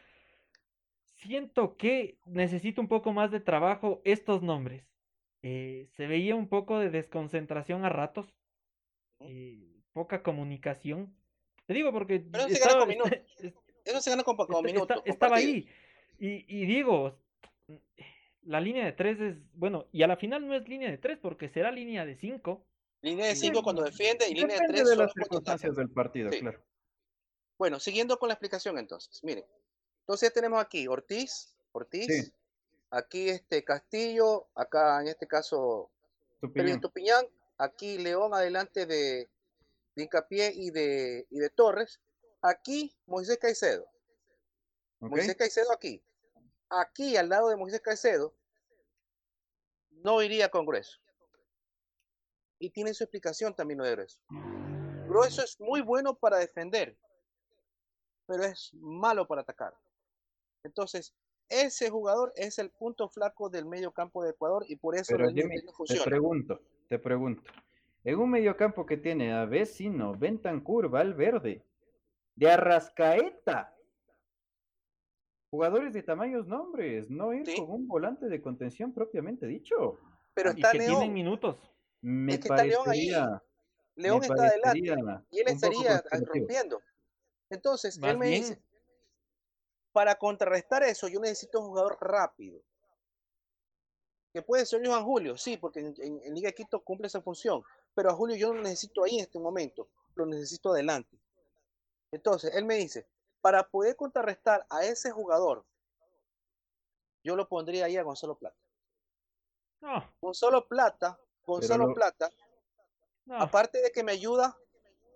siento 1.16 1.76
que 1.76 2.16
necesito 2.24 2.80
un 2.80 2.88
poco 2.88 3.12
más 3.12 3.30
de 3.30 3.40
trabajo 3.40 4.00
estos 4.04 4.42
nombres. 4.42 4.88
Eh, 5.42 5.88
se 5.90 6.06
veía 6.06 6.34
un 6.36 6.48
poco 6.48 6.78
de 6.78 6.88
desconcentración 6.88 7.84
a 7.84 7.90
ratos, 7.90 8.34
eh, 9.20 9.76
poca 9.92 10.22
comunicación. 10.22 11.14
Te 11.66 11.74
digo 11.74 11.92
porque 11.92 12.20
Pero 12.20 12.48
se 12.48 12.58
gana 12.58 12.78
con 12.78 12.88
minutos. 12.88 13.12
Eso 13.84 14.00
se 14.00 14.10
gana 14.10 14.22
con, 14.22 14.36
minutos. 14.64 15.02
estaba 15.04 15.36
ahí. 15.36 15.68
Y, 16.18 16.44
y 16.48 16.66
digo, 16.66 17.18
la 18.42 18.60
línea 18.60 18.84
de 18.84 18.92
tres 18.92 19.20
es, 19.20 19.36
bueno, 19.54 19.86
y 19.92 20.02
a 20.02 20.06
la 20.06 20.16
final 20.16 20.46
no 20.46 20.54
es 20.54 20.68
línea 20.68 20.90
de 20.90 20.98
tres 20.98 21.18
porque 21.20 21.48
será 21.48 21.70
línea 21.70 22.04
de 22.04 22.16
cinco. 22.16 22.64
Línea 23.02 23.26
de 23.26 23.34
Sí, 23.34 23.46
5 23.46 23.62
cuando 23.64 23.82
defiende 23.82 24.28
y 24.28 24.34
línea 24.34 24.46
de 24.58 24.62
Depende 24.62 24.74
3 24.82 24.88
de 24.90 24.96
las 24.96 25.12
circunstancias 25.12 25.74
del 25.74 25.90
partido, 25.90 26.30
Sí. 26.30 26.38
claro. 26.38 26.62
Bueno, 27.58 27.80
siguiendo 27.80 28.16
con 28.16 28.28
la 28.28 28.34
explicación 28.34 28.78
entonces. 28.78 29.22
Miren. 29.24 29.44
Entonces 30.00 30.32
tenemos 30.32 30.60
aquí 30.60 30.86
Ortiz, 30.86 31.52
Ortiz, 31.72 32.06
Sí. 32.06 32.32
aquí 32.90 33.28
este 33.28 33.64
Castillo, 33.64 34.46
acá 34.54 35.00
en 35.00 35.08
este 35.08 35.26
caso 35.26 35.90
Tu 36.40 36.52
Pérez 36.52 36.76
opinión. 36.76 36.80
Tupiñán, 36.80 37.26
aquí 37.58 37.98
León 37.98 38.34
adelante 38.34 38.86
de, 38.86 39.28
de 39.96 40.02
Hincapié 40.04 40.52
y 40.54 40.70
de, 40.70 41.26
y 41.30 41.38
de 41.40 41.50
Torres. 41.50 42.00
Aquí 42.40 42.94
Moisés 43.06 43.38
Caicedo. 43.38 43.86
Moisés 45.08 45.36
Caicedo 45.36 45.72
aquí. 45.72 46.02
Aquí 46.68 47.16
al 47.16 47.28
lado 47.28 47.48
de 47.48 47.56
Moisés 47.56 47.80
Caicedo 47.80 48.34
no 49.90 50.22
iría 50.22 50.48
con 50.48 50.64
Grueso. 50.64 50.98
Y 52.58 52.70
tiene 52.70 52.94
su 52.94 53.04
explicación 53.04 53.54
también 53.54 53.78
lo 53.78 53.84
de 53.84 53.92
Grueso. 53.92 54.20
Grueso 55.08 55.42
es 55.42 55.60
muy 55.60 55.82
bueno 55.82 56.14
para 56.14 56.38
defender, 56.38 56.96
pero 58.26 58.44
es 58.44 58.72
malo 58.74 59.26
para 59.26 59.42
atacar. 59.42 59.74
Entonces, 60.64 61.14
ese 61.48 61.90
jugador 61.90 62.32
es 62.36 62.58
el 62.58 62.70
punto 62.70 63.08
flaco 63.08 63.50
del 63.50 63.66
medio 63.66 63.92
campo 63.92 64.22
de 64.22 64.30
Ecuador 64.30 64.64
y 64.68 64.76
por 64.76 64.96
eso 64.96 65.16
Jimmy, 65.34 65.60
te 65.86 66.00
pregunto, 66.02 66.60
te 66.88 66.98
pregunto. 66.98 67.50
En 68.04 68.18
un 68.18 68.30
medio 68.30 68.56
campo 68.56 68.86
que 68.86 68.96
tiene 68.96 69.32
a 69.32 69.44
Vecino, 69.44 70.16
Bentancur, 70.16 70.88
Valverde, 70.88 71.64
de 72.34 72.50
Arrascaeta, 72.50 73.71
jugadores 75.52 75.92
de 75.92 76.02
tamaños 76.02 76.46
nombres, 76.46 77.10
no 77.10 77.34
ir 77.34 77.46
Sí. 77.46 77.56
con 77.58 77.70
un 77.70 77.86
volante 77.86 78.26
de 78.26 78.40
contención 78.40 78.94
propiamente 78.94 79.46
dicho. 79.46 79.98
Pero 80.32 80.50
Y 80.52 80.54
está 80.54 80.72
que 80.72 80.78
tienen 80.78 80.98
León. 80.98 81.12
minutos. 81.12 81.56
Me 82.00 82.32
Es 82.32 82.38
que 82.40 82.48
está 82.48 82.64
León 82.64 82.88
ahí. 82.88 83.10
parecería, 83.12 83.42
León 83.96 84.20
me 84.20 84.26
está 84.26 84.46
adelante 84.46 84.80
parecería 84.80 85.24
y 85.30 85.40
él 85.40 85.48
estaría 85.48 86.02
rompiendo. 86.26 86.80
Entonces, 87.50 87.98
Más 87.98 88.10
él 88.12 88.18
me 88.18 88.28
bien, 88.28 88.40
dice, 88.40 88.62
para 89.92 90.14
contrarrestar 90.14 90.82
eso, 90.84 91.06
yo 91.08 91.20
necesito 91.20 91.60
un 91.60 91.66
jugador 91.68 91.98
rápido. 92.00 92.62
Que 94.32 94.40
puede 94.40 94.64
ser 94.64 94.80
Johan 94.86 95.04
Julio, 95.04 95.36
sí, 95.36 95.58
porque 95.58 95.80
en, 95.80 95.94
en- 95.98 96.20
en 96.24 96.34
Liga 96.34 96.46
de 96.48 96.54
Quito 96.54 96.80
cumple 96.82 97.08
esa 97.08 97.20
función. 97.20 97.62
Pero 97.94 98.08
a 98.08 98.14
Julio 98.14 98.36
yo 98.36 98.48
no 98.48 98.54
lo 98.54 98.62
necesito 98.62 99.04
ahí 99.04 99.16
en 99.18 99.24
este 99.26 99.38
momento, 99.38 99.90
lo 100.14 100.24
necesito 100.24 100.72
adelante. 100.72 101.18
Entonces, 102.10 102.54
él 102.54 102.64
me 102.64 102.76
dice, 102.76 103.06
para 103.42 103.68
poder 103.68 103.94
contrarrestar 103.96 104.64
a 104.70 104.84
ese 104.84 105.10
jugador, 105.10 105.66
yo 107.22 107.36
lo 107.36 107.46
pondría 107.48 107.84
ahí 107.84 107.96
a 107.98 108.02
Gonzalo 108.02 108.38
Plata. 108.38 108.56
no, 109.80 110.10
Gonzalo 110.20 110.66
Plata, 110.66 111.18
Gonzalo 111.44 111.88
lo- 111.88 111.94
Plata, 111.94 112.30
no. 113.26 113.42
aparte 113.42 113.82
de 113.82 113.92
que 113.92 114.02
me 114.02 114.12
ayuda 114.12 114.56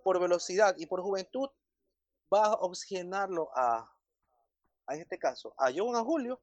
por 0.03 0.19
velocidad 0.19 0.75
y 0.77 0.85
por 0.85 1.01
juventud, 1.01 1.49
va 2.33 2.45
a 2.47 2.53
oxigenarlo 2.55 3.49
a, 3.55 3.89
a 4.85 4.93
en 4.95 5.01
este 5.01 5.17
caso, 5.17 5.53
a 5.57 5.71
Johan 5.73 6.03
Julio 6.05 6.41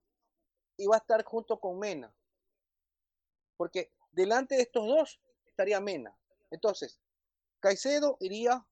y 0.77 0.87
va 0.87 0.97
a 0.97 0.99
estar 0.99 1.23
junto 1.25 1.61
con 1.61 1.79
Mena. 1.79 2.13
Porque 3.57 3.93
delante 4.13 4.57
de 4.57 4.63
estos 4.63 4.87
dos 4.87 5.21
estaría 5.47 5.81
Mena. 5.81 6.17
Entonces, 6.51 6.99
Caicedo 7.61 8.17
iría 8.21 8.67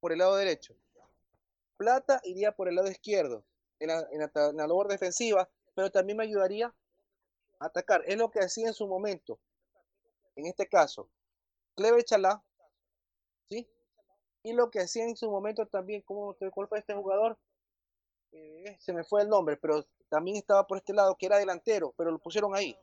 por 0.00 0.12
el 0.12 0.18
lado 0.18 0.36
derecho. 0.36 0.76
Plata 1.76 2.20
iría 2.24 2.52
por 2.52 2.68
el 2.68 2.74
lado 2.76 2.90
izquierdo, 2.90 3.44
en 3.78 3.88
la, 3.88 4.00
en 4.10 4.18
la 4.20 4.30
en 4.50 4.56
la 4.56 4.66
labor 4.66 4.88
defensiva, 4.88 5.48
pero 5.74 5.90
también 5.90 6.16
me 6.18 6.24
ayudaría 6.24 6.74
a 7.58 7.66
atacar. 7.66 8.02
Es 8.06 8.16
lo 8.16 8.30
que 8.30 8.40
hacía 8.40 8.68
en 8.68 8.74
su 8.74 8.86
momento. 8.86 9.38
En 10.34 10.46
este 10.46 10.66
caso, 10.66 11.08
Clever 11.76 12.02
Chalá, 12.04 12.42
¿sí? 13.48 13.68
Y 14.42 14.52
lo 14.52 14.70
que 14.70 14.80
hacía 14.80 15.04
en 15.04 15.16
su 15.16 15.30
momento 15.30 15.66
también, 15.66 16.02
¿cómo 16.02 16.34
te 16.34 16.50
cuál 16.50 16.68
fue 16.68 16.78
este 16.78 16.94
jugador? 16.94 17.38
Eh, 18.32 18.76
se 18.78 18.92
me 18.92 19.02
fue 19.04 19.22
el 19.22 19.28
nombre, 19.28 19.56
pero 19.56 19.86
también 20.08 20.36
estaba 20.36 20.66
por 20.66 20.78
este 20.78 20.92
lado, 20.92 21.16
que 21.18 21.26
era 21.26 21.38
delantero, 21.38 21.94
pero 21.96 22.10
lo 22.10 22.18
pusieron 22.18 22.54
ahí. 22.54 22.76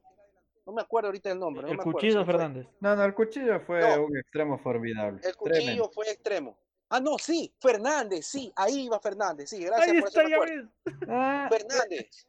No 0.65 0.73
me 0.73 0.81
acuerdo 0.81 1.07
ahorita 1.09 1.29
el 1.31 1.39
nombre. 1.39 1.61
no 1.63 1.69
el 1.69 1.77
me 1.77 1.81
acuerdo, 1.81 1.99
se 1.99 2.07
Cuchillo. 2.07 2.25
Fernández. 2.25 2.67
No, 2.79 2.95
no, 2.95 3.03
el 3.03 3.13
cuchillo 3.13 3.59
fue 3.61 3.81
No. 3.81 4.05
un 4.05 4.17
extremo 4.17 4.57
formidable. 4.59 5.19
El 5.23 5.35
tremendo. 5.35 5.37
cuchillo 5.37 5.89
fue 5.93 6.09
extremo. 6.09 6.57
Ah, 6.95 6.99
no, 6.99 7.17
sí, 7.17 7.51
Fernández, 7.59 8.27
sí, 8.27 8.53
ahí 8.55 8.81
iba 8.85 8.99
Fernández, 8.99 9.49
sí, 9.49 9.63
gracias 9.63 9.89
Ahí 9.89 9.99
por 9.99 10.09
está. 10.49 10.71
Ah, 11.09 11.49
Fernández. 11.49 12.27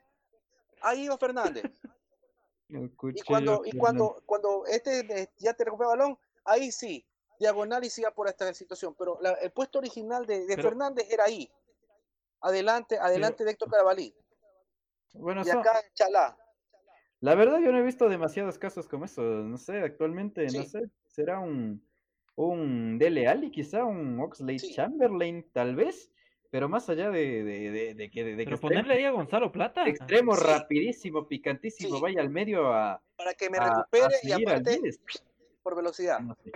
Ahí 0.81 1.05
iba 1.05 1.19
Fernández. 1.19 1.65
Y 2.71 3.21
cuando, 3.27 3.61
y 3.67 3.77
cuando, 3.77 4.23
cuando 4.25 4.65
este 4.65 5.01
eh, 5.01 5.29
ya 5.37 5.53
te 5.53 5.65
recupera 5.65 5.93
el 5.93 5.99
balón, 5.99 6.19
ahí 6.47 6.73
sí, 6.73 7.07
diagonal 7.39 7.85
y 7.85 7.91
siga 7.91 8.11
por 8.11 8.27
esta 8.27 8.55
situación. 8.55 8.95
Pero 8.99 9.19
la- 9.21 9.35
el 9.35 9.51
puesto 9.53 9.81
original 9.81 10.25
de, 10.25 10.47
de 10.47 10.57
Pero- 10.57 10.71
Fernández 10.71 11.09
era 11.11 11.25
ahí. 11.25 11.51
Adelante, 12.41 12.99
adelante 12.99 13.45
de 13.45 13.51
Héctor 13.51 13.71
Carabalí. 13.71 14.15
Bueno, 15.13 15.43
Y 15.43 15.45
son- 15.45 15.59
acá 15.59 15.79
Chalá. 15.93 16.39
La 17.21 17.35
verdad 17.35 17.59
yo 17.59 17.71
no 17.71 17.79
he 17.79 17.83
visto 17.83 18.09
demasiados 18.09 18.59
casos 18.59 18.89
como 18.89 19.05
eso. 19.05 19.21
No 19.21 19.59
sé, 19.59 19.81
actualmente, 19.83 20.47
no 20.47 20.65
sé, 20.65 20.91
será 21.07 21.39
un, 21.39 21.87
un 22.37 22.99
Dele 22.99 23.29
Alli, 23.29 23.51
quizá 23.51 23.85
un 23.85 24.19
Oxlade 24.21 24.59
Sí. 24.59 24.75
Chamberlain, 24.75 25.47
tal 25.53 25.77
vez, 25.77 26.11
pero 26.51 26.69
más 26.69 26.89
allá 26.89 27.11
de, 27.11 27.43
de, 27.45 27.71
de, 27.71 27.95
de 27.95 28.11
que, 28.11 28.25
de 28.25 28.37
que 28.37 28.45
Pero 28.45 28.55
esté 28.57 28.67
ponerle 28.69 28.95
ahí 28.95 29.05
a 29.05 29.11
Gonzalo 29.11 29.51
Plata. 29.53 29.87
extremo, 29.89 30.35
Sí. 30.35 30.45
rapidísimo, 30.45 31.27
picantísimo, 31.29 31.97
Sí. 31.97 32.03
vaya 32.03 32.21
al 32.21 32.31
medio 32.31 32.73
a, 32.73 33.01
Para 33.17 33.35
que 33.35 33.51
me 33.51 33.59
a- 33.59 33.63
a 33.63 33.69
recupere 33.77 34.15
y 34.23 34.29
seguir 34.29 34.49
al 34.49 34.55
aparte 34.61 34.81
por 35.63 35.77
velocidad, 35.77 36.21
No 36.21 36.35
sé. 36.45 36.53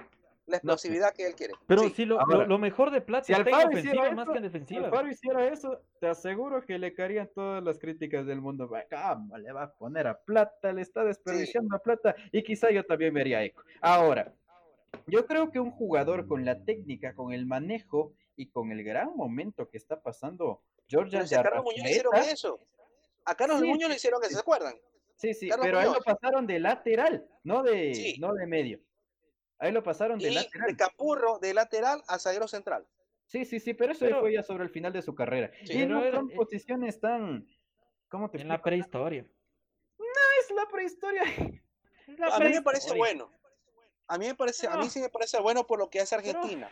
la 0.47 0.57
explosividad 0.57 1.13
que 1.15 1.27
él 1.27 1.35
quiere. 1.35 1.55
Pero 1.67 1.83
Sí. 1.83 1.91
si 1.91 2.05
lo, 2.07 2.21
ahora, 2.21 2.39
lo, 2.39 2.47
lo 2.47 2.59
mejor 2.59 2.91
de 2.91 3.01
Plata 3.01 3.25
Si 3.25 3.33
está 3.33 3.49
en 3.63 3.69
ofensiva 3.69 3.93
hiciera 3.95 4.11
más 4.15 4.25
eso, 4.25 4.33
que 4.33 4.39
en 4.39 4.45
si 4.45 4.49
defensiva. 4.51 4.87
Alfaro 4.87 5.09
hiciera 5.09 5.49
eso, 5.49 5.81
te 6.01 6.07
aseguro 6.09 6.63
que 6.63 6.79
le 6.79 6.93
caerían 6.95 7.29
todas 7.35 7.63
las 7.63 7.79
críticas 7.79 8.25
del 8.27 8.41
mundo. 8.41 8.69
Va, 8.69 8.85
¿Cómo 8.91 9.37
le 9.39 9.53
va 9.53 9.63
a 9.65 9.73
poner 9.75 10.07
a 10.07 10.19
plata? 10.19 10.73
Le 10.73 10.83
está 10.83 11.05
desperdiciando 11.05 11.75
a 11.77 11.79
plata. 11.81 12.15
Y 12.33 12.43
quizá 12.43 12.71
yo 12.71 12.85
también 12.85 13.13
vería 13.15 13.43
eco. 13.45 13.63
Ahora, 13.81 14.33
yo 15.07 15.27
creo 15.27 15.51
que 15.51 15.61
un 15.61 15.71
jugador 15.71 16.27
con 16.27 16.45
la 16.45 16.65
técnica, 16.65 17.15
con 17.15 17.33
el 17.33 17.47
manejo 17.47 18.15
y 18.37 18.51
con 18.51 18.73
el 18.73 18.83
gran 18.85 19.15
momento 19.17 19.69
que 19.69 19.77
está 19.79 20.01
pasando 20.01 20.63
Georgia 20.87 21.27
si 21.27 21.35
a 21.35 21.43
Carlos 21.43 21.65
Muñoz 21.65 21.83
le 21.85 21.91
hicieron 21.91 22.15
eso. 22.17 22.61
A 23.25 23.35
Carlos 23.35 23.61
Sí, 23.61 23.67
Muñoz 23.67 23.89
le 23.91 23.97
hicieron 23.97 24.23
eso, 24.23 24.33
¿se 24.35 24.41
acuerdan? 24.41 24.75
Sí, 25.17 25.35
sí, 25.35 25.49
Carlos 25.49 25.67
pero 25.67 25.79
ahí 25.79 25.85
lo 25.87 25.91
Muñoz. 25.93 26.05
pasaron 26.05 26.47
de 26.47 26.59
lateral, 26.61 27.29
no 27.43 27.63
de, 27.63 27.95
Sí. 27.95 28.17
no 28.21 28.33
de 28.35 28.47
medio. 28.47 28.81
Ahí 29.59 29.73
lo 29.73 29.83
pasaron 29.83 30.19
de 30.19 30.31
Y 30.31 30.35
lateral. 30.35 30.69
de 30.69 30.77
Capurro 30.77 31.39
de 31.41 31.53
lateral 31.53 32.03
a 32.07 32.19
zaguero 32.19 32.47
central. 32.47 32.87
Sí, 33.27 33.45
sí, 33.45 33.61
sí, 33.61 33.75
pero 33.75 33.93
eso 33.93 34.05
Pero- 34.07 34.21
fue 34.21 34.33
ya 34.33 34.43
sobre 34.43 34.65
el 34.65 34.71
final 34.71 34.93
de 34.93 35.03
su 35.03 35.15
carrera. 35.15 35.51
Sí, 35.65 35.83
y 35.83 35.87
no 35.87 36.03
era- 36.03 36.19
son 36.19 36.31
eh, 36.31 36.35
posiciones 36.37 37.01
tan... 37.01 37.47
¿Cómo 38.09 38.31
te 38.31 38.41
En 38.41 38.49
la 38.49 38.55
explico? 38.55 38.65
prehistoria. 38.71 39.27
Es 40.41 40.51
la 40.55 40.67
prehistoria. 40.71 41.23
Es 42.07 42.19
la 42.19 42.29
A 42.29 42.39
mí 42.39 42.47
me 42.47 42.63
parece 42.63 42.89
prehistoria. 42.89 42.99
bueno. 42.99 43.31
A 44.09 44.19
mí 44.19 44.27
me 44.27 44.35
parece, 44.35 44.67
a 44.67 44.77
mí 44.77 44.85
No. 44.85 44.91
sí 44.91 45.01
me 45.01 45.09
parece 45.11 45.39
bueno 45.41 45.67
por 45.67 45.79
lo 45.79 45.89
que 45.91 46.01
hace 46.01 46.17
Pero- 46.17 46.39
Argentina. 46.39 46.69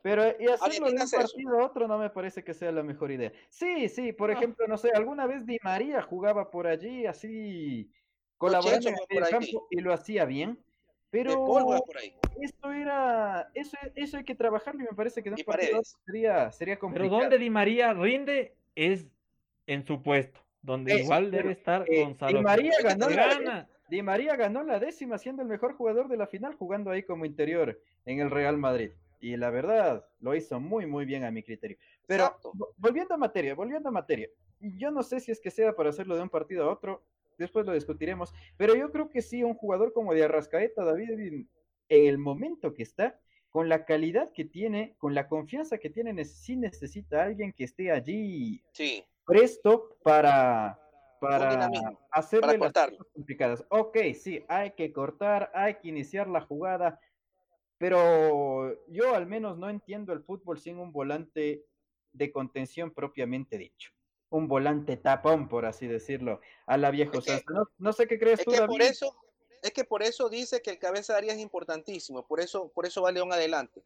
Pero 0.00 0.22
y 0.38 0.46
hacerlo 0.46 0.86
de 0.90 1.02
un 1.02 1.10
partido 1.10 1.58
a 1.60 1.64
otro 1.66 1.88
no 1.88 1.98
me 1.98 2.08
parece 2.08 2.44
que 2.44 2.54
sea 2.54 2.70
la 2.70 2.84
mejor 2.84 3.10
idea. 3.10 3.32
Sí, 3.48 3.88
sí, 3.88 4.12
por 4.12 4.30
No. 4.30 4.36
ejemplo, 4.36 4.66
no 4.68 4.78
sé, 4.78 4.90
alguna 4.94 5.26
vez 5.26 5.44
Di 5.44 5.58
María 5.62 6.00
jugaba 6.02 6.50
por 6.50 6.68
allí 6.68 7.04
así 7.04 7.90
colaborando 8.36 8.88
en 8.90 8.94
el 9.10 9.28
campo 9.28 9.66
y 9.70 9.80
lo 9.80 9.92
hacía 9.92 10.24
bien. 10.24 10.62
Pero 11.10 11.44
por 11.44 11.82
ahí. 11.98 12.14
eso 12.40 12.70
era, 12.70 13.50
eso, 13.54 13.76
eso 13.96 14.18
hay 14.18 14.24
que 14.24 14.34
trabajarlo 14.34 14.82
y 14.82 14.84
me 14.84 14.92
parece 14.94 15.22
que 15.22 15.30
de 15.30 15.36
un 15.36 15.44
partido 15.44 15.76
a 15.76 15.80
otro 15.80 15.90
Paredes. 15.90 15.96
sería, 16.06 16.52
sería 16.52 16.74
Pero 16.74 16.80
complicado. 16.80 17.20
donde 17.22 17.38
Di 17.38 17.50
María 17.50 17.92
rinde 17.94 18.54
es 18.76 19.06
en 19.66 19.84
su 19.86 20.00
puesto, 20.02 20.38
donde 20.62 20.92
Eso, 20.94 21.04
igual 21.04 21.24
pero, 21.30 21.36
debe 21.42 21.52
estar 21.52 21.84
eh, 21.88 22.04
Gonzalo. 22.04 22.38
Di 22.38 22.44
María 22.44 22.72
ganó 22.84 23.08
la, 23.08 23.16
Gana. 23.34 23.68
Di 23.88 24.02
María 24.02 24.36
ganó 24.36 24.62
la 24.62 24.78
décima 24.78 25.16
siendo 25.18 25.42
el 25.42 25.48
mejor 25.48 25.74
jugador 25.74 26.08
de 26.08 26.16
la 26.16 26.26
final 26.26 26.54
jugando 26.54 26.90
ahí 26.90 27.02
como 27.02 27.24
interior 27.24 27.80
en 28.04 28.20
el 28.20 28.30
Real 28.30 28.58
Madrid. 28.58 28.90
Y 29.20 29.36
la 29.36 29.50
verdad, 29.50 30.06
lo 30.20 30.34
hizo 30.34 30.60
muy, 30.60 30.86
muy 30.86 31.04
bien 31.04 31.24
a 31.24 31.30
mi 31.30 31.42
criterio. 31.42 31.76
Pero 32.06 32.24
Exacto. 32.24 32.52
volviendo 32.76 33.14
a 33.14 33.18
materia, 33.18 33.54
volviendo 33.54 33.88
a 33.88 33.92
materia. 33.92 34.28
Yo 34.60 34.90
no 34.90 35.02
sé 35.02 35.20
si 35.20 35.32
es 35.32 35.40
que 35.40 35.50
sea 35.50 35.72
para 35.74 35.90
hacerlo 35.90 36.16
de 36.16 36.22
un 36.22 36.28
partido 36.28 36.64
a 36.68 36.72
otro, 36.72 37.02
después 37.38 37.64
lo 37.64 37.72
discutiremos, 37.72 38.32
pero 38.56 38.74
yo 38.74 38.90
creo 38.90 39.08
que 39.08 39.22
sí, 39.22 39.42
un 39.42 39.54
jugador 39.54 39.92
como 39.92 40.12
de 40.12 40.24
Arrascaeta, 40.24 40.84
David, 40.84 41.10
en 41.10 41.48
el 41.88 42.18
momento 42.18 42.74
que 42.74 42.82
está, 42.82 43.18
con 43.50 43.68
la 43.68 43.84
calidad 43.84 44.30
que 44.32 44.44
tiene, 44.44 44.94
con 44.98 45.14
la 45.14 45.28
confianza 45.28 45.78
que 45.78 45.88
tiene, 45.88 46.12
ne- 46.12 46.24
sí 46.24 46.56
necesita 46.56 47.22
alguien 47.24 47.52
que 47.52 47.64
esté 47.64 47.90
allí 47.90 48.62
Sí. 48.72 49.04
presto 49.24 49.96
para, 50.02 50.78
para 51.20 51.70
hacerle 52.10 52.58
para 52.58 52.72
las 52.72 52.90
cosas 52.90 53.12
complicadas. 53.12 53.64
Ok, 53.68 53.96
sí, 54.14 54.44
hay 54.48 54.72
que 54.72 54.92
cortar, 54.92 55.50
hay 55.54 55.76
que 55.76 55.88
iniciar 55.88 56.28
la 56.28 56.40
jugada, 56.40 57.00
pero 57.78 58.84
yo 58.88 59.14
al 59.14 59.26
menos 59.26 59.58
no 59.58 59.70
entiendo 59.70 60.12
el 60.12 60.22
fútbol 60.22 60.58
sin 60.58 60.78
un 60.78 60.92
volante 60.92 61.64
de 62.12 62.32
contención 62.32 62.92
propiamente 62.92 63.58
dicho. 63.58 63.92
Un 64.30 64.48
volante 64.48 64.96
tapón, 64.96 65.48
por 65.48 65.64
así 65.64 65.86
decirlo, 65.86 66.40
a 66.66 66.76
la 66.76 66.90
viejo 66.90 67.18
Es 67.18 67.24
que-. 67.24 67.42
No, 67.52 67.64
no 67.78 67.92
sé 67.92 68.06
qué 68.06 68.18
crees 68.18 68.40
Es 68.40 68.44
tú, 68.44 68.50
que 68.50 68.58
David. 68.58 68.68
por 68.68 68.82
eso, 68.82 69.16
es 69.62 69.72
que 69.72 69.84
por 69.84 70.02
eso 70.02 70.28
dice 70.28 70.60
que 70.60 70.70
el 70.70 70.78
cabeza 70.78 71.14
de 71.14 71.18
área 71.18 71.34
es 71.34 71.40
importantísimo, 71.40 72.26
por 72.26 72.40
eso, 72.40 72.68
por 72.68 72.86
eso 72.86 73.02
va 73.02 73.12
León 73.12 73.32
adelante. 73.32 73.82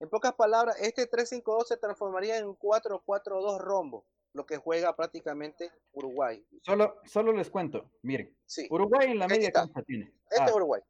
En 0.00 0.08
pocas 0.08 0.34
palabras, 0.34 0.76
este 0.80 1.08
3-5-2 1.08 1.66
se 1.66 1.76
transformaría 1.76 2.36
en 2.36 2.46
un 2.46 2.58
4-4-2 2.58 3.60
rombo, 3.60 4.04
lo 4.34 4.46
que 4.46 4.56
juega 4.56 4.94
prácticamente 4.96 5.70
Uruguay. 5.92 6.44
Solo, 6.62 7.00
solo 7.04 7.32
les 7.32 7.50
cuento, 7.50 7.90
miren, 8.02 8.34
Sí, 8.46 8.66
Uruguay 8.70 9.10
en 9.10 9.18
la 9.18 9.28
media 9.28 9.50
cancha 9.50 9.82
tiene. 9.82 10.12
este 10.30 10.42
A, 10.42 10.46
es 10.46 10.54
Uruguay. 10.54 10.80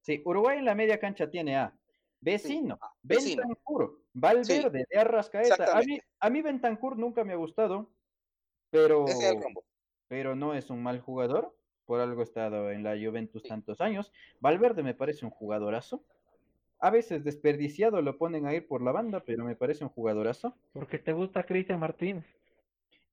Sí, 0.00 0.22
Uruguay 0.24 0.58
en 0.58 0.64
la 0.64 0.74
media 0.74 0.98
cancha 0.98 1.28
tiene 1.30 1.56
a 1.56 1.76
Vecino, 2.20 2.78
ah. 2.80 2.94
Bentancur, 3.02 4.02
Valverde, 4.12 4.86
de 4.88 4.98
Arrascaeta. 4.98 5.76
A 5.76 5.80
mí, 5.82 5.98
a 6.20 6.30
mí 6.30 6.42
Bentancur 6.42 6.98
nunca 6.98 7.24
me 7.24 7.32
ha 7.32 7.36
gustado, 7.36 7.90
pero, 8.70 9.04
pero 10.08 10.34
no 10.34 10.54
es 10.54 10.70
un 10.70 10.82
mal 10.82 11.00
jugador. 11.00 11.54
Por 11.84 12.00
algo 12.00 12.20
ha 12.20 12.24
estado 12.24 12.72
en 12.72 12.82
la 12.82 12.96
Juventus 12.96 13.44
tantos 13.44 13.80
años. 13.80 14.10
Valverde 14.40 14.82
me 14.82 14.94
parece 14.94 15.24
un 15.24 15.30
jugadorazo. 15.30 16.04
A 16.78 16.90
veces 16.90 17.24
desperdiciado 17.24 18.02
lo 18.02 18.18
ponen 18.18 18.46
a 18.46 18.54
ir 18.54 18.66
por 18.66 18.82
la 18.82 18.92
banda, 18.92 19.20
pero 19.20 19.44
me 19.44 19.56
parece 19.56 19.84
un 19.84 19.90
jugadorazo. 19.90 20.56
Porque 20.72 20.98
te 20.98 21.12
gusta 21.12 21.44
Cristian 21.44 21.80
Martínez. 21.80 22.24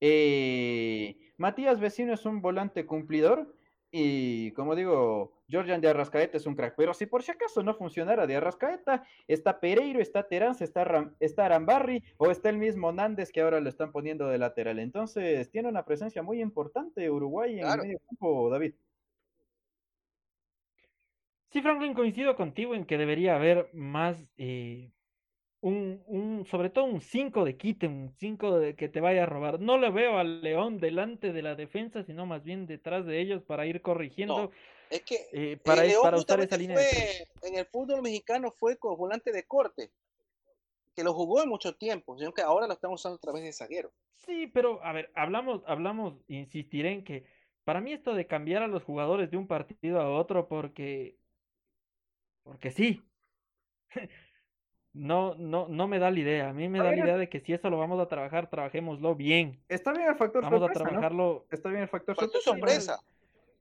Eh, 0.01 1.18
Matías 1.38 1.80
Vecino 1.80 2.14
es 2.14 2.26
un 2.26 2.41
volante 2.41 2.86
cumplidor 2.86 3.53
y 3.95 4.51
como 4.53 4.76
digo, 4.76 5.43
Georgian 5.47 5.80
de 5.80 5.88
Arrascaeta 5.88 6.38
es 6.38 6.47
un 6.47 6.55
crack. 6.55 6.74
Pero 6.76 6.95
si 6.95 7.05
por 7.05 7.22
si 7.22 7.30
acaso 7.30 7.61
no 7.61 7.76
funcionara 7.76 8.26
de 8.26 8.36
Arrascaeta, 8.36 9.05
está 9.28 9.59
Pereiro, 9.59 10.01
está 10.01 10.28
Terán, 10.28 10.55
está, 10.59 11.11
está 11.20 11.45
Arambarri 11.45 12.03
o 12.18 12.32
está 12.32 12.49
el 12.49 12.57
mismo 12.57 12.91
Nández 12.91 13.32
que 13.32 13.41
ahora 13.41 13.59
lo 13.59 13.70
están 13.70 13.91
poniendo 13.91 14.28
de 14.28 14.39
lateral. 14.39 14.80
Entonces 14.80 15.51
tiene 15.51 15.70
una 15.70 15.86
presencia 15.86 16.24
muy 16.24 16.41
importante 16.41 17.07
Uruguay 17.09 17.59
en 17.59 17.68
el 17.68 17.78
medio 17.78 17.99
campo, 18.09 18.49
David. 18.49 18.74
Sí, 21.54 21.62
Franklin, 21.62 21.93
coincido 21.93 22.36
contigo 22.36 22.74
en 22.74 22.84
que 22.84 22.97
debería 22.97 23.36
haber 23.36 23.70
más 23.74 24.18
eh, 24.38 24.89
un, 25.62 26.01
un, 26.08 26.47
sobre 26.47 26.72
todo 26.72 26.86
un 26.86 26.99
5 26.99 27.45
de 27.45 27.58
quite, 27.58 27.86
un 27.86 28.12
5 28.18 28.58
de 28.58 28.76
que 28.76 28.89
te 28.89 28.99
vaya 28.99 29.22
a 29.22 29.26
robar. 29.28 29.60
No 29.60 29.78
le 29.78 29.91
veo 29.91 30.18
al 30.18 30.41
León 30.41 30.80
delante 30.80 31.32
de 31.32 31.43
la 31.43 31.54
defensa, 31.54 32.04
sino 32.04 32.26
más 32.26 32.43
bien 32.43 32.66
detrás 32.66 33.06
de 33.06 33.22
ellos 33.22 33.43
para 33.43 33.68
ir 33.68 33.84
corrigiendo. 33.84 34.49
es 34.89 35.04
que 35.04 35.28
eh, 35.32 35.58
para, 35.64 35.84
para 36.01 36.18
usar 36.18 36.39
esa 36.39 36.58
línea. 36.58 36.76
en 37.43 37.56
el 37.56 37.68
fútbol 37.68 38.01
mexicano 38.01 38.49
fue 38.49 38.78
con 38.78 38.97
volante 38.97 39.32
de 39.32 39.43
corte, 39.43 39.91
que 40.95 41.04
lo 41.04 41.14
jugó 41.14 41.43
en 41.43 41.49
mucho 41.49 41.76
tiempo, 41.76 42.18
sino 42.18 42.34
que 42.34 42.41
ahora 42.41 42.66
lo 42.66 42.74
estamos 42.74 42.99
usando 42.99 43.18
a 43.18 43.22
través 43.22 43.43
de 43.43 43.54
zaguero. 43.54 43.91
Sí, 44.26 44.47
pero 44.47 44.84
a 44.84 44.91
ver, 44.91 45.12
hablamos, 45.14 45.62
hablamos, 45.68 46.16
insistiré 46.28 46.93
en 46.93 47.04
que 47.04 47.26
para 47.64 47.80
mí 47.80 47.93
esto 47.93 48.16
de 48.16 48.26
cambiar 48.26 48.64
a 48.64 48.68
los 48.68 48.84
jugadores 48.84 49.30
de 49.30 49.38
un 49.38 49.45
partido 49.45 50.01
a 50.01 50.10
otro 50.10 50.47
porque, 50.47 51.20
porque 52.44 52.72
sí. 52.72 53.02
no, 54.94 55.36
no, 55.36 55.68
no 55.68 55.88
me 55.88 56.00
da 56.00 56.12
la 56.12 56.20
idea. 56.20 56.50
A 56.50 56.54
mí 56.54 56.70
me 56.70 56.80
da 56.80 56.91
la 56.91 56.98
idea 56.98 57.18
de 57.18 57.30
que 57.30 57.39
si 57.39 57.54
eso 57.54 57.70
lo 57.70 57.80
vamos 57.80 58.00
a 58.00 58.08
trabajar, 58.08 58.50
trabajémoslo 58.50 59.16
bien. 59.16 59.60
Está 59.68 59.91
bien 59.91 60.08
el 60.08 60.16
factor 60.16 60.44
vamos 60.44 60.60
sorpresa. 60.60 60.80
Vamos 60.80 60.88
a 60.88 60.89
trabajarlo. 60.89 61.46
Está 61.50 61.70
bien 61.70 61.82
el 61.82 61.88
factor, 61.88 62.16
sorpresa. 62.16 63.00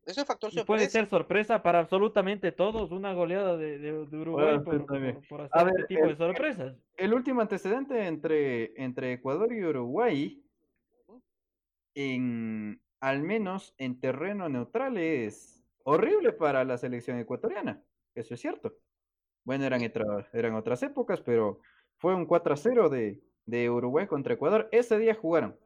Eso 0.05 0.21
es 0.21 0.27
factor 0.27 0.51
sorpresa. 0.51 0.67
Puede 0.67 0.91
ser 0.91 1.07
sorpresa 1.09 1.63
para 1.63 1.79
absolutamente 1.79 2.51
todos, 2.51 2.91
una 2.91 3.15
goleada 3.15 3.57
de, 3.57 3.79
de, 3.79 3.93
Uruguay 3.93 4.59
por, 4.59 4.85
por, 4.85 5.43
hacer 5.43 5.69
este 5.69 5.95
tipo 5.95 6.09
de 6.09 6.17
sorpresas. 6.17 6.77
El, 6.97 7.15
último 7.15 7.41
antecedente 7.41 8.07
entre, 8.07 8.73
entre 8.83 9.13
Ecuador 9.13 9.53
y 9.53 9.65
Uruguay, 9.65 10.43
en, 11.95 12.81
al 13.01 13.23
menos 13.23 13.75
en 13.79 14.01
terreno 14.01 14.49
neutral, 14.49 14.99
es 14.99 15.63
horrible 15.85 16.33
para 16.33 16.65
la 16.65 16.79
selección 16.79 17.19
ecuatoriana. 17.21 17.81
Eso 18.15 18.35
es 18.35 18.41
cierto. 18.41 18.75
Bueno, 19.45 19.65
eran, 19.65 19.83
eran 20.33 20.55
otras 20.55 20.83
épocas, 20.83 21.21
pero 21.21 21.61
fue 21.99 22.15
un 22.15 22.27
4 22.27 22.55
a 22.55 22.57
0 22.57 22.89
de, 22.89 23.21
de 23.47 23.71
Uruguay 23.71 24.07
contra 24.07 24.35
Ecuador. 24.35 24.69
Ese 24.73 24.99
día 24.99 25.15
jugaron, 25.15 25.57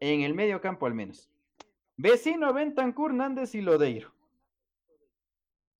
en 0.00 0.22
el 0.22 0.34
medio 0.34 0.60
campo 0.60 0.86
al 0.86 0.94
menos. 0.94 1.30
Vecino 1.96 2.52
Bentancur, 2.52 3.14
Nández 3.14 3.54
y 3.54 3.62
Lodeiro. 3.62 4.12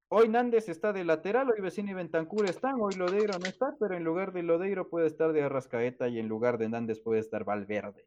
Hoy 0.09 0.29
Nández 0.29 0.69
está 0.69 0.93
de 0.93 1.05
lateral, 1.05 1.51
hoy 1.51 1.61
Vecino 1.61 1.91
y 1.91 1.95
Bentancur 1.95 2.49
están, 2.49 2.77
hoy 2.81 2.95
Lodeiro 2.95 3.39
no 3.41 3.47
está, 3.47 3.75
pero 3.81 3.97
en 3.97 4.05
lugar 4.05 4.33
de 4.33 4.45
Lodeiro 4.45 4.89
puede 4.89 5.09
estar 5.09 5.33
de 5.33 5.43
Arrascaeta 5.43 6.07
y 6.07 6.21
en 6.21 6.29
lugar 6.29 6.59
de 6.59 6.69
Nández 6.69 7.01
puede 7.01 7.19
estar 7.19 7.45
Valverde. 7.45 8.07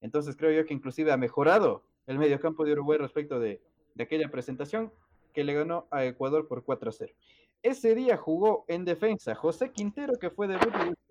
Entonces 0.00 0.36
creo 0.36 0.52
yo 0.52 0.64
que 0.64 0.72
inclusive 0.72 1.10
ha 1.10 1.16
mejorado 1.16 1.82
el 2.06 2.18
mediocampo 2.18 2.64
de 2.64 2.72
Uruguay 2.72 2.98
respecto 2.98 3.40
de, 3.40 3.60
de 3.94 4.04
aquella 4.04 4.30
presentación 4.30 4.92
que 5.32 5.44
le 5.44 5.54
ganó 5.54 5.86
a 5.90 6.04
Ecuador 6.04 6.48
por 6.48 6.64
4 6.64 6.90
a 6.90 6.92
0. 6.92 7.14
Ese 7.62 7.94
día 7.94 8.16
jugó 8.16 8.64
en 8.68 8.84
defensa 8.84 9.34
José 9.34 9.70
Quintero, 9.70 10.18
que 10.18 10.30
fue 10.30 10.48
de 10.48 10.58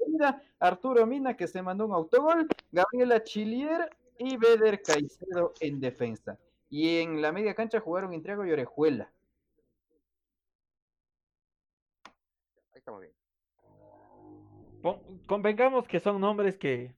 vida, 0.07 0.41
Arturo 0.59 1.05
Mina, 1.05 1.35
que 1.35 1.47
se 1.47 1.61
mandó 1.61 1.85
un 1.85 1.93
autogol, 1.93 2.47
Gabriela 2.71 3.23
Chilier 3.23 3.89
y 4.17 4.37
Beder 4.37 4.81
Caicedo 4.81 5.53
en 5.61 5.79
defensa. 5.79 6.37
Y 6.69 6.99
en 6.99 7.21
la 7.21 7.31
media 7.31 7.55
cancha 7.55 7.79
jugaron 7.79 8.13
Intriago 8.13 8.45
y 8.45 8.51
Orejuela. 8.51 9.11
Ahí 12.73 12.79
estamos 12.79 13.01
bien. 13.01 13.13
Convengamos 15.27 15.87
que 15.87 15.99
son 15.99 16.19
nombres 16.19 16.57
que 16.57 16.95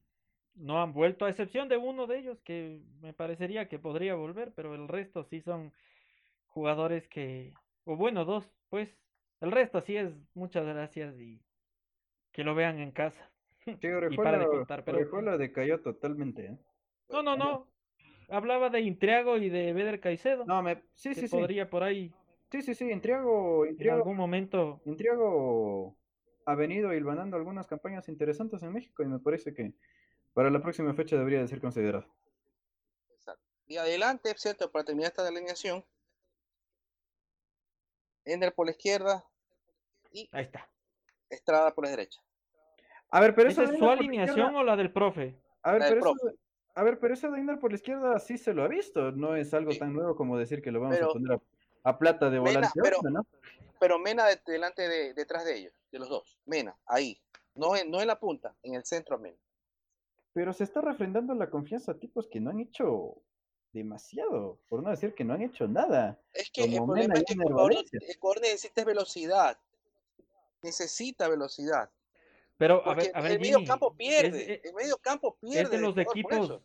no 0.54 0.80
han 0.80 0.92
vuelto, 0.92 1.24
a 1.24 1.30
excepción 1.30 1.68
de 1.68 1.76
uno 1.76 2.06
de 2.06 2.18
ellos 2.18 2.40
que 2.42 2.80
me 3.00 3.12
parecería 3.12 3.68
que 3.68 3.78
podría 3.78 4.14
volver, 4.14 4.52
pero 4.54 4.74
el 4.74 4.88
resto 4.88 5.24
sí 5.24 5.40
son 5.40 5.72
jugadores 6.54 7.08
que, 7.08 7.52
o 7.84 7.96
bueno, 7.96 8.24
dos, 8.24 8.50
pues, 8.70 8.96
el 9.40 9.52
resto 9.52 9.82
sí 9.82 9.96
es 9.96 10.12
muchas 10.34 10.64
gracias 10.64 11.18
y 11.20 11.42
que 12.32 12.44
lo 12.44 12.54
vean 12.54 12.78
en 12.80 12.92
casa. 12.92 13.30
Sí, 13.80 13.88
y 14.10 14.16
para 14.18 14.38
de 14.38 14.46
contar, 14.46 14.84
pero 14.84 15.38
decayó 15.38 15.80
totalmente, 15.80 16.44
¿eh? 16.44 16.58
No, 17.08 17.22
no, 17.22 17.34
no. 17.34 17.66
Hablaba 18.28 18.68
de 18.68 18.80
Intriago 18.80 19.38
y 19.38 19.48
de 19.48 19.72
Beder 19.72 20.00
Caicedo. 20.00 20.44
No, 20.44 20.62
me 20.62 20.82
sí, 20.94 21.14
sí, 21.14 21.28
sí. 21.28 21.34
Podría 21.34 21.70
por 21.70 21.82
ahí. 21.82 22.12
Sí, 22.50 22.60
sí, 22.60 22.74
sí, 22.74 22.90
Intriago, 22.90 23.64
Intriago 23.64 23.96
en 23.96 24.00
algún 24.02 24.16
momento 24.18 24.82
Intriago 24.84 25.96
ha 26.44 26.54
venido 26.54 26.92
hilvanando 26.92 27.38
algunas 27.38 27.66
campañas 27.66 28.08
interesantes 28.10 28.62
en 28.62 28.72
México 28.72 29.02
y 29.02 29.06
me 29.06 29.18
parece 29.18 29.54
que 29.54 29.72
para 30.34 30.50
la 30.50 30.60
próxima 30.60 30.92
fecha 30.92 31.16
debería 31.16 31.40
de 31.40 31.48
ser 31.48 31.60
considerado. 31.60 32.06
Exacto. 33.14 33.42
Y 33.66 33.78
adelante, 33.78 34.34
cierto, 34.36 34.70
para 34.70 34.84
terminar 34.84 35.10
esta 35.10 35.24
delineación, 35.24 35.84
Ender 38.24 38.54
por 38.54 38.66
la 38.66 38.72
izquierda 38.72 39.24
y 40.12 40.28
ahí 40.32 40.44
está. 40.44 40.68
Estrada 41.28 41.74
por 41.74 41.84
la 41.84 41.90
derecha. 41.90 42.20
A 43.10 43.20
ver, 43.20 43.34
pero 43.34 43.48
¿Esa 43.48 43.64
es 43.64 43.78
su 43.78 43.88
alineación 43.88 44.54
o 44.54 44.62
la 44.62 44.76
del 44.76 44.92
profe? 44.92 45.36
A 45.62 45.72
ver, 45.72 45.82
pero 45.88 46.00
eso, 46.00 46.14
a 46.74 46.82
ver, 46.82 46.98
pero 46.98 47.14
de 47.14 47.38
Ender 47.38 47.58
por 47.58 47.70
la 47.70 47.76
izquierda 47.76 48.18
sí 48.18 48.36
se 48.38 48.52
lo 48.52 48.64
ha 48.64 48.68
visto. 48.68 49.12
No 49.12 49.36
es 49.36 49.54
algo 49.54 49.72
tan 49.76 49.92
nuevo 49.92 50.16
como 50.16 50.38
decir 50.38 50.62
que 50.62 50.72
lo 50.72 50.80
vamos 50.80 51.00
a 51.00 51.06
poner 51.08 51.40
a, 51.84 51.98
plata 51.98 52.30
de 52.30 52.38
volante. 52.38 52.70
pero, 52.82 52.98
pero 53.78 53.98
Mena 53.98 54.26
delante 54.46 54.88
de, 54.88 55.14
detrás 55.14 55.44
de 55.44 55.58
ellos, 55.58 55.74
de 55.92 55.98
los 55.98 56.08
dos. 56.08 56.38
Mena, 56.46 56.76
ahí. 56.86 57.20
No 57.54 57.76
en, 57.76 57.90
no 57.90 58.00
en 58.00 58.08
la 58.08 58.18
punta, 58.18 58.56
en 58.62 58.74
el 58.74 58.84
centro 58.84 59.18
Mena. 59.18 59.38
Pero 60.32 60.52
se 60.52 60.64
está 60.64 60.80
refrendando 60.80 61.32
la 61.34 61.48
confianza 61.48 61.92
a 61.92 61.98
tipos 61.98 62.26
que 62.26 62.40
no 62.40 62.50
han 62.50 62.58
hecho 62.58 63.22
demasiado, 63.74 64.60
por 64.68 64.82
no 64.82 64.90
decir 64.90 65.14
que 65.14 65.24
no 65.24 65.34
han 65.34 65.42
hecho 65.42 65.66
nada. 65.66 66.18
Es 66.32 66.50
que 66.50 66.64
el 66.64 66.76
problema 66.76 67.14
es 67.14 67.24
que 67.24 67.34
Ecuador, 68.12 68.40
necesita 68.40 68.84
velocidad. 68.84 69.58
Necesita 70.62 71.28
velocidad. 71.28 71.90
Pero 72.56 72.86
a 72.88 72.94
ver, 72.94 73.10
a 73.14 73.20
ver, 73.20 73.32
el 73.32 73.40
medio 73.40 73.64
campo 73.66 73.94
pierde. 73.94 74.62
el 74.64 74.74
medio 74.74 74.96
campo 74.98 75.36
pierde. 75.40 75.62
Es 75.62 75.70
de 75.70 75.78
los 75.78 75.98
equipos. 75.98 76.60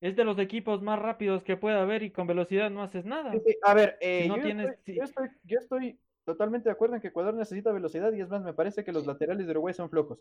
Es 0.00 0.16
de 0.16 0.24
los 0.24 0.36
equipos 0.40 0.82
más 0.82 0.98
rápidos 0.98 1.44
que 1.44 1.56
puede 1.56 1.78
haber 1.78 2.02
y 2.02 2.10
con 2.10 2.26
velocidad 2.26 2.68
no 2.68 2.82
haces 2.82 3.04
nada. 3.04 3.32
A 3.62 3.74
ver, 3.74 3.96
eh, 4.00 4.26
yo, 4.26 5.04
estoy, 5.04 5.28
yo, 5.44 5.58
estoy, 5.60 6.00
totalmente 6.24 6.68
de 6.68 6.72
acuerdo 6.72 6.96
en 6.96 7.00
que 7.00 7.08
Ecuador 7.08 7.34
necesita 7.34 7.70
velocidad 7.70 8.12
y 8.12 8.20
es 8.20 8.28
más, 8.28 8.42
me 8.42 8.52
parece 8.52 8.82
que 8.82 8.90
los 8.90 9.06
laterales 9.06 9.46
de 9.46 9.52
Uruguay 9.52 9.72
son 9.72 9.88
flojos. 9.88 10.18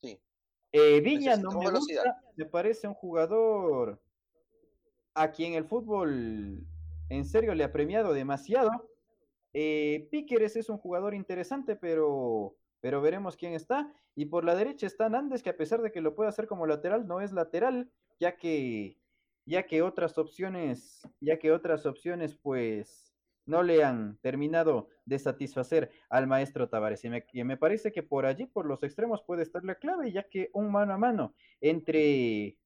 Sí. 0.00 0.20
Eh, 0.70 1.00
Viña 1.00 1.36
no 1.36 1.50
me 1.50 1.68
gusta, 1.68 2.22
me 2.36 2.44
parece 2.44 2.86
un 2.86 2.94
jugador 2.94 4.00
a 5.16 5.32
quien 5.32 5.54
el 5.54 5.64
fútbol 5.64 6.66
en 7.08 7.24
serio 7.24 7.54
le 7.54 7.64
ha 7.64 7.72
premiado 7.72 8.12
demasiado. 8.12 8.70
Eh, 9.52 10.08
Píqueres 10.10 10.56
es 10.56 10.68
un 10.68 10.76
jugador 10.76 11.14
interesante, 11.14 11.74
pero, 11.74 12.54
pero 12.80 13.00
veremos 13.00 13.36
quién 13.36 13.54
está. 13.54 13.92
Y 14.14 14.26
por 14.26 14.44
la 14.44 14.54
derecha 14.54 14.86
está 14.86 15.08
Nández, 15.08 15.42
que 15.42 15.50
a 15.50 15.56
pesar 15.56 15.80
de 15.80 15.90
que 15.90 16.02
lo 16.02 16.14
puede 16.14 16.28
hacer 16.28 16.46
como 16.46 16.66
lateral, 16.66 17.08
no 17.08 17.20
es 17.20 17.32
lateral, 17.32 17.90
ya 18.20 18.36
que, 18.36 18.98
ya 19.46 19.64
que 19.64 19.80
otras 19.80 20.18
opciones, 20.18 21.08
ya 21.20 21.38
que 21.38 21.50
otras 21.50 21.86
opciones, 21.86 22.36
pues 22.36 23.14
no 23.46 23.62
le 23.62 23.84
han 23.84 24.18
terminado 24.18 24.88
de 25.06 25.18
satisfacer 25.18 25.90
al 26.10 26.26
maestro 26.26 26.68
Tavares. 26.68 27.04
Y 27.04 27.08
me, 27.08 27.24
y 27.32 27.44
me 27.44 27.56
parece 27.56 27.90
que 27.90 28.02
por 28.02 28.26
allí, 28.26 28.44
por 28.44 28.66
los 28.66 28.82
extremos, 28.82 29.22
puede 29.22 29.44
estar 29.44 29.64
la 29.64 29.76
clave, 29.76 30.12
ya 30.12 30.24
que 30.24 30.50
un 30.52 30.70
mano 30.70 30.92
a 30.92 30.98
mano 30.98 31.34
entre 31.60 32.58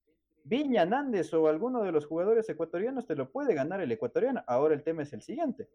Viña, 0.44 0.84
Nández 0.84 1.32
o 1.34 1.48
alguno 1.48 1.82
de 1.82 1.92
los 1.92 2.06
jugadores 2.06 2.48
ecuatorianos 2.48 3.06
te 3.06 3.14
lo 3.14 3.30
puede 3.30 3.54
ganar 3.54 3.80
el 3.80 3.92
ecuatoriano. 3.92 4.42
Ahora 4.46 4.74
el 4.74 4.82
tema 4.82 5.02
es 5.02 5.12
el 5.12 5.22
siguiente. 5.22 5.68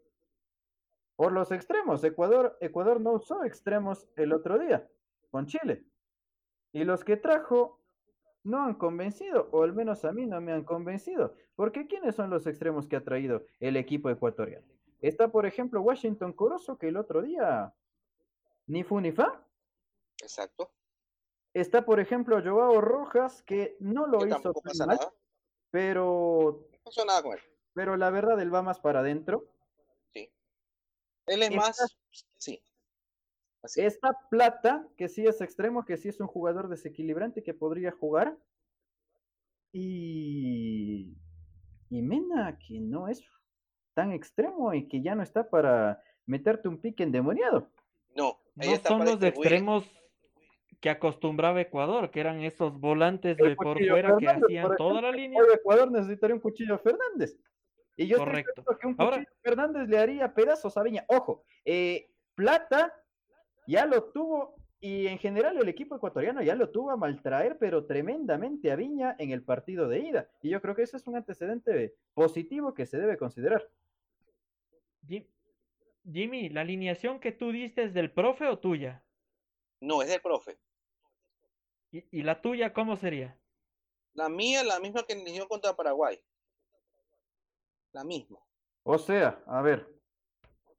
Por 1.16 1.32
los 1.32 1.50
extremos, 1.50 2.04
Ecuador, 2.04 2.58
Ecuador 2.60 3.00
no 3.00 3.12
usó 3.12 3.44
extremos 3.44 4.06
el 4.16 4.32
otro 4.32 4.58
día 4.58 4.86
con 5.30 5.46
Chile. 5.46 5.84
Y 6.72 6.84
los 6.84 7.04
que 7.04 7.16
trajo 7.16 7.80
no 8.44 8.64
han 8.64 8.74
convencido, 8.74 9.48
o 9.50 9.62
al 9.62 9.74
menos 9.74 10.04
a 10.04 10.12
mí 10.12 10.26
no 10.26 10.40
me 10.40 10.52
han 10.52 10.64
convencido. 10.64 11.34
Porque 11.54 11.86
¿quiénes 11.86 12.14
son 12.14 12.30
los 12.30 12.46
extremos 12.46 12.86
que 12.86 12.96
ha 12.96 13.04
traído 13.04 13.44
el 13.60 13.76
equipo 13.76 14.10
ecuatoriano? 14.10 14.66
Está, 15.00 15.28
por 15.28 15.46
ejemplo, 15.46 15.80
Washington 15.82 16.32
Corozo, 16.32 16.78
que 16.78 16.88
el 16.88 16.96
otro 16.96 17.22
día 17.22 17.74
ni 18.66 18.82
fu 18.84 19.00
ni 19.00 19.12
fa. 19.12 19.42
Exacto. 20.22 20.70
Está, 21.56 21.86
por 21.86 22.00
ejemplo, 22.00 22.42
Joao 22.44 22.82
Rojas, 22.82 23.42
que 23.42 23.78
no 23.80 24.06
lo 24.06 24.26
hizo 24.26 24.52
mal, 24.86 24.98
pero... 25.70 26.68
No 26.70 26.78
pasó 26.84 27.02
nada 27.06 27.22
con 27.22 27.32
él. 27.32 27.40
Pero 27.72 27.96
la 27.96 28.10
verdad, 28.10 28.38
él 28.42 28.54
va 28.54 28.60
más 28.60 28.78
para 28.78 29.00
adentro. 29.00 29.46
Sí. 30.12 30.30
Él 31.24 31.42
es 31.42 31.50
más... 31.52 31.96
Sí. 32.36 32.62
Así 33.62 33.80
es. 33.80 33.94
Está 33.94 34.18
Plata, 34.28 34.86
que 34.98 35.08
sí 35.08 35.26
es 35.26 35.40
extremo, 35.40 35.86
que 35.86 35.96
sí 35.96 36.10
es 36.10 36.20
un 36.20 36.26
jugador 36.26 36.68
desequilibrante 36.68 37.42
que 37.42 37.54
podría 37.54 37.90
jugar. 37.90 38.36
Y, 39.72 41.16
y 41.88 42.02
Mena, 42.02 42.58
que 42.58 42.80
no 42.80 43.08
es 43.08 43.24
tan 43.94 44.12
extremo 44.12 44.74
y 44.74 44.88
que 44.88 45.00
ya 45.00 45.14
no 45.14 45.22
está 45.22 45.48
para 45.48 46.02
meterte 46.26 46.68
un 46.68 46.82
pique 46.82 47.02
endemoniado. 47.02 47.70
No, 48.14 48.38
ahí 48.58 48.68
No 48.68 48.74
está 48.74 48.88
son 48.90 48.98
para 48.98 49.12
los 49.12 49.22
extremos 49.22 49.86
que 50.80 50.90
acostumbraba 50.90 51.60
Ecuador, 51.60 52.10
que 52.10 52.20
eran 52.20 52.42
esos 52.42 52.78
volantes 52.78 53.38
El 53.38 53.50
de 53.50 53.56
por 53.56 53.78
fuera 53.78 54.16
que 54.18 54.28
hacían 54.28 54.76
toda 54.76 55.00
la 55.00 55.10
línea. 55.10 55.40
Ecuador 55.54 55.90
necesitaría 55.90 56.34
un 56.34 56.40
cuchillo 56.40 56.78
Fernández. 56.78 57.38
Y 57.96 58.06
yo 58.06 58.18
Correcto. 58.18 58.62
que 58.78 58.86
un 58.86 58.94
Ahora- 58.98 59.24
Fernández 59.42 59.88
le 59.88 59.98
haría 59.98 60.34
pedazos 60.34 60.76
a 60.76 60.82
Viña. 60.82 61.04
Ojo, 61.08 61.42
eh, 61.64 62.10
Plata 62.34 62.92
ya 63.66 63.86
lo 63.86 64.04
tuvo 64.04 64.56
y 64.78 65.06
en 65.06 65.16
general 65.18 65.56
el 65.56 65.68
equipo 65.68 65.96
ecuatoriano 65.96 66.42
ya 66.42 66.54
lo 66.54 66.68
tuvo 66.68 66.90
a 66.90 66.96
maltraer, 66.96 67.56
pero 67.58 67.86
tremendamente 67.86 68.70
a 68.70 68.76
Viña 68.76 69.16
en 69.18 69.30
el 69.30 69.42
partido 69.42 69.88
de 69.88 70.00
ida. 70.00 70.28
Y 70.42 70.50
yo 70.50 70.60
creo 70.60 70.74
que 70.76 70.82
ese 70.82 70.98
es 70.98 71.06
un 71.06 71.16
antecedente 71.16 71.94
positivo 72.12 72.74
que 72.74 72.84
se 72.84 72.98
debe 72.98 73.16
considerar. 73.16 73.66
Jim- 75.08 75.26
Jimmy, 76.12 76.50
¿la 76.50 76.60
alineación 76.60 77.18
que 77.18 77.32
tú 77.32 77.50
diste 77.50 77.82
es 77.84 77.94
del 77.94 78.10
profe 78.12 78.46
o 78.46 78.58
tuya? 78.58 79.02
No, 79.80 80.02
es 80.02 80.08
del 80.08 80.20
profe. 80.20 80.58
¿Y, 81.92 82.18
y 82.18 82.22
la 82.22 82.40
tuya 82.40 82.72
cómo 82.72 82.96
sería? 82.96 83.38
La 84.14 84.28
mía, 84.28 84.64
la 84.64 84.80
misma 84.80 85.04
que 85.04 85.12
eligió 85.12 85.46
contra 85.48 85.76
Paraguay. 85.76 86.22
La 87.92 88.04
misma. 88.04 88.38
O 88.82 88.98
sea, 88.98 89.42
a 89.46 89.62
ver, 89.62 89.88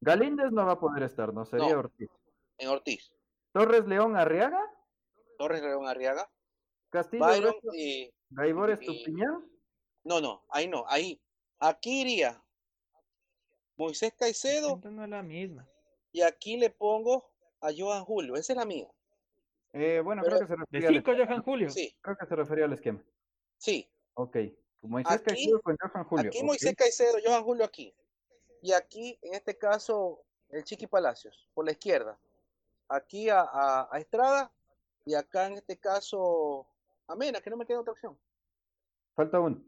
Galíndez 0.01 0.51
no 0.51 0.65
va 0.65 0.73
a 0.73 0.79
poder 0.79 1.03
estar, 1.03 1.33
no 1.33 1.45
sería 1.45 1.73
No. 1.73 1.79
Ortiz. 1.79 2.09
En 2.57 2.69
Ortiz. 2.69 3.11
Torres 3.51 3.85
León 3.87 4.15
Arriaga, 4.15 4.61
Torres 5.37 5.61
León 5.61 5.87
Arriaga. 5.87 6.29
Castillo 6.89 7.25
Byron 7.25 7.55
y. 7.73 8.11
Gaibor 8.29 8.71
Estupiñán. 8.71 9.49
No, 10.03 10.19
no, 10.21 10.45
ahí 10.49 10.67
no, 10.67 10.85
ahí. 10.87 11.21
Aquí 11.59 12.01
iría 12.01 12.43
Moisés 13.77 14.13
Caicedo 14.17 14.79
no 14.83 15.03
es 15.03 15.09
la 15.09 15.23
misma. 15.23 15.67
y 16.11 16.21
aquí 16.21 16.57
le 16.57 16.69
pongo 16.69 17.31
a 17.61 17.69
Johan 17.75 18.03
Julio. 18.05 18.35
Esa 18.35 18.53
es 18.53 18.57
la 18.57 18.65
mía. 18.65 18.87
Eh, 19.73 20.01
bueno, 20.03 20.21
Pero- 20.23 20.37
creo 20.37 20.47
que 20.47 20.53
se 20.53 20.59
De 20.59 20.65
refería 20.65 20.87
al, 20.89 20.95
5, 21.05 21.11
Johan 21.27 21.43
Julio. 21.43 21.69
Sí, 21.69 21.95
creo 22.01 22.17
que 22.17 22.25
se 22.25 22.35
refería 22.35 22.65
al 22.65 22.73
esquema. 22.73 23.03
sí. 23.57 23.89
Ok. 24.19 24.35
Moisés 24.81 25.11
Aquí- 25.15 25.23
Caicedo 25.25 25.61
con 25.61 25.75
Johan 25.79 26.03
Julio. 26.05 26.27
Aquí. 26.29 26.43
Moisés 26.43 26.75
Caicedo, 26.75 27.17
Johan 27.25 27.43
Julio 27.43 27.65
aquí. 27.65 27.93
Y 28.61 28.71
aquí, 28.71 29.17
en 29.21 29.33
este 29.33 29.57
caso, 29.57 30.23
el 30.49 30.63
Chiqui 30.63 30.87
Palacios, 30.87 31.47
por 31.53 31.65
la 31.65 31.71
izquierda. 31.71 32.17
Aquí 32.87 33.29
a, 33.29 33.41
a- 33.41 33.89
a 33.91 33.99
Estrada 33.99 34.51
y 35.05 35.13
acá 35.13 35.47
en 35.47 35.53
este 35.57 35.77
caso 35.77 36.67
a 37.07 37.15
Mena, 37.15 37.41
que 37.41 37.49
no 37.49 37.57
me 37.57 37.65
queda 37.65 37.79
otra 37.81 37.91
opción. 37.93 38.17
Falta 39.15 39.39
uno. 39.39 39.61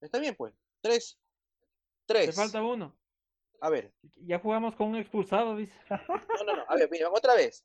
Está 0.00 0.18
bien, 0.18 0.34
pues. 0.36 0.52
Tres. 0.80 1.18
Te 2.06 2.14
Tres. 2.14 2.34
falta 2.36 2.62
uno. 2.62 2.94
A 3.64 3.70
ver, 3.70 3.92
Ya 4.16 4.40
jugamos 4.40 4.74
con 4.74 4.88
un 4.88 4.96
expulsado, 4.96 5.56
dice. 5.56 5.72
no, 5.88 6.44
no, 6.44 6.56
no. 6.56 6.64
A 6.66 6.74
ver, 6.74 6.88
mira, 6.90 7.08
otra 7.10 7.34
vez. 7.36 7.64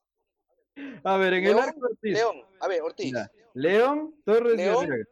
A 1.04 1.18
ver, 1.18 1.34
en 1.34 1.44
el 1.46 1.56
León, 1.56 1.60
arco 1.64 1.80
Ortiz. 1.88 2.14
León, 2.14 2.46
a 2.60 2.68
ver, 2.68 2.82
Ortiz. 2.84 3.12
Ya. 3.12 3.32
León, 3.56 4.22
Torres 4.24 4.54
y 4.54 4.58
León. 4.58 4.84
Arriaga. 4.86 5.06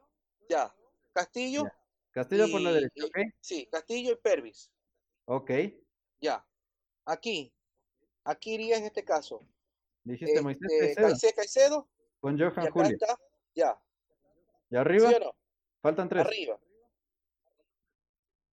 Ya. 0.47 0.75
Castillo, 1.11 1.63
Ya. 1.63 1.75
Castillo 2.11 2.45
por 2.51 2.61
la 2.61 2.71
derecha, 2.71 2.93
y- 2.97 3.01
¿ok? 3.03 3.17
sí, 3.39 3.65
Castillo 3.71 4.11
y 4.11 4.15
Pervis. 4.17 4.71
Ok. 5.25 5.51
Ya. 6.21 6.45
Aquí. 7.05 7.51
Aquí 8.23 8.53
iría 8.53 8.77
en 8.77 8.83
este 8.85 9.03
caso. 9.03 9.43
Dijiste 10.03 10.39
Moisés 10.43 10.61
este, 10.71 11.01
Caicedo 11.01 11.07
Caicedo, 11.09 11.35
Caicedo, 11.35 11.89
con 12.19 12.37
Johan 12.39 12.71
Julio. 12.71 12.91
está. 13.01 13.17
Ya. 13.55 13.81
¿Y 14.69 14.75
arriba? 14.75 15.09
¿Sí 15.09 15.15
o 15.15 15.19
no? 15.19 15.35
Faltan 15.81 16.07
tres. 16.09 16.23
Arriba. 16.27 16.59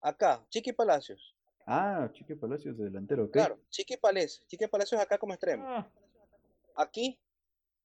Acá, 0.01 0.47
Chiqui 0.49 0.72
Palacios. 0.72 1.37
Ah, 1.67 2.09
Chiqui 2.13 2.35
Palacios 2.35 2.77
de 2.77 2.85
delantero, 2.85 3.25
ok. 3.25 3.33
Claro, 3.33 3.59
Chiqui 3.71 3.97
Palacios. 3.97 4.47
Chiqui 4.49 4.67
Palacios 4.67 5.01
acá 5.01 5.19
como 5.19 5.33
extremo. 5.33 5.65
Ah, 5.67 5.89
Aquí, 6.77 7.19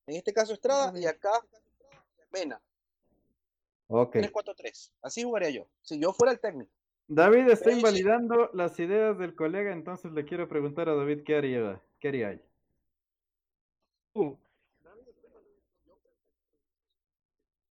en 0.08 0.16
este 0.16 0.34
caso 0.34 0.54
Estrada, 0.54 0.98
y 1.00 1.06
acá 1.06 1.32
Mena. 2.32 2.62
Ok. 3.88 4.16
3-4-3. 4.16 4.92
Así 5.02 5.24
jugaría 5.24 5.50
yo. 5.50 5.68
Si 5.82 6.00
yo 6.00 6.12
fuera 6.14 6.32
el 6.34 6.40
técnico. 6.40 6.72
David 7.08 7.48
está 7.50 7.66
Pero 7.66 7.72
sí. 7.76 7.78
invalidando 7.80 8.50
las 8.54 8.78
ideas 8.80 9.18
del 9.18 9.34
colega, 9.36 9.72
entonces 9.72 10.12
le 10.12 10.26
quiero 10.26 10.50
preguntar 10.50 10.90
a 10.90 10.96
David 10.96 11.24
qué 11.24 11.38
haría, 11.38 11.82
qué 12.00 12.08
haría 12.10 12.32
él. 12.32 12.42
uh. 14.14 14.36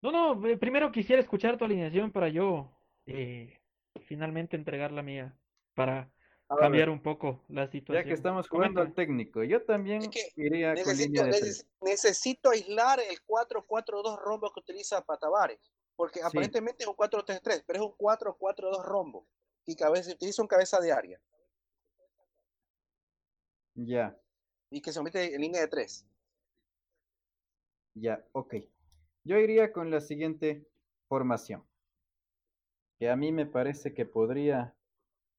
No, 0.02 0.12
no, 0.12 0.46
eh, 0.46 0.56
primero 0.56 0.92
quisiera 0.92 1.20
escuchar 1.20 1.58
tu 1.58 1.64
alineación 1.64 2.12
para 2.12 2.28
yo 2.28 2.70
eh, 3.06 3.58
finalmente 4.06 4.56
entregar 4.56 4.92
la 4.92 5.02
mía, 5.02 5.34
para 5.76 6.12
A 6.48 6.56
ver, 6.56 6.64
cambiar 6.64 6.90
un 6.90 7.02
poco 7.02 7.44
la 7.48 7.66
Ya 7.66 7.68
situación. 7.68 8.08
que 8.08 8.14
estamos 8.14 8.48
jugando 8.48 8.80
al 8.80 8.94
técnico, 8.94 9.44
yo 9.44 9.64
también 9.64 10.02
Es 10.02 10.08
que 10.08 10.20
iría 10.36 10.80
con 10.82 10.96
Necesito, 10.96 11.22
línea 11.22 11.26
de 11.26 11.66
necesito 11.80 12.50
aislar 12.50 13.00
el 13.00 13.22
4-4-2 13.24 14.18
rombo 14.18 14.52
que 14.52 14.60
utiliza 14.60 15.02
Patavares. 15.04 15.58
Porque 15.96 16.20
Sí. 16.20 16.26
aparentemente 16.28 16.84
es 16.84 16.88
un 16.88 16.94
4-3-3, 16.96 17.64
pero 17.66 17.78
es 17.80 17.86
un 17.86 17.94
4-4-2 17.96 18.84
rombo. 18.84 19.26
Y 19.66 19.76
cabeza, 19.76 20.12
utiliza 20.12 20.42
un 20.42 20.48
cabeza 20.48 20.80
de 20.80 20.92
área. 20.92 21.20
Ya, 23.76 24.18
Y 24.70 24.80
que 24.80 24.92
se 24.92 25.02
mete 25.02 25.34
en 25.34 25.40
línea 25.40 25.60
de 25.62 25.66
3. 25.66 26.06
ya, 27.94 28.24
ok. 28.32 28.54
Yo 29.24 29.38
iría 29.38 29.72
con 29.72 29.90
la 29.90 30.00
siguiente 30.00 30.68
formación, 31.08 31.66
que 32.98 33.08
a 33.08 33.16
mí 33.16 33.32
me 33.32 33.46
parece 33.46 33.94
que 33.94 34.04
podría 34.06 34.74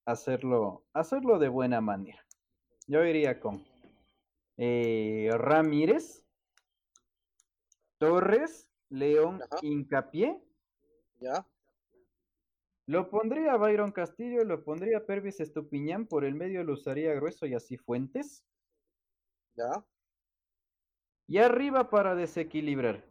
hacerlo, 0.08 0.86
hacerlo 0.94 1.38
de 1.38 1.50
buena 1.50 1.82
manera. 1.82 2.26
Yo 2.88 3.04
iría 3.04 3.40
con 3.40 3.64
eh, 4.56 5.30
Ramírez, 5.34 6.26
Torres, 7.98 8.70
León, 8.90 9.42
Ajá. 9.44 9.58
Hincapié. 9.62 10.42
¿Ya? 11.20 11.46
Lo 12.86 13.10
pondría 13.10 13.52
a 13.52 13.58
Byron 13.58 13.92
Castillo, 13.92 14.46
lo 14.46 14.64
pondría 14.64 15.00
a 15.00 15.06
Pervis 15.06 15.42
Estupiñán, 15.42 16.08
por 16.08 16.24
el 16.24 16.36
medio 16.36 16.64
lo 16.64 16.74
usaría 16.74 17.14
Grueso 17.14 17.46
y 17.46 17.54
así 17.54 17.76
Fuentes. 17.76 18.46
¿Ya? 19.56 19.86
Y 21.28 21.40
arriba 21.40 21.90
para 21.90 22.16
desequilibrar, 22.16 23.04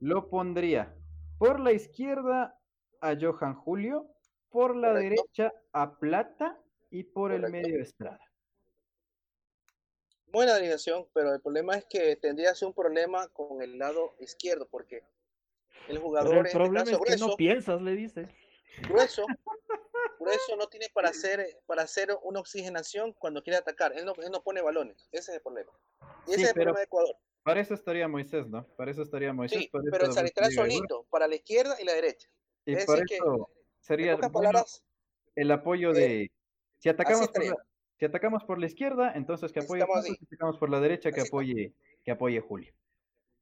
lo 0.00 0.28
pondría 0.28 0.92
por 1.38 1.60
la 1.60 1.72
izquierda 1.72 2.58
a 3.00 3.14
Johan 3.20 3.54
Julio, 3.54 4.13
por 4.54 4.76
la 4.76 4.92
Correcto. 4.92 5.32
derecha 5.32 5.52
a 5.72 5.98
Plata 5.98 6.62
y 6.88 7.02
por 7.02 7.32
el 7.32 7.50
medio 7.50 7.82
Estrada. 7.82 8.20
Buena 10.26 10.54
alineación, 10.54 11.08
pero 11.12 11.34
el 11.34 11.40
problema 11.40 11.74
es 11.74 11.84
que 11.86 12.14
tendrías 12.14 12.62
un 12.62 12.72
problema 12.72 13.26
con 13.30 13.62
el 13.62 13.76
lado 13.78 14.14
izquierdo, 14.20 14.68
porque 14.68 14.98
el 15.88 15.98
Pero 15.98 16.00
jugador 16.02 16.32
el 16.34 16.38
en 16.38 16.46
este 16.46 16.58
problema 16.58 16.84
caso 16.84 16.90
es 16.92 16.98
que 16.98 17.04
grueso, 17.04 17.26
no 17.26 17.36
piensas, 17.36 17.82
le 17.82 17.96
dices. 17.96 18.28
grueso, 18.88 19.26
grueso 20.20 20.56
no 20.56 20.68
tiene 20.68 20.86
para 20.94 21.08
hacer, 21.08 21.60
para 21.66 21.82
hacer 21.82 22.16
una 22.22 22.38
oxigenación 22.38 23.12
cuando 23.14 23.42
quiere 23.42 23.56
atacar. 23.56 23.92
Él 23.98 24.04
no, 24.04 24.12
él 24.22 24.30
no 24.30 24.40
pone 24.44 24.62
balones. 24.62 25.08
Ese 25.10 25.32
es 25.32 25.36
el 25.38 25.42
problema. 25.42 25.72
Y 26.28 26.30
ese 26.30 26.36
Sí, 26.36 26.42
es 26.42 26.48
el 26.50 26.54
pero 26.54 26.64
problema 26.66 26.78
de 26.78 26.84
Ecuador. 26.84 27.16
Para 27.42 27.60
eso 27.60 27.74
estaría 27.74 28.06
Moisés, 28.06 28.46
¿no? 28.46 28.64
Para 28.76 28.92
eso 28.92 29.02
estaría 29.02 29.32
Moisés. 29.32 29.58
Sí, 29.62 29.68
para 29.68 29.82
pero 29.90 30.04
Aguilar, 30.12 30.52
solito, 30.52 31.06
para 31.10 31.26
la 31.26 31.34
izquierda 31.34 31.76
y 31.80 31.84
la 31.84 31.92
derecha. 31.94 32.28
Y 32.66 32.74
es 32.74 32.86
que, 32.86 33.16
eso 33.16 33.50
En 33.56 33.63
sería 33.84 34.16
bueno 34.16 34.32
palabras, 34.32 34.84
el 35.36 35.50
apoyo 35.50 35.90
eh, 35.92 35.94
de... 35.94 36.32
Si 36.78 36.88
atacamos, 36.88 37.28
por 37.28 37.44
la, 37.44 37.56
si 37.98 38.04
atacamos 38.04 38.44
por 38.44 38.58
la 38.58 38.66
izquierda, 38.66 39.12
entonces 39.14 39.52
que 39.52 39.60
apoye 39.60 39.82
así. 39.94 40.14
si 40.16 40.24
atacamos 40.24 40.58
por 40.58 40.70
la 40.70 40.80
derecha, 40.80 41.12
que 41.12 41.22
apoye, 41.22 41.72
que 42.02 42.10
apoye 42.10 42.40
Julio. 42.40 42.72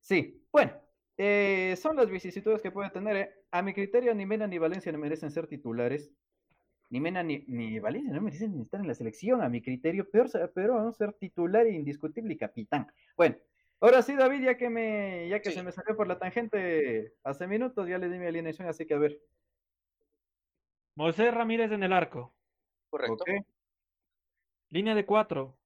Sí, 0.01 0.45
bueno, 0.53 0.73
eh, 1.17 1.75
son 1.81 1.97
las 1.97 2.11
vicisitudes 2.11 2.61
que 2.61 2.71
puede 2.71 2.91
tener. 2.91 3.17
eh. 3.17 3.35
A 3.51 3.63
mi 3.63 3.73
criterio, 3.73 4.15
ni 4.15 4.27
Mena 4.27 4.47
ni 4.47 4.59
Valencia 4.59 4.91
no 4.93 4.99
merecen 4.99 5.31
ser 5.31 5.47
titulares. 5.47 6.11
Ni 6.91 7.01
Mena 7.01 7.23
ni, 7.23 7.45
ni 7.49 7.79
Valencia 7.79 8.13
no 8.13 8.21
merecen 8.21 8.61
estar 8.61 8.81
en 8.81 8.89
la 8.89 8.95
selección, 8.95 9.43
a 9.43 9.49
mi 9.49 9.63
criterio, 9.63 10.09
peor, 10.11 10.29
pero 10.55 10.79
a 10.79 10.93
ser 10.93 11.13
titular 11.15 11.67
e 11.67 11.73
indiscutible 11.73 12.35
y 12.35 12.37
capitán. 12.37 12.87
Bueno, 13.17 13.37
ahora 13.81 14.03
sí, 14.03 14.15
David, 14.15 14.43
ya 14.45 14.57
que 14.57 14.69
me, 14.71 15.29
ya 15.29 15.41
que 15.41 15.51
Sí. 15.51 15.57
se 15.57 15.63
me 15.63 15.73
salió 15.73 15.97
por 15.97 16.07
la 16.07 16.19
tangente 16.19 17.15
hace 17.25 17.47
minutos, 17.47 17.89
ya 17.89 17.99
le 17.99 18.09
di 18.09 18.19
mi 18.19 18.27
alineación, 18.27 18.69
así 18.69 18.87
que 18.87 18.95
a 18.95 18.99
ver. 18.99 19.21
Moisés 20.95 21.33
Ramírez 21.35 21.71
en 21.73 21.83
el 21.83 21.93
arco. 21.93 22.33
correcto. 22.91 23.25
Línea 24.71 24.95
de 24.95 25.07
cuatro. 25.07 25.59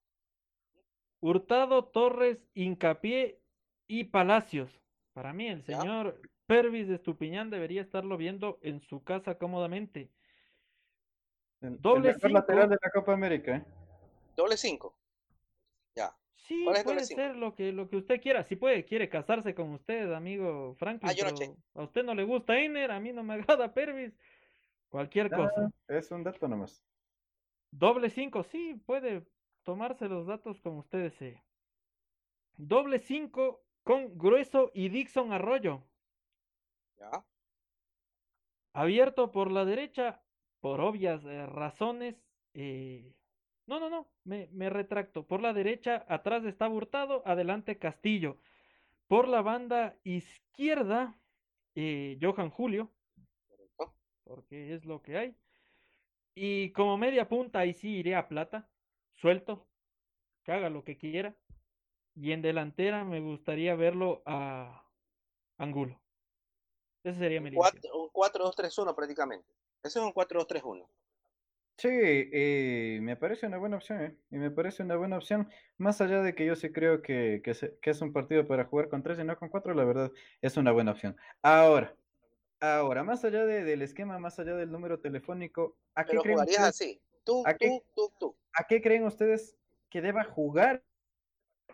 Hurtado, 1.20 1.84
Torres, 1.86 2.38
Hincapié 2.54 3.40
y 3.88 4.04
Palacios. 4.04 4.80
Para 5.12 5.32
mí, 5.32 5.48
el 5.48 5.64
Ya. 5.68 5.78
señor 5.78 6.20
Pervis 6.46 6.88
de 6.88 6.94
Estupiñán 6.96 7.50
debería 7.50 7.82
estarlo 7.82 8.16
viendo 8.16 8.58
en 8.62 8.80
su 8.80 9.02
casa 9.02 9.38
cómodamente. 9.38 10.10
el, 11.60 11.74
el 11.74 11.80
Doble 11.80 12.12
mejor 12.12 12.30
lateral 12.32 12.68
cinco. 12.68 12.70
de 12.70 12.78
la 12.82 12.90
Copa 12.90 13.12
América, 13.12 13.56
¿eh? 13.56 13.64
Doble 14.36 14.56
5. 14.56 14.94
Ya. 15.96 16.16
Sí, 16.34 16.64
¿Cuál 16.64 16.76
es 16.76 16.80
el 16.80 16.84
puede 16.84 16.96
doble 16.96 17.06
cinco? 17.06 17.22
ser 17.22 17.36
lo 17.36 17.54
que, 17.54 17.72
lo 17.72 17.88
que 17.88 17.96
usted 17.96 18.20
quiera. 18.20 18.44
Si 18.44 18.56
puede, 18.56 18.84
quiere 18.84 19.08
casarse 19.08 19.54
con 19.54 19.70
usted, 19.72 20.12
amigo 20.12 20.74
Franklin, 20.78 21.10
Ah, 21.10 21.12
yo 21.14 21.24
no 21.24 21.56
a 21.74 21.82
usted 21.84 22.04
no 22.04 22.14
le 22.14 22.24
gusta 22.24 22.58
Einer, 22.58 22.90
a 22.90 23.00
mí 23.00 23.12
no 23.12 23.22
me 23.22 23.34
agrada 23.60 23.72
Pervis. 23.74 24.12
Cualquier 24.96 25.30
cosa. 25.30 25.66
Ah, 25.66 25.70
es 25.88 26.10
un 26.10 26.24
dato 26.24 26.48
nomás. 26.48 26.82
Doble 27.70 28.08
5, 28.08 28.42
sí, 28.44 28.80
puede 28.86 29.26
tomarse 29.62 30.08
los 30.08 30.26
datos 30.26 30.58
como 30.62 30.78
usted 30.78 31.02
desee. 31.02 31.44
Doble 32.56 32.98
5 32.98 33.62
con 33.82 34.16
Grueso 34.16 34.70
y 34.72 34.88
Dixon 34.88 35.32
Arroyo. 35.34 35.82
¿Ya? 36.98 37.26
Abierto 38.72 39.32
por 39.32 39.50
la 39.50 39.66
derecha, 39.66 40.22
por 40.60 40.80
obvias 40.80 41.22
eh, 41.26 41.44
razones. 41.46 42.16
eh, 42.54 43.14
No, 43.66 43.78
no, 43.78 43.90
no, 43.90 44.08
me, 44.24 44.48
me 44.52 44.70
retracto. 44.70 45.26
Por 45.26 45.42
la 45.42 45.52
derecha, 45.52 46.06
atrás 46.08 46.42
está 46.46 46.70
Hurtado, 46.70 47.22
adelante 47.26 47.78
Castillo. 47.78 48.38
Por 49.08 49.28
la 49.28 49.42
banda 49.42 49.98
izquierda, 50.04 51.20
eh, 51.74 52.18
Johan 52.22 52.48
Julio. 52.48 52.95
Porque 54.26 54.74
es 54.74 54.84
lo 54.84 55.02
que 55.02 55.16
hay. 55.18 55.36
Y 56.34 56.72
como 56.72 56.98
media 56.98 57.28
punta, 57.28 57.60
ahí 57.60 57.72
sí 57.74 57.96
iré 57.96 58.14
a 58.14 58.28
Plata, 58.28 58.68
suelto, 59.14 59.66
que 60.44 60.52
haga 60.52 60.70
lo 60.70 60.84
que 60.84 60.98
quiera. 60.98 61.36
Y 62.16 62.32
en 62.32 62.42
delantera 62.42 63.04
me 63.04 63.20
gustaría 63.20 63.76
verlo 63.76 64.22
a 64.26 64.86
Angulo. 65.58 66.00
Ese 67.04 67.18
sería 67.20 67.40
mi 67.40 67.48
Un 67.48 67.52
alineación. 67.56 67.82
4-2-3-1 68.12 68.94
prácticamente. 68.94 69.54
Ese 69.82 69.98
es 69.98 70.04
un 70.04 70.12
4-2-3-1. 70.12 70.90
Sí, 71.78 71.88
eh, 71.92 72.98
me 73.02 73.16
parece 73.16 73.46
una 73.46 73.58
buena 73.58 73.76
opción, 73.76 74.00
¿eh? 74.02 74.18
Y 74.30 74.36
me 74.38 74.50
parece 74.50 74.82
una 74.82 74.96
buena 74.96 75.18
opción, 75.18 75.50
más 75.76 76.00
allá 76.00 76.22
de 76.22 76.34
que 76.34 76.46
yo 76.46 76.56
sí 76.56 76.72
creo 76.72 77.02
que, 77.02 77.42
que, 77.44 77.52
se- 77.52 77.78
que 77.80 77.90
es 77.90 78.00
un 78.00 78.14
partido 78.14 78.46
para 78.46 78.64
jugar 78.64 78.88
con 78.88 79.02
tres 79.02 79.18
y 79.18 79.24
no 79.24 79.36
con 79.36 79.50
cuatro, 79.50 79.74
la 79.74 79.84
verdad 79.84 80.10
es 80.40 80.56
una 80.56 80.72
buena 80.72 80.92
opción. 80.92 81.16
Ahora, 81.42 81.94
ahora, 82.60 83.04
más 83.04 83.24
allá 83.24 83.44
de- 83.46 83.64
del 83.64 83.82
esquema, 83.82 84.18
más 84.18 84.38
allá 84.38 84.54
del 84.56 84.70
número 84.70 85.00
telefónico, 85.00 85.76
¿a 85.94 86.04
qué 86.04 86.16
creen 86.18 86.38
ustedes, 86.40 86.58
así. 86.60 87.00
Tú, 87.24 87.42
¿A 87.46 87.54
qué? 87.54 87.68
tú, 87.68 87.84
tú, 87.94 88.12
tú. 88.18 88.36
a 88.54 88.64
qué 88.64 88.80
creen 88.80 89.04
ustedes 89.04 89.56
que 89.90 90.00
deba 90.00 90.24
jugar 90.24 90.84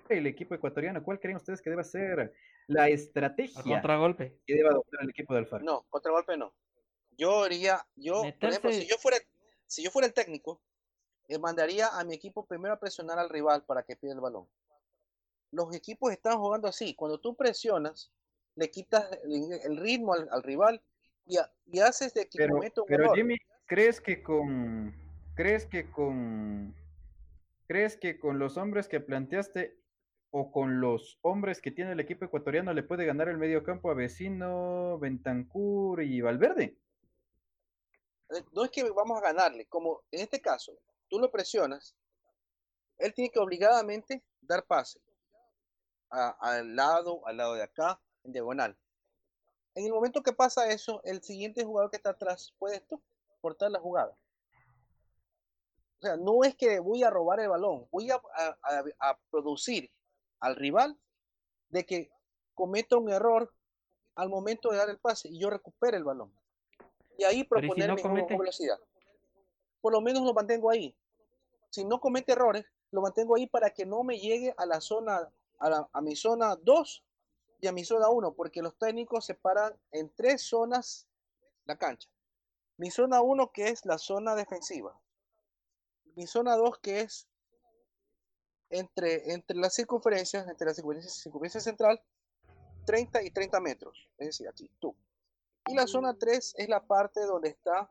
el 0.09 0.27
equipo 0.27 0.55
ecuatoriano? 0.55 1.03
¿Cuál 1.03 1.21
creen 1.21 1.37
ustedes 1.37 1.61
que 1.61 1.71
deba 1.71 1.85
ser 1.85 2.33
la 2.67 2.85
A 2.85 2.89
estrategia 2.89 3.63
contragolpe. 3.63 4.39
que 4.47 4.55
deba 4.55 4.71
adoptar 4.71 5.03
el 5.03 5.11
equipo 5.11 5.35
de 5.35 5.41
Alfaro? 5.41 5.65
No, 5.65 5.83
contragolpe 5.91 6.37
no. 6.37 6.55
Yo 7.19 7.43
haría, 7.45 7.87
yo, 7.97 8.23
por 8.41 8.49
ejemplo, 8.49 8.73
si 8.73 8.87
yo 8.87 8.97
fuera, 8.97 9.19
si 9.67 9.83
yo 9.83 9.91
fuera 9.91 10.07
el 10.07 10.15
técnico, 10.15 10.63
mandaría 11.41 11.89
a 11.89 12.05
mi 12.05 12.15
equipo 12.15 12.47
primero 12.47 12.75
a 12.75 12.81
presionar 12.81 13.19
al 13.19 13.29
rival 13.31 13.65
para 13.65 13.83
que 13.83 13.97
pierda 13.97 14.17
el 14.17 14.21
balón. 14.21 14.49
Los 15.51 15.75
equipos 15.75 16.13
están 16.13 16.39
jugando 16.39 16.69
así. 16.69 16.95
Cuando 16.95 17.21
tú 17.21 17.35
presionas, 17.37 18.11
le 18.55 18.71
quitas 18.71 19.11
el, 19.25 19.53
el 19.65 19.77
ritmo 19.77 20.15
al, 20.15 20.29
al 20.31 20.43
rival 20.43 20.83
y, 21.27 21.39
ha- 21.39 21.51
y 21.67 21.81
haces 21.81 22.15
de 22.15 22.29
que 22.29 22.39
Pero, 22.39 22.55
cometa 22.55 22.83
un 22.83 22.87
pero. 22.87 23.15
Jimmy, 23.15 23.37
¿crees 23.67 24.01
que 24.01 24.23
con, 24.23 24.95
crees 25.35 25.67
que 25.67 25.91
con, 25.91 26.75
crees 27.67 27.97
que 27.97 28.19
con 28.19 28.39
los 28.39 28.57
hombres 28.57 28.89
que 28.89 29.01
planteaste 29.01 29.79
o 30.31 30.51
con 30.51 30.81
los 30.81 31.19
hombres 31.23 31.61
que 31.61 31.71
tiene 31.71 31.93
el 31.93 32.01
equipo 32.01 32.25
ecuatoriano 32.25 32.73
le 32.73 32.83
puede 32.83 33.05
ganar 33.05 33.29
el 33.29 33.39
medio 33.39 33.63
campo 33.65 33.91
a 33.91 33.95
Vecino, 33.95 34.99
Bentancur 34.99 36.03
y 36.03 36.21
Valverde? 36.21 36.79
Eh, 38.31 38.45
No 38.53 38.65
es 38.65 38.71
que 38.71 38.83
vamos 38.91 39.19
a 39.19 39.23
ganarle, 39.23 39.67
como 39.67 40.03
en 40.11 40.21
este 40.21 40.41
caso, 40.41 40.73
tú 41.09 41.19
lo 41.19 41.31
presionas, 41.31 41.95
él 42.99 43.13
tiene 43.15 43.31
que 43.31 43.39
obligadamente 43.39 44.23
dar 44.41 44.65
pase 44.65 45.01
a- 46.11 46.37
al 46.41 46.75
lado, 46.77 47.27
al 47.27 47.37
lado 47.37 47.55
de 47.55 47.63
acá, 47.63 48.01
en 48.25 48.33
diagonal. 48.33 48.77
En 49.75 49.87
el 49.87 49.93
momento 49.93 50.23
que 50.23 50.33
pasa 50.33 50.69
eso, 50.69 51.01
el 51.05 51.23
siguiente 51.23 51.65
jugador 51.65 51.91
que 51.91 51.97
está 51.97 52.11
atrás 52.11 52.53
puede 52.59 52.81
tú 52.81 53.03
cortar 53.41 53.71
la 53.71 53.81
jugada. 53.81 54.17
O 55.99 56.03
sea, 56.03 56.17
no 56.17 56.43
es 56.45 56.55
que 56.57 56.81
voy 56.81 57.03
a 57.05 57.11
robar 57.11 57.41
el 57.41 57.49
balón, 57.49 57.87
voy 57.91 58.11
a, 58.11 58.21
a- 58.99 59.19
producir 59.31 59.91
al 60.41 60.57
rival 60.57 60.99
de 61.69 61.87
que 61.87 62.11
cometa 62.55 62.97
un 62.97 63.09
error 63.11 63.53
al 64.17 64.29
momento 64.29 64.71
de 64.71 64.77
dar 64.79 64.91
el 64.91 64.99
pase 64.99 65.29
y 65.29 65.39
yo 65.39 65.49
recupere 65.49 65.97
el 65.97 66.05
balón. 66.05 66.33
Y 67.17 67.25
ahí 67.25 67.37
¿y 67.37 67.43
si 67.43 67.45
proponer 67.45 67.89
no 67.89 67.97
comete? 67.97 68.37
velocidad. 68.37 68.79
Por 69.81 69.93
lo 69.93 70.01
menos 70.01 70.23
lo 70.25 70.35
mantengo 70.35 70.71
ahí. 70.71 70.95
Si 71.71 71.85
no 71.85 72.01
comete 72.01 72.33
errores, 72.33 72.67
lo 72.91 73.01
mantengo 73.01 73.37
ahí 73.37 73.47
para 73.47 73.71
que 73.71 73.87
no 73.87 74.03
me 74.03 74.19
llegue 74.19 74.55
a 74.57 74.67
la 74.67 74.81
zona, 74.81 75.31
a, 75.59 75.71
la- 75.71 75.89
a 75.93 76.01
mi 76.01 76.17
zona 76.17 76.57
2 76.57 77.05
y 77.63 77.69
a 77.69 77.73
mi 77.73 77.85
zona 77.85 78.09
1, 78.09 78.35
porque 78.35 78.61
los 78.61 78.77
técnicos 78.77 79.25
separan 79.25 79.79
en 79.93 80.13
tres 80.17 80.43
zonas 80.43 81.07
la 81.65 81.79
cancha. 81.79 82.11
Mi 82.77 82.91
zona 82.91 83.23
1 83.23 83.53
que 83.53 83.69
es 83.69 83.87
la 83.87 83.99
zona 83.99 84.35
defensiva. 84.35 85.01
Mi 86.17 86.27
zona 86.27 86.57
2 86.57 86.79
que 86.81 87.03
es 87.03 87.29
entre, 88.69 89.33
entre 89.33 89.57
las 89.57 89.75
circunferencias, 89.75 90.49
entre 90.49 90.67
la 90.67 90.75
circunferencia, 90.75 91.13
circunferencia 91.13 91.61
central, 91.61 92.03
30 92.85 93.23
y 93.23 93.31
30 93.31 93.61
metros. 93.61 94.09
Es 94.19 94.27
decir, 94.27 94.49
aquí, 94.49 94.69
tú. 94.81 94.97
Y 95.69 95.75
la 95.75 95.87
zona 95.87 96.19
3 96.19 96.55
es 96.59 96.69
la 96.69 96.85
parte 96.85 97.21
donde 97.21 97.51
está 97.51 97.89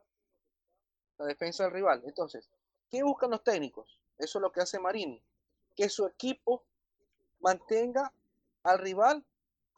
la 1.18 1.26
defensa 1.28 1.64
del 1.64 1.72
rival. 1.72 2.04
Entonces, 2.06 2.50
¿qué 2.90 3.04
buscan 3.04 3.32
los 3.32 3.42
técnicos? 3.42 4.02
Eso 4.18 4.40
es 4.40 4.42
lo 4.42 4.52
que 4.52 4.60
hace 4.60 4.80
Marini. 4.80 5.24
Que 5.78 5.88
su 5.88 6.06
equipo 6.06 6.66
mantenga 7.40 8.12
al 8.64 8.80
rival 8.80 9.26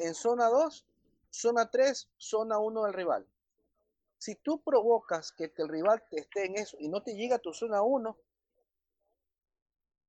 en 0.03 0.15
zona 0.15 0.49
2, 0.49 0.85
zona 1.29 1.69
3, 1.69 2.09
zona 2.17 2.59
1 2.59 2.83
del 2.83 2.93
rival. 2.93 3.27
Si 4.17 4.35
tú 4.35 4.61
provocas 4.61 5.31
que 5.31 5.51
el 5.55 5.69
rival 5.69 6.03
te 6.09 6.19
esté 6.19 6.45
en 6.45 6.57
eso 6.57 6.77
y 6.79 6.89
no 6.89 7.01
te 7.01 7.15
llega 7.15 7.37
a 7.37 7.39
tu 7.39 7.53
zona 7.53 7.81
1, 7.81 8.17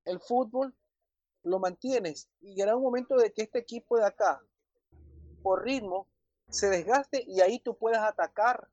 el 0.04 0.20
fútbol 0.20 0.74
lo 1.44 1.58
mantienes 1.58 2.28
y 2.40 2.54
llegará 2.54 2.76
un 2.76 2.82
momento 2.82 3.16
de 3.16 3.32
que 3.32 3.42
este 3.42 3.60
equipo 3.60 3.96
de 3.96 4.06
acá, 4.06 4.42
por 5.42 5.64
ritmo, 5.64 6.08
se 6.48 6.68
desgaste 6.68 7.24
y 7.26 7.40
ahí 7.40 7.60
tú 7.60 7.76
puedas 7.76 8.02
atacar 8.02 8.68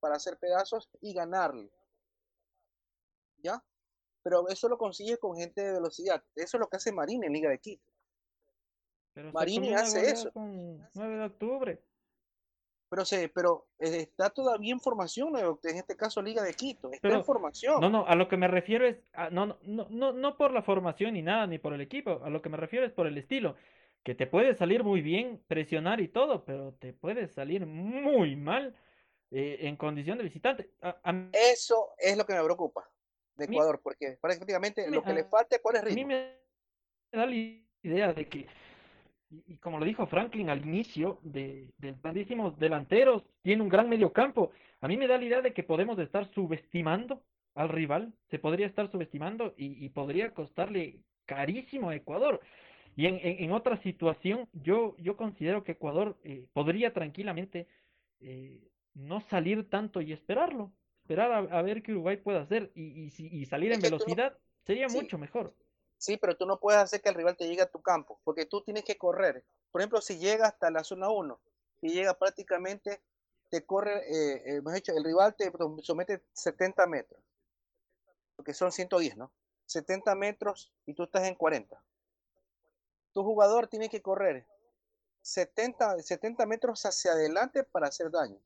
para 0.00 0.16
hacer 0.16 0.38
pedazos 0.38 0.88
y 1.00 1.14
ganarle. 1.14 1.70
¿Ya? 3.38 3.62
Pero 4.22 4.48
eso 4.48 4.68
lo 4.68 4.78
consigues 4.78 5.18
con 5.18 5.36
gente 5.36 5.62
de 5.62 5.72
velocidad. 5.72 6.24
Eso 6.34 6.56
es 6.56 6.60
lo 6.60 6.68
que 6.68 6.76
hace 6.76 6.92
Marín 6.92 7.22
en 7.22 7.32
Liga 7.32 7.50
de 7.50 7.58
Quito. 7.60 7.84
Pero 9.16 9.32
Marini 9.32 9.72
hace 9.72 10.10
eso. 10.10 10.30
Con 10.30 10.86
9 10.92 11.16
de 11.16 11.24
octubre. 11.24 11.82
Pero, 12.90 13.04
se, 13.06 13.30
pero 13.30 13.66
eh, 13.78 13.96
está 14.02 14.28
todavía 14.28 14.72
en 14.74 14.78
formación, 14.80 15.32
¿no? 15.32 15.58
en 15.64 15.76
este 15.76 15.96
caso 15.96 16.20
Liga 16.20 16.42
de 16.42 16.52
Quito. 16.52 16.92
Está 16.92 17.00
Pero- 17.08 17.16
en 17.20 17.24
formación. 17.24 17.80
No, 17.80 17.88
no, 17.88 18.06
a 18.06 18.14
lo 18.14 18.28
que 18.28 18.36
me 18.36 18.46
refiero 18.46 18.86
es, 18.86 18.98
a- 19.14 19.30
no, 19.30 19.46
no, 19.46 19.58
no, 19.62 19.86
no, 19.88 20.12
no 20.12 20.36
por 20.36 20.52
la 20.52 20.62
formación 20.62 21.14
ni 21.14 21.22
nada, 21.22 21.46
ni 21.46 21.58
por 21.58 21.72
el 21.72 21.80
equipo, 21.80 22.20
a 22.22 22.28
lo 22.28 22.42
que 22.42 22.50
me 22.50 22.58
refiero 22.58 22.84
es 22.84 22.92
por 22.92 23.06
el 23.06 23.16
estilo, 23.16 23.56
que 24.04 24.14
te 24.14 24.26
puede 24.26 24.54
salir 24.54 24.84
muy 24.84 25.00
bien 25.00 25.42
presionar 25.48 26.00
y 26.00 26.08
todo, 26.08 26.44
pero 26.44 26.74
te 26.74 26.92
puede 26.92 27.26
salir 27.26 27.64
muy 27.66 28.36
mal 28.36 28.76
eh, 29.30 29.56
en 29.62 29.76
condición 29.76 30.18
de 30.18 30.24
visitante. 30.24 30.70
A, 30.82 31.00
a 31.02 31.12
mí 31.14 31.30
Eso 31.32 31.94
es 31.98 32.16
lo 32.18 32.26
que 32.26 32.34
me 32.34 32.44
preocupa 32.44 32.88
de 33.34 33.46
Ecuador, 33.46 33.80
porque 33.82 34.18
prácticamente 34.20 34.88
lo 34.90 35.02
que 35.02 35.14
le 35.14 35.24
falta, 35.24 35.58
¿cuál 35.60 35.76
es 35.76 35.82
a 35.82 35.84
mí 35.86 35.94
ritmo? 35.94 36.08
me 36.08 36.36
da 37.12 37.24
la 37.26 37.34
idea 37.82 38.12
de 38.12 38.28
que, 38.28 38.46
y, 39.30 39.42
y 39.54 39.56
como 39.58 39.78
lo 39.78 39.84
dijo 39.84 40.06
Franklin 40.06 40.50
al 40.50 40.64
inicio, 40.64 41.18
de, 41.22 41.70
de 41.78 41.94
grandísimos 42.02 42.58
delanteros, 42.58 43.24
tiene 43.42 43.62
un 43.62 43.68
gran 43.68 43.88
mediocampo. 43.88 44.52
A 44.80 44.88
mí 44.88 44.96
me 44.96 45.06
da 45.06 45.18
la 45.18 45.24
idea 45.24 45.40
de 45.42 45.52
que 45.52 45.62
podemos 45.62 45.98
estar 45.98 46.26
subestimando 46.32 47.22
al 47.54 47.68
rival, 47.70 48.12
se 48.30 48.38
podría 48.38 48.66
estar 48.66 48.90
subestimando 48.90 49.54
y, 49.56 49.84
y 49.84 49.88
podría 49.88 50.32
costarle 50.34 51.00
carísimo 51.24 51.90
a 51.90 51.96
Ecuador. 51.96 52.40
Y 52.96 53.06
en, 53.06 53.16
en- 53.16 53.44
en 53.44 53.52
otra 53.52 53.76
situación, 53.78 54.48
yo, 54.52 54.96
yo 54.98 55.16
considero 55.16 55.64
que 55.64 55.72
Ecuador 55.72 56.16
eh, 56.24 56.46
podría 56.52 56.92
tranquilamente 56.92 57.66
eh, 58.20 58.60
no 58.94 59.20
salir 59.22 59.68
tanto 59.68 60.00
y 60.00 60.12
esperarlo, 60.12 60.72
esperar 61.02 61.32
a, 61.32 61.38
a 61.58 61.62
ver 61.62 61.82
qué 61.82 61.92
Uruguay 61.92 62.16
puede 62.16 62.38
hacer 62.38 62.70
y, 62.74 62.84
y, 63.06 63.10
si- 63.10 63.28
y 63.28 63.44
salir 63.46 63.72
en 63.72 63.80
velocidad 63.80 64.38
sería 64.64 64.88
Sí. 64.88 64.96
mucho 64.96 65.18
mejor. 65.18 65.54
Sí, 65.98 66.16
pero 66.16 66.36
tú 66.36 66.46
no 66.46 66.60
puedes 66.60 66.80
hacer 66.80 67.00
que 67.00 67.08
el 67.08 67.14
rival 67.14 67.36
te 67.36 67.46
llegue 67.48 67.62
a 67.62 67.70
tu 67.70 67.80
campo, 67.80 68.20
porque 68.24 68.46
tú 68.46 68.62
tienes 68.62 68.84
que 68.84 68.98
correr. 68.98 69.44
Por 69.70 69.80
ejemplo, 69.80 70.00
si 70.00 70.18
llega 70.18 70.46
hasta 70.46 70.70
la 70.70 70.84
zona 70.84 71.08
1 71.08 71.40
y 71.82 71.92
llega 71.92 72.14
prácticamente, 72.14 73.02
te 73.50 73.64
corre, 73.64 73.98
eh, 74.08 74.42
eh, 74.44 74.60
mejor 74.60 74.74
dicho, 74.74 74.92
el 74.92 75.04
rival 75.04 75.34
te 75.36 75.50
somete 75.82 76.22
70 76.32 76.86
metros, 76.86 77.20
porque 78.34 78.52
son 78.52 78.72
110, 78.72 79.16
¿no? 79.16 79.32
70 79.66 80.14
metros 80.14 80.72
y 80.84 80.94
tú 80.94 81.04
estás 81.04 81.24
en 81.24 81.34
40. 81.34 81.82
Tu 83.12 83.22
jugador 83.22 83.66
tiene 83.66 83.88
que 83.88 84.02
correr 84.02 84.46
70, 85.22 86.02
70 86.02 86.46
metros 86.46 86.86
hacia 86.86 87.12
adelante 87.12 87.64
para 87.64 87.88
hacer 87.88 88.10
daño. 88.10 88.38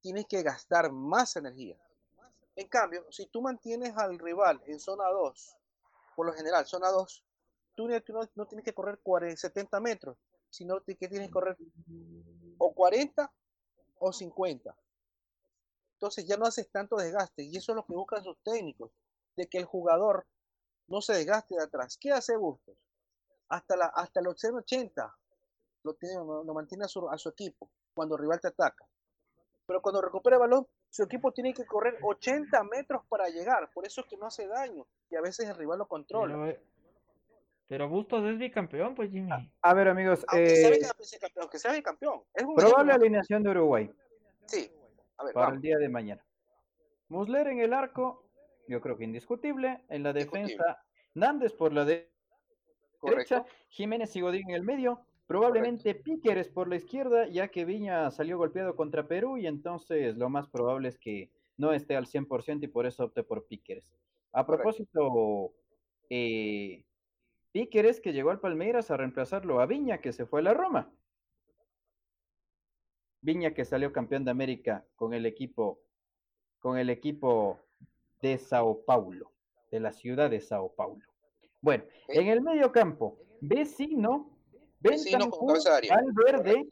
Tienes 0.00 0.26
que 0.26 0.42
gastar 0.42 0.92
más 0.92 1.34
energía. 1.36 1.76
En 2.54 2.68
cambio, 2.68 3.04
si 3.10 3.26
tú 3.26 3.42
mantienes 3.42 3.96
al 3.96 4.18
rival 4.18 4.62
en 4.66 4.78
zona 4.78 5.08
2, 5.08 5.56
por 6.20 6.26
lo 6.26 6.34
general, 6.34 6.66
zona 6.66 6.90
2, 6.90 7.24
tú 7.74 7.88
no, 8.34 8.46
tienes 8.46 8.62
que 8.62 8.74
correr 8.74 9.00
40, 9.02 9.40
70 9.40 9.80
metros, 9.80 10.18
sino 10.50 10.78
que 10.84 10.94
tienes 10.94 11.28
que 11.28 11.30
correr 11.30 11.56
o 12.58 12.74
40 12.74 13.32
o 14.00 14.12
50. 14.12 14.76
Entonces 15.94 16.26
ya 16.26 16.36
no 16.36 16.44
haces 16.44 16.70
tanto 16.70 16.96
desgaste 16.96 17.44
y 17.44 17.56
eso 17.56 17.72
es 17.72 17.76
lo 17.76 17.86
que 17.86 17.94
buscan 17.94 18.22
sus 18.22 18.36
técnicos, 18.42 18.90
de 19.34 19.48
que 19.48 19.56
el 19.56 19.64
jugador 19.64 20.26
no 20.88 21.00
se 21.00 21.14
desgaste 21.14 21.54
de 21.54 21.62
atrás. 21.62 21.96
¿Qué 21.98 22.12
hace 22.12 22.36
Bustos? 22.36 22.76
Hasta, 23.48 23.74
la, 23.74 23.86
hasta 23.86 24.20
el 24.20 24.26
80 24.26 25.16
lo, 25.84 25.94
tiene, 25.94 26.16
lo 26.16 26.52
mantiene 26.52 26.84
a 26.84 26.88
su, 26.88 27.08
a 27.08 27.16
su 27.16 27.30
equipo 27.30 27.70
cuando 27.94 28.16
el 28.16 28.20
rival 28.20 28.42
te 28.42 28.48
ataca. 28.48 28.86
Pero 29.64 29.80
cuando 29.80 30.02
recupera 30.02 30.36
el 30.36 30.40
balón, 30.40 30.68
su 30.90 31.04
equipo 31.04 31.32
tiene 31.32 31.54
que 31.54 31.64
correr 31.64 31.96
80 32.02 32.62
metros 32.64 33.02
para 33.08 33.28
llegar. 33.28 33.70
Por 33.72 33.86
eso 33.86 34.00
es 34.02 34.06
que 34.08 34.16
no 34.16 34.26
hace 34.26 34.46
daño 34.46 34.86
y 35.08 35.16
a 35.16 35.20
veces 35.20 35.48
el 35.48 35.56
rival 35.56 35.78
lo 35.78 35.86
controla. 35.86 36.34
Pero, 36.34 36.46
eh, 36.48 36.60
pero 37.68 37.88
Bustos 37.88 38.24
es 38.24 38.36
bicampeón, 38.36 38.96
pues 38.96 39.10
Jimmy. 39.10 39.30
A, 39.62 39.74
ver, 39.74 39.88
amigos. 39.88 40.24
Aunque, 40.26 40.56
sea 41.58 41.72
bicampeón, 41.72 42.22
Es 42.34 42.44
probable 42.44 42.92
alineación 42.92 43.44
de 43.44 43.50
Uruguay. 43.50 43.90
Sí. 44.46 44.70
A 45.16 45.24
ver, 45.24 45.34
para 45.34 45.54
el 45.54 45.60
día 45.60 45.78
de 45.78 45.88
mañana. 45.88 46.24
Musler 47.08 47.46
en 47.48 47.60
el 47.60 47.72
arco, 47.72 48.24
yo 48.66 48.80
creo 48.80 48.96
que 48.96 49.04
indiscutible. 49.04 49.84
En 49.88 50.02
la 50.02 50.12
defensa, 50.12 50.82
Nández 51.14 51.52
por 51.52 51.72
la 51.72 51.84
derecha, 51.84 53.44
Jiménez 53.68 54.14
y 54.16 54.20
Godín 54.20 54.50
en 54.50 54.56
el 54.56 54.62
medio. 54.62 55.06
Probablemente 55.30 55.94
Píqueres 55.94 56.48
por 56.48 56.66
la 56.66 56.74
izquierda, 56.74 57.28
ya 57.28 57.46
que 57.46 57.64
Viña 57.64 58.10
salió 58.10 58.36
golpeado 58.36 58.74
contra 58.74 59.06
Perú 59.06 59.36
y 59.38 59.46
entonces 59.46 60.16
lo 60.16 60.28
más 60.28 60.48
probable 60.48 60.88
es 60.88 60.98
que 60.98 61.30
no 61.56 61.72
esté 61.72 61.94
al 61.94 62.06
100% 62.06 62.64
y 62.64 62.66
por 62.66 62.84
eso 62.84 63.04
opte 63.04 63.22
por 63.22 63.46
Píqueres. 63.46 63.88
A 64.32 64.44
propósito, 64.44 65.52
eh, 66.08 66.82
Píqueres 67.52 68.00
que 68.00 68.12
llegó 68.12 68.30
al 68.30 68.40
Palmeiras 68.40 68.90
a 68.90 68.96
reemplazarlo 68.96 69.60
a 69.60 69.66
Viña 69.66 70.00
que 70.00 70.12
se 70.12 70.26
fue 70.26 70.40
a 70.40 70.42
la 70.42 70.52
Roma. 70.52 70.92
Viña 73.20 73.54
que 73.54 73.64
salió 73.64 73.92
campeón 73.92 74.24
de 74.24 74.32
América 74.32 74.84
con 74.96 75.14
el 75.14 75.26
equipo 75.26 75.78
con 76.58 76.76
el 76.76 76.90
equipo 76.90 77.60
de 78.20 78.36
Sao 78.36 78.84
Paulo, 78.84 79.30
de 79.70 79.78
la 79.78 79.92
ciudad 79.92 80.28
de 80.28 80.40
Sao 80.40 80.74
Paulo. 80.74 81.06
Bueno, 81.60 81.84
en 82.08 82.26
el 82.26 82.40
medio 82.40 82.72
campo, 82.72 83.16
vecino 83.40 84.29
Bentancur, 84.80 85.58
Valverde, 85.88 86.66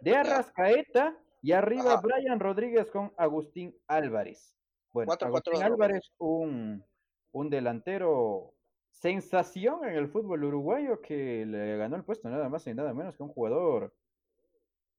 de 0.00 0.16
Arrascaeta 0.16 1.16
y 1.42 1.52
arriba 1.52 2.00
Brian 2.00 2.40
Rodríguez 2.40 2.90
con 2.90 3.12
Agustín 3.16 3.74
Álvarez. 3.86 4.54
Bueno, 4.92 5.12
Agustín 5.20 5.62
Álvarez, 5.62 6.10
un, 6.18 6.84
un 7.32 7.50
delantero 7.50 8.54
sensación 8.90 9.84
en 9.84 9.94
el 9.94 10.08
fútbol 10.08 10.44
uruguayo 10.44 11.00
que 11.00 11.46
le 11.46 11.76
ganó 11.76 11.96
el 11.96 12.04
puesto 12.04 12.28
nada 12.28 12.48
más 12.48 12.66
y 12.66 12.74
nada 12.74 12.92
menos 12.92 13.16
que 13.16 13.22
un 13.22 13.28
jugador 13.28 13.94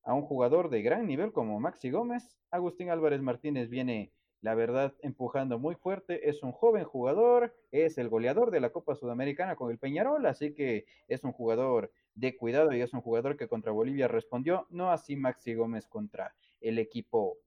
a 0.04 0.14
un 0.14 0.24
jugador 0.24 0.70
de 0.70 0.82
gran 0.82 1.06
nivel 1.06 1.32
como 1.32 1.60
Maxi 1.60 1.92
Gómez. 1.92 2.38
Agustín 2.50 2.90
Álvarez 2.90 3.22
Martínez 3.22 3.70
viene, 3.70 4.12
la 4.42 4.56
verdad, 4.56 4.94
empujando 5.02 5.60
muy 5.60 5.76
fuerte. 5.76 6.30
Es 6.30 6.42
un 6.42 6.52
joven 6.52 6.86
jugador, 6.86 7.54
es 7.72 7.98
el 7.98 8.10
goleador 8.10 8.52
de 8.52 8.62
la 8.62 8.72
Copa 8.72 8.96
Sudamericana 8.96 9.56
con 9.56 9.70
el 9.70 9.78
Peñarol, 9.78 10.26
así 10.26 10.54
que 10.54 10.86
es 11.08 11.24
un 11.24 11.34
jugador 11.34 11.92
de 12.20 12.36
cuidado 12.36 12.74
y 12.74 12.82
es 12.82 12.94
un 12.94 13.02
jugador 13.02 13.38
que 13.38 13.48
contra 13.48 13.72
Bolivia 13.72 14.08
respondió, 14.08 14.68
no 14.70 14.92
así 14.92 15.16
Maxi 15.16 15.54
Gómez 15.54 15.88
contra 15.88 16.36
el 16.60 16.78
equipo, 16.78 17.38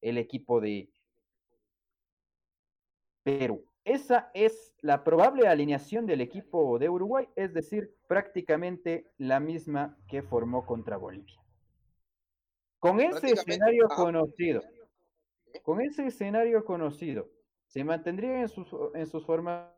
el 0.00 0.16
equipo 0.18 0.60
de 0.60 0.90
Perú. 3.22 3.64
Esa 3.84 4.30
es 4.32 4.74
la 4.80 5.04
probable 5.04 5.48
alineación 5.48 6.06
del 6.06 6.20
equipo 6.20 6.78
de 6.78 6.88
Uruguay, 6.88 7.28
es 7.36 7.52
decir, 7.52 7.94
prácticamente 8.06 9.10
la 9.18 9.40
misma 9.40 9.98
que 10.08 10.22
formó 10.22 10.64
contra 10.64 10.96
Bolivia. 10.96 11.38
Con 12.78 13.00
ese 13.00 13.32
escenario 13.32 13.88
conocido, 13.88 14.62
con 15.62 15.80
ese 15.80 16.06
escenario 16.06 16.64
conocido, 16.64 17.28
se 17.66 17.84
mantendrían 17.84 18.36
en 18.36 18.48
sus, 18.48 18.68
en 18.94 19.06
sus 19.06 19.24
formas 19.26 19.68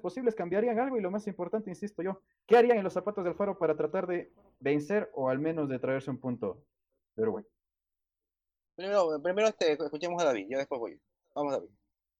posibles 0.00 0.34
cambiarían 0.34 0.78
algo 0.78 0.96
y 0.96 1.00
lo 1.00 1.10
más 1.10 1.26
importante, 1.26 1.70
insisto 1.70 2.02
yo, 2.02 2.20
¿qué 2.46 2.56
harían 2.56 2.78
en 2.78 2.84
los 2.84 2.92
zapatos 2.92 3.24
del 3.24 3.34
Faro 3.34 3.58
para 3.58 3.76
tratar 3.76 4.06
de 4.06 4.32
vencer 4.60 5.10
o 5.14 5.28
al 5.28 5.38
menos 5.38 5.68
de 5.68 5.78
traerse 5.78 6.10
un 6.10 6.18
punto 6.18 6.64
de 7.16 7.22
Uruguay? 7.22 7.44
Primero, 8.74 9.22
primero 9.22 9.48
este, 9.48 9.72
escuchemos 9.72 10.22
a 10.22 10.26
David, 10.26 10.46
ya 10.48 10.58
después 10.58 10.80
voy. 10.80 11.00
Vamos, 11.34 11.52
David. 11.52 11.68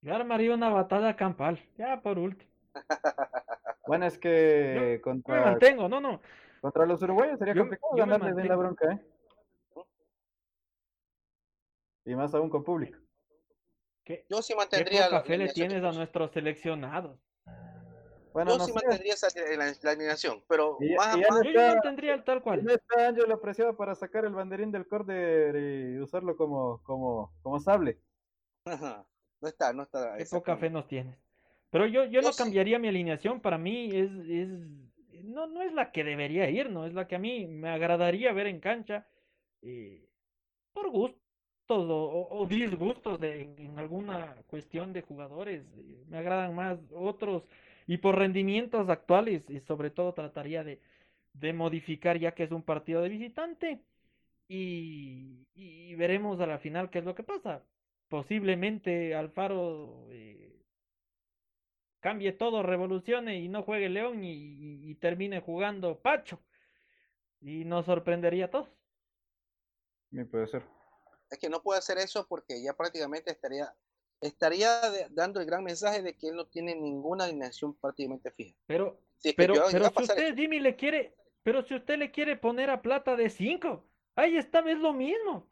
Yo 0.02 0.14
armaría 0.14 0.54
una 0.54 0.68
batalla 0.68 1.16
campal, 1.16 1.58
ya 1.76 2.00
por 2.00 2.18
último. 2.18 2.50
bueno, 3.86 4.06
es 4.06 4.18
que 4.18 5.00
contra. 5.02 5.34
me 5.34 5.44
mantengo, 5.44 5.88
no, 5.88 6.00
no. 6.00 6.20
Contra 6.60 6.86
los 6.86 7.02
uruguayos 7.02 7.38
sería 7.38 7.54
complicado 7.54 7.94
ganarles 7.96 8.36
en 8.36 8.48
la 8.48 8.56
bronca, 8.56 8.92
¿eh? 8.92 9.00
Y 12.04 12.14
más 12.16 12.34
aún 12.34 12.50
con 12.50 12.64
público. 12.64 12.98
¿Qué, 14.04 14.26
yo 14.28 14.42
sí 14.42 14.54
mantendría. 14.56 15.04
¿Qué 15.04 15.10
café 15.10 15.38
le 15.38 15.48
tienes 15.48 15.84
a 15.84 15.92
nuestros 15.92 16.32
seleccionados? 16.32 17.18
Bueno, 18.32 18.56
yo 18.56 18.64
sí 18.64 18.72
mantendría 18.72 19.14
esa, 19.14 19.28
la, 19.56 19.74
la, 19.82 19.90
alineación, 19.90 20.42
pero 20.48 20.78
más, 20.96 21.16
yo 21.16 21.60
mantendría 21.60 22.24
tal 22.24 22.42
cual. 22.42 22.68
Este 22.68 23.02
año 23.02 23.24
lo 23.26 23.34
apreciaba 23.34 23.76
para 23.76 23.94
sacar 23.94 24.24
el 24.24 24.34
banderín 24.34 24.70
del 24.70 24.86
córner 24.86 25.54
y 25.56 25.98
usarlo 25.98 26.36
como, 26.36 26.82
como, 26.82 27.32
como 27.42 27.60
sable. 27.60 27.98
no 28.64 29.48
está, 29.48 29.72
no 29.72 29.82
está. 29.82 30.16
Qué 30.16 30.24
poca 30.26 30.56
fe 30.56 30.70
nos 30.70 30.86
tienes. 30.86 31.16
Pero 31.70 31.86
yo, 31.86 32.04
yo, 32.04 32.20
no 32.20 32.32
cambiaría 32.32 32.78
mi 32.78 32.88
alineación, 32.88 33.40
para 33.40 33.56
mí 33.56 33.88
es, 33.92 34.10
es 34.28 34.48
no, 35.24 35.46
no 35.46 35.62
es 35.62 35.72
la 35.72 35.90
que 35.90 36.04
debería 36.04 36.48
ir, 36.50 36.70
no 36.70 36.86
es 36.86 36.92
la 36.92 37.06
que 37.06 37.16
a 37.16 37.18
mí 37.18 37.46
me 37.46 37.70
agradaría 37.70 38.32
ver 38.32 38.46
en 38.46 38.60
cancha 38.60 39.06
eh, 39.62 40.06
por 40.72 40.90
gustos 40.90 41.20
o, 41.68 42.46
disgustos 42.48 43.18
de, 43.20 43.42
en, 43.56 43.78
alguna 43.78 44.36
cuestión 44.46 44.92
de 44.92 45.02
jugadores. 45.02 45.64
Eh, 45.78 46.04
me 46.08 46.18
agradan 46.18 46.54
más 46.54 46.78
otros 46.94 47.44
y 47.86 47.98
por 47.98 48.16
rendimientos 48.16 48.88
actuales 48.88 49.48
y 49.48 49.60
sobre 49.60 49.90
todo 49.90 50.14
trataría 50.14 50.64
de, 50.64 50.80
de 51.34 51.52
modificar 51.52 52.18
ya 52.18 52.34
que 52.34 52.44
es 52.44 52.52
un 52.52 52.62
partido 52.62 53.02
de 53.02 53.08
visitante 53.08 53.80
y, 54.48 55.46
y, 55.54 55.94
veremos 55.94 56.40
a 56.40 56.46
la 56.46 56.58
final 56.58 56.90
qué 56.90 56.98
es 56.98 57.04
lo 57.04 57.14
que 57.14 57.22
pasa. 57.22 57.64
Posiblemente 58.08 59.14
Alfaro 59.14 60.08
eh, 60.10 60.60
cambie 62.00 62.32
todo, 62.32 62.62
revolucione 62.62 63.40
y 63.40 63.48
no 63.48 63.62
juegue 63.62 63.88
León 63.88 64.22
y, 64.24 64.90
y, 64.90 64.94
termine 64.96 65.40
jugando 65.40 66.00
Pacho. 66.00 66.38
Y 67.40 67.64
nos 67.64 67.86
sorprendería 67.86 68.46
a 68.46 68.50
todos. 68.50 68.68
Bien, 70.10 70.28
puede 70.28 70.46
ser. 70.46 70.64
Es 71.30 71.38
que 71.38 71.48
no 71.48 71.62
puede 71.62 71.78
hacer 71.78 71.96
eso 71.96 72.26
porque 72.28 72.62
ya 72.62 72.74
prácticamente 72.74 73.30
estaría 73.30 73.74
estaría 74.22 74.80
dando 75.10 75.40
el 75.40 75.46
gran 75.46 75.64
mensaje 75.64 76.00
de 76.00 76.16
que 76.16 76.28
él 76.28 76.36
no 76.36 76.46
tiene 76.46 76.74
ninguna 76.74 77.24
alineación 77.24 77.74
prácticamente 77.74 78.30
fija. 78.30 78.56
Pero, 78.66 78.98
pero, 79.36 79.54
pero 79.70 79.90
si 79.96 80.02
usted, 80.02 80.34
Jimmy, 80.34 80.60
le 80.60 80.76
quiere, 80.76 81.14
pero 81.42 81.62
si 81.64 81.74
usted 81.74 81.98
le 81.98 82.10
quiere 82.10 82.36
poner 82.36 82.70
a 82.70 82.80
plata 82.80 83.16
de 83.16 83.28
5, 83.28 83.84
ahí 84.16 84.36
está, 84.36 84.60
es 84.60 84.78
lo 84.78 84.92
mismo. 84.92 85.50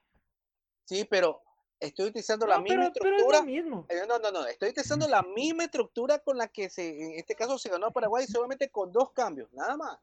Sí, 0.85 1.05
pero 1.05 1.43
estoy 1.81 2.09
utilizando 2.09 2.47
la 2.47 2.61
misma 2.61 2.87
estructura. 2.87 3.43
mismo. 3.43 3.87
Eh, 3.89 4.03
no, 4.09 4.19
no, 4.19 4.31
no, 4.31 4.47
estoy 4.47 4.71
utilizando 4.71 5.09
la 5.09 5.23
misma 5.23 5.65
estructura 5.65 6.21
con 6.21 6.39
la 6.39 6.49
que 6.49 6.71
se, 6.71 6.89
en 6.89 7.19
este 7.19 7.35
caso 7.35 7.59
se 7.59 7.71
ganó 7.71 7.87
a 7.87 7.93
Paraguay 7.93 8.27
solamente 8.27 8.71
con 8.71 8.93
dos 8.93 9.13
cambios, 9.13 9.53
nada 9.53 9.77
más. 9.77 9.99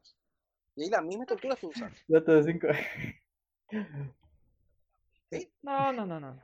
Y 0.76 0.84
ahí 0.84 0.90
la 0.90 1.00
misma 1.00 1.24
estructura 1.24 1.56
se 1.56 1.66
usa. 1.66 1.90
Plata 2.06 2.32
de 2.34 2.42
5. 2.44 2.66
¿Sí? 5.30 5.52
No, 5.62 5.92
no, 5.92 6.06
no, 6.06 6.20
no. 6.20 6.40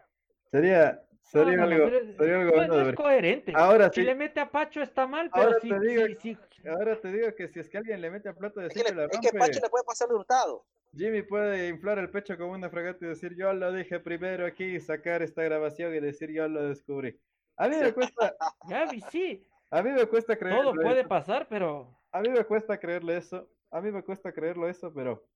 Sería, 0.50 1.04
Sería 1.24 1.62
algo, 1.62 1.88
sería 2.18 2.40
algo 2.40 2.66
no, 2.66 2.88
es 2.88 2.94
coherente. 2.94 3.52
Ahora 3.56 3.90
si 3.90 4.02
le 4.02 4.14
mete 4.14 4.40
a 4.40 4.50
Pacho 4.50 4.82
está 4.82 5.06
mal, 5.06 5.30
pero 5.32 5.46
ahora, 5.46 5.58
te 5.58 5.80
digo, 5.80 6.38
ahora 6.70 7.00
te 7.00 7.12
digo 7.12 7.34
que 7.34 7.48
si 7.48 7.60
es 7.60 7.68
que 7.68 7.78
alguien 7.78 8.00
le 8.00 8.10
mete 8.10 8.28
a 8.28 8.34
Plata 8.34 8.60
de 8.60 8.70
5 8.70 8.86
es, 8.86 8.94
es 9.10 9.20
que 9.20 9.38
Pacho 9.38 9.60
le 9.60 9.70
puede 9.70 9.84
pasar 9.84 10.08
de 10.08 10.14
hurtado. 10.14 10.64
Jimmy 10.96 11.22
puede 11.22 11.68
inflar 11.68 11.98
el 11.98 12.10
pecho 12.10 12.36
como 12.38 12.52
una 12.52 12.70
fragata 12.70 13.04
y 13.04 13.08
decir 13.08 13.34
yo 13.34 13.52
lo 13.52 13.72
dije 13.72 13.98
primero 13.98 14.46
aquí, 14.46 14.78
sacar 14.78 15.22
esta 15.22 15.42
grabación 15.42 15.94
y 15.94 16.00
decir 16.00 16.30
yo 16.30 16.46
lo 16.46 16.68
descubrí. 16.68 17.18
A 17.56 17.68
mí 17.68 17.76
me 17.76 17.92
cuesta. 17.92 18.36
Gaby, 18.68 19.00
sí. 19.10 19.46
A 19.70 19.82
mí 19.82 19.90
me 19.90 20.06
cuesta 20.06 20.36
creerlo. 20.36 20.72
Todo 20.72 20.82
puede 20.82 21.04
pasar, 21.04 21.48
pero. 21.48 21.98
A 22.12 22.20
mí 22.20 22.28
me 22.28 22.44
cuesta 22.44 22.78
creerle 22.78 23.16
eso. 23.16 23.48
A 23.70 23.80
mí 23.80 23.90
me 23.90 24.02
cuesta 24.02 24.32
creerlo 24.32 24.68
eso, 24.68 24.92
pero. 24.92 25.26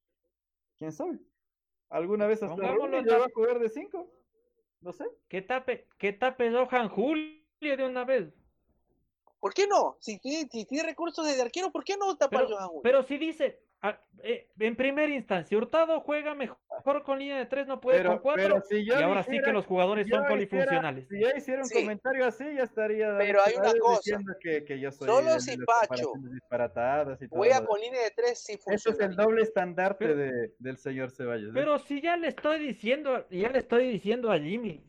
¿Quién 0.76 0.92
sabe? 0.92 1.18
¿Alguna 1.88 2.26
vez 2.26 2.42
hasta 2.42 2.72
Rumi 2.72 3.02
va 3.04 3.24
a 3.24 3.30
jugar 3.34 3.58
de 3.58 3.68
5? 3.68 4.17
No 4.80 4.92
sé. 4.92 5.04
Que 5.28 5.42
tape, 5.42 5.86
que 5.98 6.12
tape 6.12 6.50
Johan 6.50 6.88
Julio 6.88 7.36
de 7.60 7.84
una 7.84 8.04
vez. 8.04 8.32
¿Por 9.40 9.54
qué 9.54 9.66
no? 9.66 9.96
Si 10.00 10.18
tiene, 10.18 10.48
si 10.50 10.64
tiene 10.64 10.84
recursos 10.88 11.24
de 11.26 11.40
arquero, 11.40 11.70
¿por 11.70 11.84
qué 11.84 11.96
no 11.96 12.16
tapar 12.16 12.44
pero, 12.44 12.56
Johan 12.56 12.68
Julio? 12.68 12.82
Pero 12.82 13.02
si 13.04 13.18
dice, 13.18 13.60
a- 13.82 14.00
eh, 14.22 14.48
en 14.58 14.76
primera 14.76 15.12
instancia, 15.12 15.56
Hurtado 15.56 16.00
juega 16.00 16.34
mejor 16.34 16.58
con 17.04 17.18
línea 17.18 17.38
de 17.38 17.46
tres, 17.46 17.66
no 17.66 17.80
puede 17.80 17.98
Pero, 17.98 18.10
con 18.10 18.18
cuatro. 18.20 18.42
pero 18.42 18.60
si 18.62 18.84
yo 18.84 18.98
y 18.98 19.02
ahora 19.02 19.22
sí 19.22 19.40
que 19.42 19.52
los 19.52 19.66
jugadores 19.66 20.06
son 20.08 20.20
hiciera- 20.20 20.28
polifuncionales. 20.28 21.08
Si 21.08 21.20
yo 21.20 21.28
hiciera 21.36 21.62
un 21.62 21.68
Sí. 21.68 21.74
comentario 21.82 22.26
así, 22.26 22.44
ya 22.54 22.62
estaría 22.64 23.16
Pero 23.18 23.40
hay 23.44 23.54
una 23.56 23.72
cosa. 23.78 23.96
diciendo 23.98 24.32
que, 24.40 24.64
que 24.64 24.80
yo 24.80 24.90
soy 24.92 25.08
Solo 25.08 25.40
si 25.40 25.56
Pacho 25.58 25.86
comparaciones 25.88 26.32
disparatadas 26.32 27.22
y 27.22 27.28
todo 27.28 27.38
Juega 27.38 27.60
lo 27.60 27.66
con 27.66 27.80
línea 27.80 28.02
de 28.02 28.10
tres 28.10 28.38
si 28.44 28.52
Ese 28.54 28.74
es 28.74 28.82
funciona. 28.84 29.04
el 29.06 29.16
doble 29.16 29.42
estandarte 29.42 30.06
Pero- 30.06 30.16
de- 30.18 30.54
del 30.58 30.76
señor 30.78 31.10
Ceballos. 31.10 31.50
¿eh? 31.50 31.52
Pero 31.54 31.78
si 31.78 32.00
ya 32.00 32.16
le 32.16 32.28
estoy 32.28 32.58
diciendo, 32.58 33.26
ya 33.30 33.48
le 33.50 33.58
estoy 33.58 33.88
diciendo 33.88 34.30
a 34.30 34.38
Jimmy. 34.38 34.84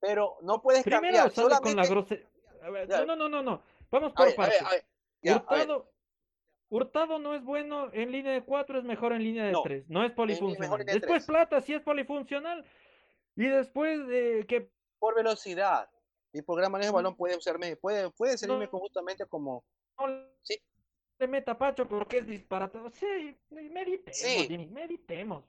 Pero 0.00 0.36
no 0.42 0.60
puedes 0.60 0.82
Primero 0.82 1.16
cambiar. 1.32 1.60
con 1.60 1.76
la 1.76 1.86
grosería. 1.86 2.26
Ya. 2.88 3.04
No, 3.04 3.06
no, 3.06 3.16
no, 3.16 3.28
no, 3.28 3.42
no. 3.42 3.62
Vamos 3.90 4.12
por 4.12 4.22
a 4.22 4.26
ver, 4.26 4.36
partes. 4.36 4.62
a 4.62 4.70
ver. 4.70 4.84
Ya, 5.22 5.32
a 5.34 5.38
ver. 5.38 5.60
Hurtado, 5.62 5.92
Hurtado 6.72 7.18
no 7.18 7.34
es 7.34 7.44
bueno 7.44 7.90
en 7.92 8.10
línea 8.12 8.32
de 8.32 8.42
4, 8.42 8.78
es 8.78 8.84
mejor 8.84 9.12
en 9.12 9.22
línea 9.22 9.44
de 9.44 9.52
No, 9.52 9.60
3. 9.62 9.90
No 9.90 10.02
es 10.04 10.12
polifuncional. 10.12 10.78
de 10.86 10.92
Después. 10.94 11.26
Plata 11.26 11.60
sí 11.60 11.74
es 11.74 11.82
polifuncional. 11.82 12.64
Y 13.36 13.44
después 13.46 14.06
de 14.06 14.46
que 14.48 14.70
Por 14.98 15.14
velocidad. 15.14 15.90
Y 16.32 16.40
por 16.40 16.58
gran 16.58 16.72
manejo 16.72 16.92
de 16.92 16.94
balón 16.96 17.14
puede 17.14 17.36
usarme, 17.36 17.76
puede, 17.76 18.08
puede 18.10 18.38
servirme 18.38 18.64
No. 18.64 18.70
conjuntamente 18.70 19.26
como. 19.26 19.62
no 19.98 20.06
Sí. 20.40 20.58
le 21.18 21.28
meta 21.28 21.58
Pacho 21.58 21.86
porque 21.86 22.18
es 22.18 22.26
disparatado. 22.26 22.88
Sí, 22.90 23.36
meditemos, 23.50 24.16
Sí. 24.16 24.46
Jimmy, 24.48 24.66
meditemos. 24.68 25.44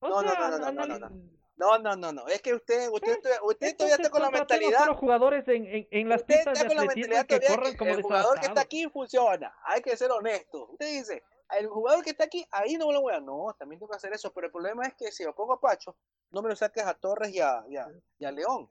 O 0.00 0.08
No, 0.10 0.22
no, 0.22 0.28
sea, 0.30 0.50
no, 0.50 1.10
no, 1.56 1.78
no, 1.78 1.96
no, 1.96 2.12
no. 2.12 2.26
Es 2.28 2.42
que 2.42 2.54
usted, 2.54 2.88
usted, 2.90 3.20
todavía- 3.20 3.42
usted 3.42 3.76
todavía 3.76 3.96
está 3.96 4.10
con 4.10 4.22
la 4.22 4.30
mentalidad. 4.30 4.78
solo 4.80 4.94
jugadores 4.96 5.48
en, 5.48 5.66
en, 5.66 5.88
en 5.90 6.08
las 6.08 6.20
Usted 6.20 6.34
pistas 6.36 6.52
está 6.54 6.62
de 6.64 6.68
con 6.68 6.76
la 6.76 6.82
atletismo 6.82 7.14
mentalidad 7.16 7.26
que 7.26 7.70
que 7.72 7.76
como 7.78 7.90
el 7.92 8.02
jugador 8.02 8.40
que 8.40 8.46
está 8.46 8.60
aquí 8.60 8.88
funciona. 8.90 9.54
Hay 9.64 9.80
que 9.82 9.96
ser 9.96 10.10
honesto. 10.10 10.68
Usted 10.72 10.86
dice, 10.86 11.22
el 11.58 11.66
jugador 11.68 12.04
que 12.04 12.10
está 12.10 12.24
aquí, 12.24 12.46
ahí 12.50 12.74
no 12.76 12.88
me 12.88 12.92
lo 12.92 13.00
voy 13.00 13.14
a. 13.14 13.20
No, 13.20 13.54
también 13.58 13.78
tengo 13.78 13.90
que 13.90 13.96
hacer 13.96 14.12
eso. 14.12 14.32
Pero 14.32 14.46
el 14.48 14.52
problema 14.52 14.84
es 14.86 14.94
que 14.94 15.10
si 15.10 15.24
lo 15.24 15.34
pongo 15.34 15.54
a 15.54 15.60
Pacho, 15.60 15.96
no 16.30 16.42
me 16.42 16.48
lo 16.48 16.56
saques 16.56 16.84
a 16.84 16.94
Torres 16.94 17.30
y 17.34 17.40
a, 17.40 17.64
y 17.68 17.76
a, 17.76 17.88
y 18.18 18.24
a 18.24 18.30
León. 18.32 18.68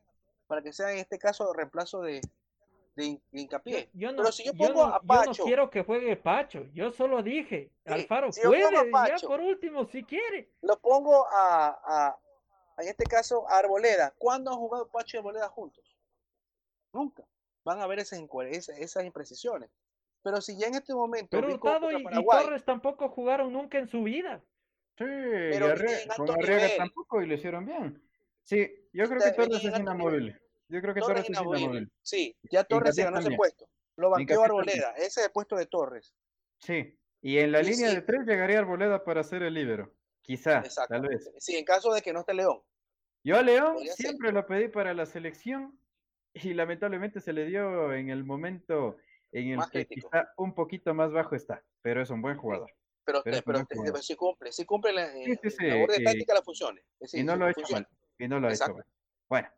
Para 0.48 0.62
que 0.62 0.72
sea 0.72 0.92
en 0.92 1.00
este 1.00 1.18
caso 1.18 1.52
reemplazo 1.54 2.02
de, 2.02 2.22
de, 2.96 3.04
hin- 3.04 3.22
de 3.32 3.42
hincapié. 3.42 3.90
Yo 3.94 4.12
no, 4.12 4.18
Pero 4.18 4.32
si 4.32 4.44
yo 4.46 4.52
yo 4.54 4.68
pongo 4.68 4.88
no- 4.88 4.94
a 4.94 5.00
yo 5.00 5.02
no 5.02 5.08
Pacho, 5.08 5.44
quiero 5.44 5.70
que 5.72 5.84
juegue 5.84 6.16
Pacho. 6.18 6.66
Yo 6.74 6.92
solo 6.92 7.24
dije, 7.24 7.72
Sí, 7.86 7.94
Alfaro 7.94 8.32
si 8.32 8.42
puede, 8.42 8.62
ya 8.86 8.92
Pacho. 8.92 9.28
por 9.28 9.40
último, 9.42 9.86
si 9.88 10.04
quiere. 10.04 10.52
lo 10.62 10.78
pongo 10.80 11.26
a, 11.32 11.80
a, 11.84 12.20
en 12.78 12.88
este 12.88 13.06
caso, 13.06 13.48
Arboleda. 13.50 14.14
¿Cuándo 14.18 14.52
han 14.52 14.58
jugado 14.58 14.90
Pacho 14.90 15.18
y 15.18 15.20
Arboleda 15.20 15.50
juntos? 15.50 15.98
Nunca. 16.94 17.24
Van 17.64 17.80
a 17.82 17.88
ver 17.88 18.00
esas, 18.00 18.20
incohe- 18.20 18.50
esas, 18.52 18.78
esas 18.80 19.04
imprecisiones. 19.06 19.70
Pero 20.22 20.42
si 20.42 20.58
ya 20.58 20.68
en 20.68 20.76
este 20.76 20.94
momento 20.94 21.30
Pero 21.32 21.54
Hurtado 21.54 21.92
y, 21.92 22.04
Torres 22.26 22.64
tampoco 22.66 23.10
jugaron 23.10 23.54
nunca 23.54 23.78
en 23.78 23.88
su 23.88 24.04
vida. 24.04 24.44
Sí, 24.98 25.04
Pero 25.06 25.68
y 25.76 26.08
con 26.16 26.32
Arriaga 26.32 26.68
tampoco 26.78 27.22
y 27.22 27.28
lo 27.28 27.34
hicieron 27.34 27.66
bien. 27.66 28.02
Sí, 28.44 28.88
yo 28.94 29.08
creo 29.08 29.20
que 29.22 29.32
Torres 29.32 29.64
es 29.64 29.80
inamovible. 29.80 30.40
Yo 30.68 30.82
creo 30.82 30.94
que 30.94 31.02
Torres 31.02 31.24
es 31.24 31.30
inamovible. 31.30 31.88
Sí, 32.02 32.36
ya 32.50 32.64
Torres 32.64 32.96
se 32.96 33.04
ganó 33.04 33.20
ese 33.20 33.36
puesto. 33.36 33.68
Lo 33.98 34.10
banqueó 34.10 34.44
Arboleda. 34.44 34.92
Ese 34.92 35.20
es 35.22 35.26
el 35.28 35.32
puesto 35.32 35.56
de 35.56 35.66
Torres. 35.68 36.14
Sí, 36.60 36.98
y 37.22 37.38
en 37.38 37.52
la 37.52 37.62
Y 37.62 37.66
línea 37.66 37.90
sí. 37.90 37.96
de 37.96 38.02
tres 38.02 38.22
llegaría 38.26 38.60
Arboleda 38.60 39.04
para 39.04 39.24
ser 39.24 39.44
el 39.44 39.54
líbero. 39.54 39.94
Quizá, 40.26 40.54
tal 40.56 40.66
Exactamente. 40.66 41.16
vez. 41.16 41.32
Sí, 41.40 41.56
en 41.56 41.66
caso 41.66 41.94
de 41.94 42.02
que 42.02 42.12
no 42.12 42.22
esté 42.22 42.34
León. 42.34 42.62
Yo 43.24 43.38
a 43.38 43.42
León 43.42 43.78
ser. 43.80 43.94
siempre 43.94 44.32
lo 44.32 44.46
pedí 44.46 44.68
para 44.70 44.94
la 44.94 45.06
selección 45.06 45.80
y 46.34 46.54
lamentablemente 46.54 47.20
se 47.20 47.32
le 47.34 47.46
dio 47.46 47.94
en 47.94 48.10
el 48.10 48.24
momento 48.24 48.98
en 49.32 49.50
el 49.50 49.58
Más 49.58 49.70
que 49.70 49.86
crítico. 49.86 50.10
quizá 50.10 50.30
un 50.38 50.54
poquito 50.54 50.94
más 50.94 51.12
bajo 51.12 51.36
está, 51.36 51.64
pero 51.82 52.02
es 52.02 52.10
un 52.10 52.22
buen 52.22 52.38
jugador. 52.38 52.72
Pero, 53.04 53.22
Pero 53.24 53.38
pero, 53.46 53.66
buen 53.92 54.02
sí 54.02 54.16
cumple, 54.16 54.52
sí 54.52 54.66
cumple 54.66 54.94
la, 54.94 55.12
sí, 55.12 55.36
sí, 55.44 55.56
la 55.68 55.76
labor 55.76 55.92
de 55.92 56.04
táctica 56.04 56.34
la 56.34 56.42
funciones. 56.42 56.84
Y 57.14 57.24
no 57.24 57.36
lo 57.36 57.46
ha 57.46 57.52
hecho 57.52 57.62
mal. 57.72 57.88
Y 58.18 58.28
no 58.28 58.40
lo 58.40 58.48
ha 58.48 58.54
hecho 58.54 58.74
mal. 58.74 58.86
Bueno, 59.30 59.50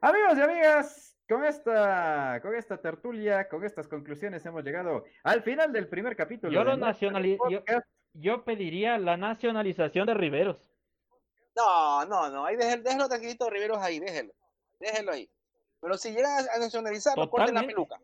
amigos 0.00 0.38
y 0.38 0.40
amigas, 0.42 1.16
con 1.28 1.44
esta, 1.44 2.38
con 2.42 2.54
esta 2.54 2.80
tertulia, 2.80 3.48
con 3.48 3.64
estas 3.64 3.88
conclusiones 3.88 4.46
hemos 4.46 4.62
llegado 4.62 5.04
al 5.24 5.42
final 5.42 5.72
del 5.72 5.88
primer 5.88 6.14
capítulo. 6.14 6.52
Yo 6.52 6.60
de 6.60 6.64
lo 6.64 6.76
nacionali- 6.76 7.36
yo-. 7.50 7.62
Yo 8.18 8.44
pediría 8.44 8.98
la 8.98 9.16
nacionalización 9.16 10.06
de 10.06 10.14
Riveros. 10.14 10.70
No, 11.56 12.04
no, 12.06 12.28
no. 12.30 12.44
Ahí 12.44 12.56
déjelo, 12.56 12.82
déjelo 12.82 13.08
tranquilito, 13.08 13.48
Riveros 13.50 13.78
ahí, 13.78 13.98
déjelo. 13.98 14.32
Déjelo 14.78 15.12
ahí. 15.12 15.28
Pero 15.80 15.96
si 15.96 16.10
llegan 16.10 16.44
a- 16.54 16.58
nacionalizarlo, 16.58 17.28
corten 17.30 17.54
la 17.54 17.62
peluca. 17.62 17.98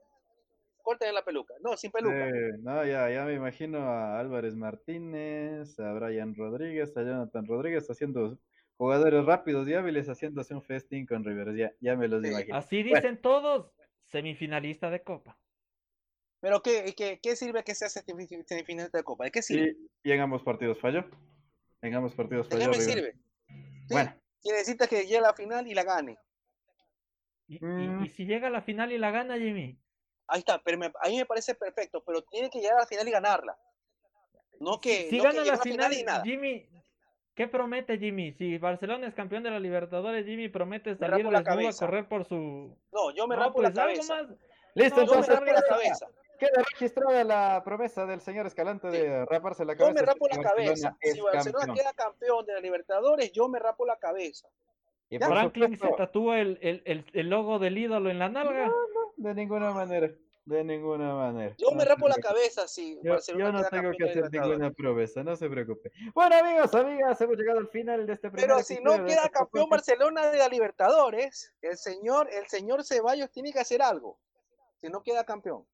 Corten 0.82 1.14
la 1.14 1.22
peluca. 1.22 1.54
No, 1.62 1.76
sin 1.76 1.90
peluca. 1.90 2.28
Eh, 2.28 2.52
no, 2.60 2.84
ya, 2.84 3.10
ya 3.10 3.24
me 3.24 3.34
imagino 3.34 3.78
a 3.80 4.18
Álvarez 4.18 4.54
Martínez, 4.56 5.78
a 5.78 5.92
Brian 5.92 6.34
Rodríguez, 6.34 6.96
a 6.96 7.02
Jonathan 7.02 7.46
Rodríguez 7.46 7.88
haciendo 7.90 8.38
jugadores 8.76 9.24
rápidos 9.24 9.68
y 9.68 9.74
hábiles 9.74 10.08
haciéndose 10.08 10.54
un 10.54 10.62
festín 10.62 11.06
con 11.06 11.24
Riveros. 11.24 11.56
Ya, 11.56 11.72
ya 11.80 11.94
me 11.96 12.08
los 12.08 12.22
Sí. 12.22 12.28
imagino. 12.28 12.56
Así 12.56 12.82
Bueno. 12.82 12.96
dicen 12.96 13.20
todos, 13.22 13.70
semifinalista 14.06 14.90
de 14.90 15.02
Copa. 15.02 15.38
Pero 16.43 16.61
¿qué, 16.61 16.93
qué, 16.97 17.20
qué 17.22 17.36
sirve 17.36 17.62
que 17.62 17.72
sea 17.76 17.88
semifinal 17.88 18.90
de 18.90 19.05
Copa? 19.05 19.24
¿De 19.24 19.30
qué 19.30 19.43
sirve? 19.43 19.76
Y, 20.03 20.09
y 20.11 20.12
en 20.12 20.20
ambos 20.20 20.43
partidos 20.43 20.78
falló. 20.80 21.05
En 21.80 21.95
ambos 21.95 22.14
partidos 22.16 22.49
¿De 22.49 22.57
falló. 22.57 22.70
qué 22.72 22.78
me 22.78 22.84
sirve? 22.84 23.12
Sí, 23.47 23.55
Bueno, 23.95 24.14
Y 24.43 24.51
necesita 24.51 24.88
que 24.88 25.03
llegue 25.03 25.18
a 25.18 25.22
la 25.22 25.34
final 25.34 25.68
y 25.68 25.74
la 25.74 25.84
gane. 25.84 26.18
Y, 27.47 27.57
y- 27.57 27.61
Mm. 27.64 28.05
y 28.05 28.09
si 28.09 28.26
llega 28.26 28.49
a 28.49 28.51
la 28.51 28.62
final 28.62 28.90
y 28.90 28.99
la 28.99 29.12
gana, 29.12 29.38
Jimmy. 29.38 29.78
Ahí 30.26 30.40
está, 30.40 30.61
pero 30.64 30.78
me- 30.78 30.86
a 31.01 31.09
mí 31.09 31.16
me 31.18 31.26
parece 31.26 31.55
perfecto, 31.55 32.03
pero 32.05 32.22
tiene 32.22 32.51
que 32.51 32.59
llegar 32.59 32.76
a 32.76 32.80
la 32.80 32.86
final 32.86 33.07
y 33.07 33.11
ganarla. 33.12 33.57
No 34.59 34.80
que, 34.80 35.09
si 35.11 35.18
no 35.18 35.24
que 35.24 35.36
gana 35.36 35.45
la 35.45 35.59
final, 35.59 35.93
y 35.93 36.03
nada. 36.03 36.24
Jimmy, 36.24 36.68
¿qué 37.36 37.47
promete 37.47 37.99
Jimmy? 37.99 38.32
Si 38.32 38.59
Barcelona 38.59 39.07
es 39.07 39.14
campeón 39.14 39.45
de 39.45 39.51
la 39.51 39.61
Libertadores, 39.61 40.26
Jimmy 40.26 40.49
promete 40.49 40.97
salir 40.97 41.24
rapo 41.24 41.30
la 41.30 41.68
a 41.68 41.72
correr 41.72 42.09
por 42.09 42.24
su... 42.24 42.76
No, 42.93 43.14
yo 43.14 43.28
me 43.28 43.36
No, 43.36 43.43
rapo 43.43 43.55
pues 43.55 43.68
la 43.68 43.82
cabeza. 43.82 44.22
más. 44.22 44.28
listo, 44.74 45.01
No, 45.01 45.07
Yo 45.07 45.12
me 45.12 45.18
entonces 45.20 45.34
rapo 45.34 45.45
la 45.45 45.51
queda, 45.53 45.62
cabeza. 45.68 46.07
Queda 46.47 46.62
registrada 46.70 47.24
la 47.24 47.62
promesa 47.64 48.07
del 48.07 48.20
señor 48.20 48.47
Escalante 48.47 48.90
Sí. 48.90 48.97
de 48.99 49.24
raparse 49.26 49.64
la 49.64 49.74
Yo 49.74 49.78
cabeza. 49.78 50.01
me 50.01 50.07
rapo 50.07 50.28
la 50.28 50.43
cabeza. 50.43 50.97
Si 51.01 51.20
Barcelona 51.20 51.66
campeón. 51.66 51.76
queda 51.76 51.93
campeón 51.93 52.47
de 52.47 52.53
la 52.55 52.61
Libertadores, 52.61 53.32
yo 53.32 53.49
me 53.49 53.59
rapo 53.59 53.86
la 53.86 53.97
cabeza. 53.99 54.49
Y 55.09 55.18
Ya. 55.18 55.26
Franklin 55.26 55.76
se 55.78 55.88
tatúa 55.97 56.40
el, 56.40 56.59
el, 56.62 56.82
el, 56.86 57.05
el 57.12 57.28
logo 57.30 57.59
del 57.59 57.76
ídolo 57.78 58.11
en 58.11 58.18
la 58.18 58.28
nalga. 58.28 58.72
de 59.16 59.34
ninguna 59.34 59.70
manera. 59.72 60.11
De 60.45 60.64
ninguna 60.64 61.14
manera. 61.14 61.55
Yo 61.57 61.70
No 61.70 61.76
me 61.76 61.84
rapo 61.84 62.09
la 62.09 62.16
cabeza 62.16 62.66
si 62.66 62.99
Yo, 63.05 63.12
Barcelona 63.12 63.45
yo 63.45 63.53
no 63.53 63.68
tengo 63.68 63.93
que 63.97 64.11
hacer 64.11 64.28
ninguna 64.32 64.72
promesa, 64.72 65.22
no 65.22 65.36
se 65.36 65.49
preocupe. 65.49 65.93
Bueno, 66.14 66.34
amigos, 66.36 66.74
amigas, 66.74 67.20
hemos 67.20 67.36
llegado 67.36 67.61
al 67.61 67.68
final 67.68 68.05
de 68.07 68.14
este 68.14 68.28
primer 68.28 68.49
Pero 68.49 68.62
si 68.64 68.80
no 68.82 69.05
queda 69.05 69.28
campeón. 69.28 69.70
Barcelona 69.70 70.30
de 70.32 70.38
la 70.38 70.49
Libertadores, 70.49 71.55
el 71.61 71.76
señor, 71.76 72.28
el 72.32 72.49
señor 72.49 72.82
Ceballos 72.84 73.30
tiene 73.30 73.53
que 73.53 73.61
hacer 73.61 73.82
algo. 73.82 74.18
Si 74.80 74.88
no 74.88 75.01
queda 75.05 75.22
campeón. 75.24 75.64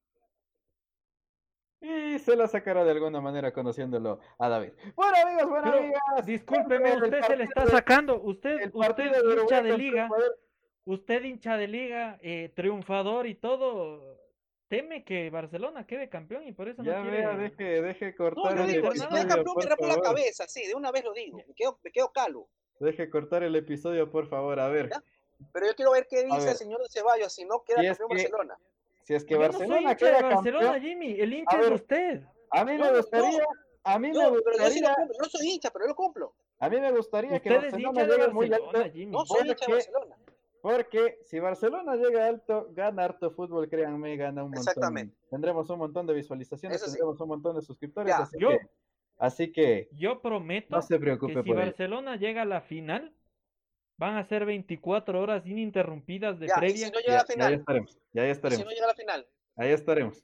Y 1.81 2.19
se 2.19 2.35
la 2.35 2.47
sacará 2.47 2.83
de 2.83 2.91
alguna 2.91 3.21
manera 3.21 3.53
conociéndolo 3.53 4.19
a 4.37 4.49
David. 4.49 4.73
Bueno, 4.95 5.13
amigos, 5.23 5.49
bueno, 5.49 5.63
Pero, 5.71 5.77
amigas. 5.77 6.25
Discúlpeme, 6.25 6.95
usted 6.97 7.21
se 7.23 7.37
le 7.37 7.43
está 7.45 7.63
de- 7.65 7.71
sacando. 7.71 8.21
Usted, 8.21 8.69
usted 8.73 9.11
de 9.11 9.41
hincha 9.41 9.61
de 9.61 9.77
liga, 9.77 10.09
usted 10.85 11.23
hincha 11.23 11.55
de 11.57 11.67
liga, 11.67 12.19
eh, 12.21 12.51
triunfador 12.53 13.27
y 13.27 13.35
todo, 13.35 14.17
teme 14.67 15.05
que 15.05 15.29
Barcelona 15.29 15.87
quede 15.87 16.09
campeón 16.09 16.43
y 16.47 16.51
por 16.51 16.67
eso 16.67 16.83
Ya 16.83 16.97
no 16.97 17.03
quiere... 17.03 17.17
vea, 17.25 17.37
deje, 17.37 17.81
deje 17.81 18.11
No, 18.11 18.17
cortar 18.17 18.57
yo 18.57 18.63
el 18.63 18.67
digo, 18.71 18.81
si 18.91 18.99
episodio, 18.99 19.09
queda 19.09 19.21
episodio, 19.21 19.27
campeón 19.35 19.55
me 19.57 19.61
por 19.63 19.69
rapo 19.69 19.87
la 19.87 20.01
cabeza, 20.01 20.47
sí, 20.47 20.67
de 20.67 20.75
una 20.75 20.91
vez 20.91 21.03
lo 21.05 21.13
digo. 21.13 21.37
Me 21.47 21.53
quedo, 21.55 21.79
me 21.81 21.91
quedo 21.91 22.11
calvo. 22.11 22.49
Deje 22.79 23.09
cortar 23.09 23.43
el 23.43 23.55
episodio, 23.55 24.09
por 24.11 24.27
favor. 24.27 24.59
A 24.59 24.67
ver, 24.67 24.89
Ya. 24.89 25.01
Pero 25.53 25.67
yo 25.67 25.75
quiero 25.75 25.91
ver 25.91 26.05
qué 26.09 26.23
dice 26.25 26.49
el 26.51 26.55
señor 26.57 26.81
Ceballos 26.89 27.31
si 27.33 27.45
no 27.45 27.63
queda 27.63 27.79
Si 27.79 27.87
campeón 27.87 28.09
que- 28.09 28.15
Barcelona. 28.15 28.57
Si 29.09 29.15
es 29.15 29.25
que 29.25 29.33
Yo 29.33 29.39
no 29.39 29.47
Barcelona 29.47 29.89
de 29.95 29.97
campeón, 30.29 30.81
Jimmy, 30.81 31.19
el 31.19 31.33
hincha 31.33 31.57
A 31.57 31.61
es 31.61 31.65
ver, 31.65 31.73
usted. 31.73 32.21
a 32.51 32.63
mí 32.63 32.77
No, 32.77 32.85
me 32.85 32.91
no, 32.91 32.97
gustaría, 32.97 33.43
a 33.83 33.97
mí 33.99 34.07
me 34.09 34.13
No, 34.13 34.19
sí 34.29 34.29
gustaría, 34.35 34.93
cumplo. 34.93 35.15
No 35.19 35.25
soy 35.29 35.47
hincha, 35.49 35.69
pero 35.71 35.85
yo 35.85 35.89
lo 35.89 35.95
cumplo. 35.95 36.33
a 36.59 36.69
mí 36.69 36.79
me 36.79 36.91
gustaría 36.91 37.39
que 37.39 37.49
Barcelona 37.49 38.03
llegue 38.05 38.27
muy 38.27 38.53
alto. 38.53 38.83
Jimmy. 38.93 39.11
No 39.11 39.25
soy 39.25 39.39
hincha 39.39 39.47
de 39.49 39.55
Porque- 39.55 39.73
Barcelona. 39.73 40.15
Porque 40.61 41.17
si 41.25 41.39
Barcelona 41.39 41.95
llega 41.95 42.27
alto, 42.27 42.67
gana 42.73 43.05
harto 43.05 43.31
fútbol, 43.31 43.67
créanme, 43.67 44.15
gana 44.15 44.43
un 44.43 44.49
montón. 44.51 44.59
Exactamente. 44.61 45.15
Tendremos 45.31 45.67
un 45.71 45.79
montón 45.79 46.05
de 46.05 46.13
visualizaciones, 46.13 46.79
sí. 46.81 46.85
tendremos 46.85 47.19
un 47.19 47.29
montón 47.29 47.55
de 47.55 47.63
suscriptores, 47.63 48.13
Ya. 48.15 48.21
así, 48.23 48.37
Yo- 48.39 48.49
que, 48.49 48.59
así 49.17 49.51
que 49.51 49.89
Yo 49.93 50.21
prometo 50.21 50.75
no 50.75 50.83
se 50.83 50.99
preocupe 50.99 51.33
que 51.33 51.41
si. 51.43 51.51
Barcelona 51.53 52.15
llega 52.17 52.43
a 52.43 52.45
la 52.45 52.61
final, 52.61 53.11
van 53.99 54.15
a 54.15 54.23
ser 54.27 54.45
24 54.45 55.21
horas 55.21 55.45
ininterrumpidas 55.45 56.39
de 56.39 56.47
Ya, 56.47 56.53
y 56.55 56.59
previa. 56.59 56.87
si 56.87 56.91
no 56.93 56.99
llega 56.99 57.13
Ya, 57.13 57.19
a 57.19 57.21
la 57.21 57.27
ya, 57.27 57.33
final. 57.33 57.53
estaremos, 57.53 57.93
ya, 58.13 58.23
ya 58.23 58.23
y 58.23 58.25
si 58.27 58.31
estaremos, 58.31 58.65
no 58.65 58.71
llega 58.71 58.85
a 58.85 58.87
la 58.87 58.93
final. 58.95 59.27
ahí 59.57 59.69
estaremos. 59.71 60.23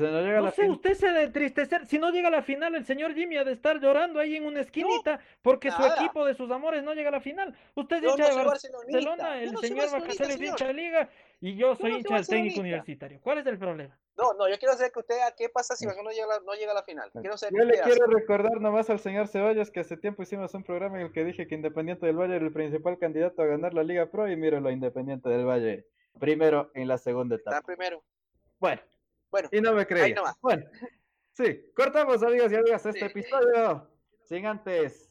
No 0.00 0.50
sé, 0.50 0.70
usted 0.70 0.94
se 0.94 1.08
de 1.08 1.22
entristecer. 1.24 1.86
Si 1.86 1.98
no 1.98 2.10
llega 2.10 2.28
a 2.28 2.30
la 2.30 2.42
final, 2.42 2.74
el 2.74 2.84
señor 2.84 3.14
Jimmy 3.14 3.36
ha 3.36 3.44
de 3.44 3.52
estar 3.52 3.80
llorando 3.80 4.20
ahí 4.20 4.36
en 4.36 4.46
una 4.46 4.60
esquinita 4.60 5.20
porque 5.42 5.70
su 5.70 5.82
equipo 5.84 6.24
de 6.24 6.34
sus 6.34 6.50
amores 6.50 6.82
no 6.82 6.94
llega 6.94 7.08
a 7.08 7.12
la 7.12 7.20
final. 7.20 7.54
Usted 7.74 8.04
es 8.04 8.10
hincha 8.12 8.28
de 8.28 8.44
Barcelona, 8.44 9.40
el 9.40 9.56
señor 9.58 9.90
Bacasel 9.90 10.30
es 10.30 10.40
hincha 10.40 10.66
de 10.66 10.74
Liga 10.74 11.08
y 11.40 11.56
yo 11.56 11.74
soy 11.76 11.92
hincha 11.92 12.14
del 12.14 12.26
técnico 12.26 12.60
universitario. 12.60 13.20
¿Cuál 13.20 13.38
es 13.38 13.46
el 13.46 13.58
problema? 13.58 13.96
No, 14.16 14.32
no, 14.34 14.48
yo 14.48 14.56
quiero 14.58 14.74
saber 14.74 14.92
que 14.92 15.00
usted, 15.00 15.16
¿qué 15.36 15.48
pasa 15.48 15.74
si 15.74 15.86
Barcelona 15.86 16.10
no 16.10 16.16
llega, 16.16 16.40
no 16.46 16.54
llega 16.54 16.70
a 16.70 16.74
la 16.76 16.82
final? 16.84 17.10
Quiero 17.12 17.36
saber 17.36 17.58
yo 17.58 17.64
le 17.64 17.80
quiero 17.80 18.06
recordar 18.06 18.60
nomás 18.60 18.88
al 18.88 19.00
señor 19.00 19.26
Ceballos 19.26 19.70
que 19.70 19.80
hace 19.80 19.96
tiempo 19.96 20.22
hicimos 20.22 20.54
un 20.54 20.62
programa 20.62 21.00
en 21.00 21.06
el 21.06 21.12
que 21.12 21.24
dije 21.24 21.48
que 21.48 21.54
Independiente 21.54 22.06
del 22.06 22.16
Valle 22.16 22.36
era 22.36 22.44
el 22.44 22.52
principal 22.52 22.96
candidato 22.98 23.42
a 23.42 23.46
ganar 23.46 23.74
la 23.74 23.82
Liga 23.82 24.06
Pro 24.06 24.30
y 24.30 24.36
míralo, 24.36 24.70
Independiente 24.70 25.28
del 25.28 25.44
Valle. 25.44 25.86
Primero 26.20 26.70
en 26.74 26.86
la 26.86 26.96
segunda 26.96 27.34
etapa. 27.34 27.56
Está 27.56 27.66
primero. 27.66 28.04
Bueno, 28.60 28.80
bueno, 29.34 29.48
y 29.50 29.60
no 29.60 29.72
me 29.72 29.84
creía. 29.84 30.14
Bueno, 30.40 30.64
sí, 31.32 31.72
cortamos, 31.74 32.22
amigas 32.22 32.52
y 32.52 32.54
amigas, 32.54 32.86
este 32.86 33.06
episodio. 33.06 33.90
Sin 34.22 34.46
antes, 34.46 35.10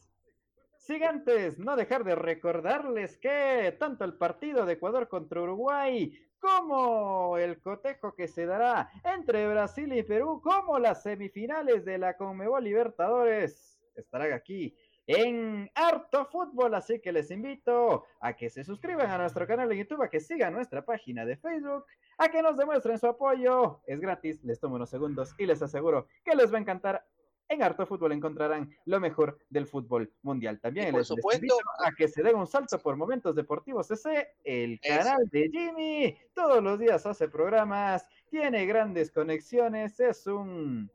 sin 0.78 1.04
antes 1.04 1.58
no 1.58 1.76
dejar 1.76 2.04
de 2.04 2.14
recordarles 2.14 3.18
que 3.18 3.76
tanto 3.78 4.02
el 4.02 4.14
partido 4.14 4.64
de 4.64 4.72
Ecuador 4.72 5.08
contra 5.08 5.42
Uruguay 5.42 6.18
como 6.38 7.36
el 7.36 7.60
cotejo 7.60 8.14
que 8.14 8.26
se 8.26 8.46
dará 8.46 8.90
entre 9.04 9.46
Brasil 9.46 9.92
y 9.92 10.02
Perú, 10.02 10.40
como 10.42 10.78
las 10.78 11.02
semifinales 11.02 11.84
de 11.84 11.98
la 11.98 12.16
Conmebol 12.16 12.64
Libertadores, 12.64 13.78
estarán 13.94 14.32
aquí 14.32 14.74
en 15.06 15.70
Harto 15.74 16.24
Fútbol, 16.24 16.74
así 16.74 16.98
que 16.98 17.12
les 17.12 17.30
invito 17.30 18.06
a 18.20 18.34
que 18.34 18.48
se 18.48 18.64
suscriban 18.64 19.10
a 19.10 19.18
nuestro 19.18 19.46
canal 19.46 19.68
de 19.68 19.76
YouTube, 19.76 20.02
a 20.02 20.08
que 20.08 20.18
sigan 20.18 20.54
nuestra 20.54 20.82
página 20.82 21.26
de 21.26 21.36
Facebook, 21.36 21.84
a 22.18 22.28
que 22.28 22.42
nos 22.42 22.56
demuestren 22.56 22.98
su 22.98 23.06
apoyo. 23.06 23.80
Es 23.86 24.00
gratis, 24.00 24.42
les 24.44 24.60
tomo 24.60 24.76
unos 24.76 24.90
segundos 24.90 25.34
y 25.38 25.46
les 25.46 25.62
aseguro 25.62 26.08
que 26.24 26.34
les 26.34 26.52
va 26.52 26.58
a 26.58 26.60
encantar. 26.60 27.06
En 27.46 27.62
Harto 27.62 27.84
Fútbol 27.84 28.12
encontrarán 28.12 28.74
lo 28.86 29.00
mejor 29.00 29.38
del 29.50 29.66
fútbol 29.66 30.10
mundial. 30.22 30.60
También 30.60 30.96
les, 30.96 31.10
invito 31.10 31.56
a 31.84 31.92
que 31.92 32.08
se 32.08 32.22
den 32.22 32.36
un 32.36 32.46
salto 32.46 32.78
por 32.78 32.96
Momentos 32.96 33.36
Deportivos 33.36 33.86
CC, 33.86 34.36
el 34.44 34.80
canal 34.80 35.28
de 35.30 35.50
Jimmy. 35.52 36.18
Todos 36.32 36.62
los 36.62 36.78
días 36.78 37.04
hace 37.04 37.28
programas, 37.28 38.08
tiene 38.30 38.64
grandes 38.64 39.10
conexiones, 39.10 40.00
es 40.00 40.26
un 40.26 40.90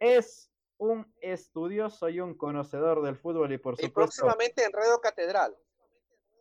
es 0.00 0.50
un 0.78 1.06
estudioso 1.20 2.08
y 2.08 2.18
un 2.18 2.34
conocedor 2.34 3.02
del 3.02 3.16
fútbol 3.16 3.52
y 3.52 3.58
por 3.58 3.76
supuesto. 3.76 3.86
Y 3.86 3.92
próximamente 3.92 4.64
en 4.64 4.72
Radio 4.72 5.00
Catedral. 5.00 5.56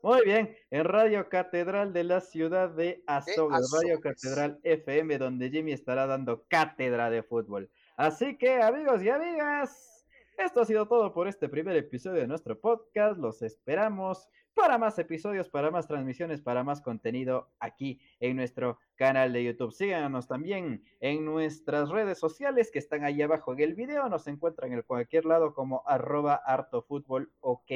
Muy 0.04 0.26
bien, 0.26 0.58
en 0.72 0.84
Radio 0.86 1.30
Catedral 1.30 1.94
de 1.94 2.04
la 2.04 2.22
ciudad 2.22 2.72
de 2.72 3.04
Azogues, 3.06 3.70
Radio 3.72 4.02
Catedral 4.02 4.60
FM, 4.64 5.20
donde 5.20 5.52
Jimmy 5.52 5.74
estará 5.74 6.08
dando 6.08 6.44
cátedra 6.48 7.12
de 7.12 7.22
fútbol. 7.22 7.70
Así 7.98 8.36
que, 8.36 8.56
amigos 8.64 9.04
y 9.04 9.10
amigas, 9.10 10.08
esto 10.40 10.62
ha 10.62 10.66
sido 10.66 10.88
todo 10.88 11.14
por 11.14 11.28
este 11.28 11.50
primer 11.50 11.78
episodio 11.78 12.20
de 12.20 12.28
nuestro 12.28 12.60
podcast. 12.60 13.20
Los 13.20 13.44
esperamos 13.44 14.28
para 14.56 14.80
más 14.80 14.98
episodios, 14.98 15.50
para 15.50 15.70
más 15.70 15.88
transmisiones, 15.88 16.42
para 16.42 16.64
más 16.64 16.82
contenido 16.82 17.52
aquí 17.60 18.02
en 18.20 18.38
nuestro 18.38 18.80
canal 18.96 19.32
de 19.34 19.44
YouTube. 19.44 19.72
Síganos 19.72 20.28
también 20.28 20.84
en 21.00 21.26
nuestras 21.26 21.90
redes 21.90 22.18
sociales 22.18 22.72
que 22.72 22.80
están 22.80 23.04
ahí 23.04 23.22
abajo 23.22 23.54
en 23.54 23.60
el 23.60 23.76
video. 23.76 24.10
Nos 24.10 24.26
encuentran 24.26 24.74
en 24.74 24.82
cualquier 24.82 25.26
lado 25.26 25.54
como 25.54 25.84
arroba 25.86 26.42
hartofútbol, 26.44 27.32
ok, 27.40 27.72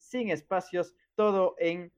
sin 0.00 0.30
espacios 0.30 0.94
todo 1.14 1.54
en 1.58 1.92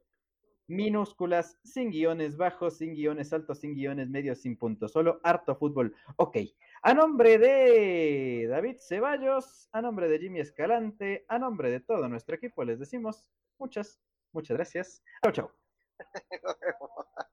minúsculas, 0.66 1.58
sin 1.64 1.90
guiones 1.90 2.36
bajos, 2.36 2.78
sin 2.78 2.94
guiones 2.94 3.32
altos, 3.32 3.60
sin 3.60 3.74
guiones 3.74 4.08
medios, 4.08 4.40
sin 4.40 4.56
puntos, 4.56 4.92
solo 4.92 5.20
harto 5.22 5.54
fútbol. 5.56 5.94
Ok, 6.16 6.38
a 6.82 6.94
nombre 6.94 7.38
de 7.38 8.46
David 8.48 8.76
Ceballos, 8.78 9.68
a 9.72 9.82
nombre 9.82 10.08
de 10.08 10.18
Jimmy 10.18 10.40
Escalante, 10.40 11.24
a 11.28 11.38
nombre 11.38 11.70
de 11.70 11.80
todo 11.80 12.08
nuestro 12.08 12.36
equipo, 12.36 12.64
les 12.64 12.78
decimos 12.78 13.24
muchas, 13.58 14.00
muchas 14.32 14.56
gracias. 14.56 15.02
Chao, 15.22 15.32
chao. 15.32 15.52